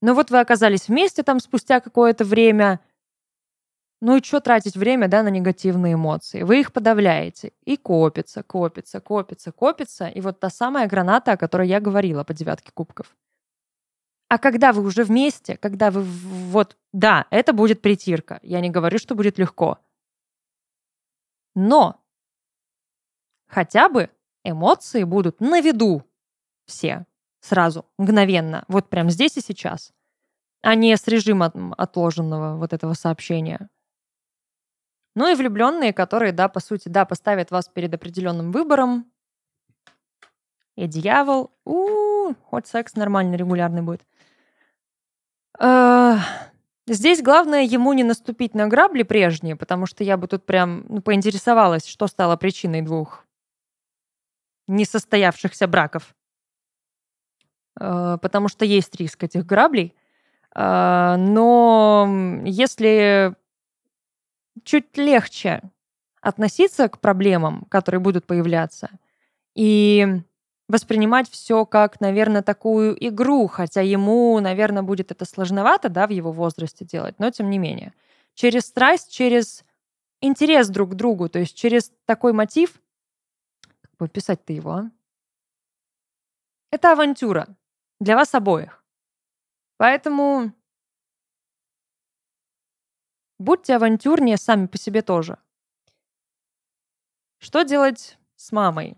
Но 0.00 0.14
вот 0.14 0.30
вы 0.30 0.40
оказались 0.40 0.88
вместе 0.88 1.22
там 1.22 1.40
спустя 1.40 1.80
какое-то 1.80 2.24
время, 2.24 2.80
ну 4.00 4.16
и 4.16 4.22
что 4.22 4.40
тратить 4.40 4.76
время, 4.76 5.08
да, 5.08 5.22
на 5.22 5.28
негативные 5.28 5.94
эмоции? 5.94 6.42
Вы 6.42 6.60
их 6.60 6.72
подавляете. 6.72 7.52
И 7.64 7.76
копится, 7.76 8.42
копится, 8.42 9.00
копится, 9.00 9.52
копится. 9.52 10.06
И 10.08 10.20
вот 10.22 10.40
та 10.40 10.48
самая 10.48 10.86
граната, 10.86 11.32
о 11.32 11.36
которой 11.36 11.68
я 11.68 11.80
говорила 11.80 12.24
по 12.24 12.32
девятке 12.32 12.72
кубков. 12.72 13.14
А 14.30 14.38
когда 14.38 14.72
вы 14.72 14.84
уже 14.84 15.02
вместе, 15.02 15.56
когда 15.56 15.90
вы 15.90 16.02
вот, 16.02 16.76
да, 16.92 17.26
это 17.30 17.52
будет 17.52 17.82
притирка. 17.82 18.38
Я 18.44 18.60
не 18.60 18.70
говорю, 18.70 18.96
что 18.98 19.16
будет 19.16 19.38
легко. 19.38 19.78
Но 21.56 22.00
хотя 23.48 23.88
бы 23.88 24.08
эмоции 24.44 25.02
будут 25.02 25.40
на 25.40 25.60
виду 25.60 26.04
все 26.64 27.06
сразу, 27.40 27.86
мгновенно, 27.98 28.64
вот 28.68 28.88
прям 28.88 29.10
здесь 29.10 29.36
и 29.36 29.40
сейчас, 29.40 29.92
а 30.62 30.76
не 30.76 30.96
с 30.96 31.08
режима 31.08 31.52
отложенного 31.76 32.56
вот 32.56 32.72
этого 32.72 32.94
сообщения. 32.94 33.68
Ну 35.16 35.28
и 35.28 35.34
влюбленные, 35.34 35.92
которые, 35.92 36.30
да, 36.30 36.48
по 36.48 36.60
сути, 36.60 36.88
да, 36.88 37.04
поставят 37.04 37.50
вас 37.50 37.68
перед 37.68 37.92
определенным 37.92 38.52
выбором. 38.52 39.10
И 40.76 40.86
дьявол, 40.86 41.50
у, 41.64 42.30
-у 42.30 42.36
хоть 42.44 42.68
секс 42.68 42.94
нормальный, 42.94 43.36
регулярный 43.36 43.82
будет. 43.82 44.06
А, 45.62 46.20
здесь 46.86 47.22
главное 47.22 47.62
ему 47.62 47.92
не 47.92 48.02
наступить 48.02 48.54
на 48.54 48.66
грабли 48.66 49.02
прежние, 49.02 49.56
потому 49.56 49.84
что 49.84 50.02
я 50.02 50.16
бы 50.16 50.26
тут 50.26 50.46
прям 50.46 50.86
ну, 50.88 51.02
поинтересовалась, 51.02 51.86
что 51.86 52.06
стало 52.06 52.36
причиной 52.36 52.80
двух 52.80 53.26
несостоявшихся 54.66 55.68
браков. 55.68 56.14
А, 57.78 58.16
потому 58.16 58.48
что 58.48 58.64
есть 58.64 58.96
риск 58.96 59.22
этих 59.22 59.44
граблей. 59.44 59.94
А, 60.54 61.18
но 61.18 62.40
если 62.46 63.36
чуть 64.64 64.96
легче 64.96 65.60
относиться 66.22 66.88
к 66.88 67.00
проблемам, 67.00 67.66
которые 67.66 68.00
будут 68.00 68.26
появляться, 68.26 68.88
и 69.54 70.22
воспринимать 70.70 71.28
все 71.28 71.66
как, 71.66 72.00
наверное, 72.00 72.42
такую 72.42 72.96
игру, 73.08 73.48
хотя 73.48 73.80
ему, 73.80 74.38
наверное, 74.40 74.82
будет 74.82 75.10
это 75.10 75.24
сложновато, 75.24 75.88
да, 75.88 76.06
в 76.06 76.10
его 76.10 76.32
возрасте 76.32 76.84
делать, 76.84 77.18
но 77.18 77.30
тем 77.30 77.50
не 77.50 77.58
менее. 77.58 77.92
Через 78.34 78.66
страсть, 78.66 79.10
через 79.10 79.64
интерес 80.20 80.68
друг 80.68 80.90
к 80.90 80.94
другу, 80.94 81.28
то 81.28 81.38
есть 81.40 81.56
через 81.56 81.92
такой 82.04 82.32
мотив, 82.32 82.80
как 83.80 83.90
бы 83.98 84.08
писать-то 84.08 84.52
его, 84.52 84.70
а? 84.70 84.90
Это 86.70 86.92
авантюра 86.92 87.48
для 87.98 88.14
вас 88.14 88.32
обоих. 88.34 88.84
Поэтому 89.76 90.52
будьте 93.38 93.74
авантюрнее 93.74 94.36
сами 94.36 94.66
по 94.66 94.78
себе 94.78 95.02
тоже. 95.02 95.36
Что 97.38 97.62
делать 97.62 98.18
с 98.36 98.52
мамой? 98.52 98.96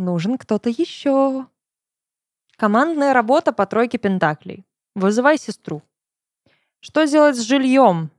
Нужен 0.00 0.38
кто-то 0.38 0.70
еще. 0.70 1.46
Командная 2.56 3.12
работа 3.12 3.52
по 3.52 3.66
тройке 3.66 3.98
пентаклей. 3.98 4.64
Вызывай 4.94 5.36
сестру. 5.36 5.82
Что 6.80 7.04
делать 7.04 7.36
с 7.36 7.40
жильем? 7.40 8.10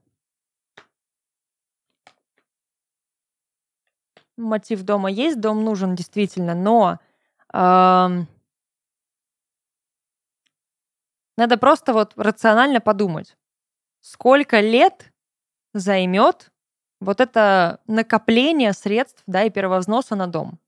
Мотив 4.38 4.84
дома 4.84 5.09
есть, 5.09 5.39
дом 5.39 5.63
нужен 5.63 5.95
действительно, 5.95 6.53
но 6.53 6.99
эм, 7.51 8.27
надо 11.36 11.57
просто 11.57 11.93
вот 11.93 12.13
рационально 12.15 12.79
подумать, 12.79 13.38
сколько 14.01 14.59
лет 14.59 15.11
займет 15.73 16.51
вот 16.99 17.19
это 17.19 17.82
накопление 17.88 18.73
средств, 18.73 19.23
да, 19.25 19.43
и 19.43 19.49
первовзноса 19.49 20.15
на 20.15 20.27
дом. 20.27 20.61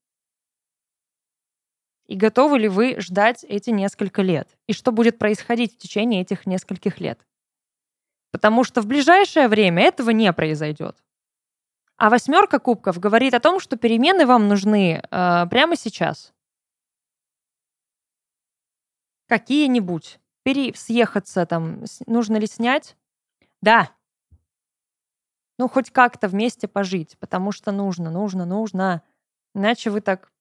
И 2.14 2.16
готовы 2.16 2.60
ли 2.60 2.68
вы 2.68 3.02
ждать 3.02 3.44
эти 3.44 3.72
несколько 3.72 4.22
лет? 4.22 4.56
И 4.68 4.74
что 4.74 4.92
будет 4.92 5.18
происходить 5.18 5.74
в 5.74 5.78
течение 5.80 6.22
этих 6.22 6.46
нескольких 6.46 7.00
лет? 7.00 7.20
Потому 8.30 8.64
что 8.64 8.84
в 8.84 8.86
ближайшее 8.86 9.48
время 9.48 9.82
этого 9.82 10.12
не 10.12 10.32
произойдет. 10.32 11.04
А 11.98 12.12
восьмерка 12.12 12.60
кубков 12.60 13.00
говорит 13.00 13.34
о 13.34 13.40
том, 13.40 13.60
что 13.60 13.78
перемены 13.78 14.28
вам 14.28 14.48
нужны 14.48 15.02
э, 15.02 15.48
прямо 15.50 15.76
сейчас. 15.76 16.36
Какие-нибудь. 19.28 20.20
Пере... 20.44 20.76
Съехаться 20.76 21.48
там. 21.48 21.84
Нужно 22.06 22.38
ли 22.38 22.46
снять? 22.46 22.96
Да. 23.64 23.90
Ну, 25.58 25.68
хоть 25.68 25.90
как-то 25.90 26.28
вместе 26.28 26.68
пожить, 26.68 27.18
потому 27.18 27.52
что 27.52 27.72
нужно, 27.72 28.12
нужно, 28.12 28.46
нужно. 28.46 29.02
Иначе 29.56 29.90
вы 29.90 30.02
так 30.02 30.32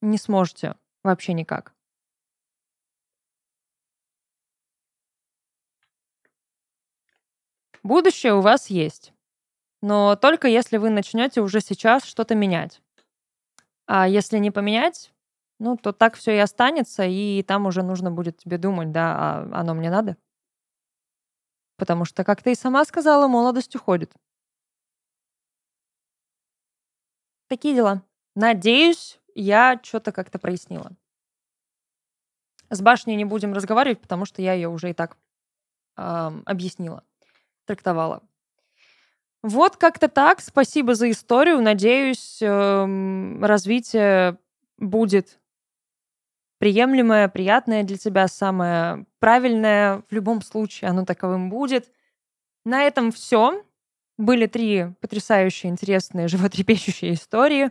не 0.00 0.18
сможете. 0.18 0.74
Вообще 1.06 1.34
никак. 1.34 1.72
Будущее 7.84 8.34
у 8.34 8.40
вас 8.40 8.70
есть. 8.70 9.12
Но 9.82 10.16
только 10.16 10.48
если 10.48 10.78
вы 10.78 10.90
начнете 10.90 11.42
уже 11.42 11.60
сейчас 11.60 12.02
что-то 12.02 12.34
менять. 12.34 12.82
А 13.86 14.08
если 14.08 14.38
не 14.38 14.50
поменять, 14.50 15.12
ну, 15.60 15.76
то 15.76 15.92
так 15.92 16.16
все 16.16 16.34
и 16.34 16.38
останется, 16.38 17.04
и 17.04 17.44
там 17.44 17.66
уже 17.66 17.84
нужно 17.84 18.10
будет 18.10 18.38
тебе 18.38 18.58
думать, 18.58 18.90
да, 18.90 19.14
а 19.16 19.60
оно 19.60 19.74
мне 19.74 19.90
надо. 19.90 20.16
Потому 21.76 22.04
что, 22.04 22.24
как 22.24 22.42
ты 22.42 22.50
и 22.50 22.56
сама 22.56 22.84
сказала, 22.84 23.28
молодость 23.28 23.76
уходит. 23.76 24.12
Такие 27.46 27.76
дела. 27.76 28.02
Надеюсь, 28.34 29.20
я 29.42 29.80
что-то 29.82 30.12
как-то 30.12 30.38
прояснила. 30.38 30.92
С 32.70 32.80
башней 32.80 33.16
не 33.16 33.24
будем 33.24 33.52
разговаривать, 33.52 34.00
потому 34.00 34.24
что 34.24 34.42
я 34.42 34.52
ее 34.52 34.68
уже 34.68 34.90
и 34.90 34.92
так 34.92 35.16
э, 35.96 36.30
объяснила, 36.44 37.04
трактовала. 37.64 38.22
Вот 39.42 39.76
как-то 39.76 40.08
так. 40.08 40.40
Спасибо 40.40 40.94
за 40.94 41.10
историю. 41.10 41.62
Надеюсь, 41.62 42.42
э, 42.42 43.38
развитие 43.40 44.38
будет 44.78 45.38
приемлемое, 46.58 47.28
приятное 47.28 47.84
для 47.84 47.96
тебя, 47.96 48.26
самое 48.26 49.06
правильное. 49.20 50.02
В 50.08 50.12
любом 50.12 50.42
случае 50.42 50.90
оно 50.90 51.04
таковым 51.04 51.50
будет. 51.50 51.90
На 52.64 52.82
этом 52.82 53.12
все. 53.12 53.62
Были 54.18 54.46
три 54.46 54.86
потрясающие, 55.00 55.70
интересные, 55.70 56.26
животрепещущие 56.26 57.14
истории. 57.14 57.70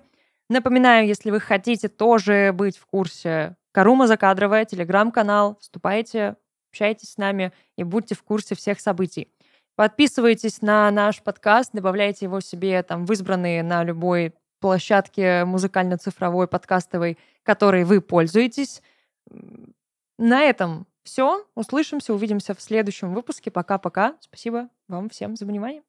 Напоминаю, 0.49 1.07
если 1.07 1.31
вы 1.31 1.39
хотите 1.39 1.87
тоже 1.87 2.51
быть 2.53 2.77
в 2.77 2.85
курсе 2.85 3.55
Карума 3.71 4.07
Закадровая, 4.07 4.65
телеграм-канал, 4.65 5.57
вступайте, 5.59 6.37
общайтесь 6.71 7.13
с 7.13 7.17
нами 7.17 7.51
и 7.77 7.83
будьте 7.83 8.15
в 8.15 8.23
курсе 8.23 8.55
всех 8.55 8.79
событий. 8.79 9.31
Подписывайтесь 9.75 10.61
на 10.61 10.89
наш 10.91 11.21
подкаст, 11.21 11.71
добавляйте 11.73 12.25
его 12.25 12.39
себе 12.39 12.81
там 12.83 13.05
в 13.05 13.11
избранные 13.11 13.63
на 13.63 13.83
любой 13.83 14.33
площадке 14.59 15.45
музыкально-цифровой, 15.45 16.47
подкастовой, 16.47 17.17
которой 17.43 17.83
вы 17.83 17.99
пользуетесь. 17.99 18.81
На 20.17 20.43
этом 20.43 20.87
все. 21.03 21.45
Услышимся, 21.55 22.13
увидимся 22.13 22.53
в 22.53 22.61
следующем 22.61 23.13
выпуске. 23.13 23.51
Пока-пока. 23.51 24.15
Спасибо 24.21 24.69
вам 24.87 25.09
всем 25.09 25.35
за 25.35 25.45
внимание. 25.45 25.83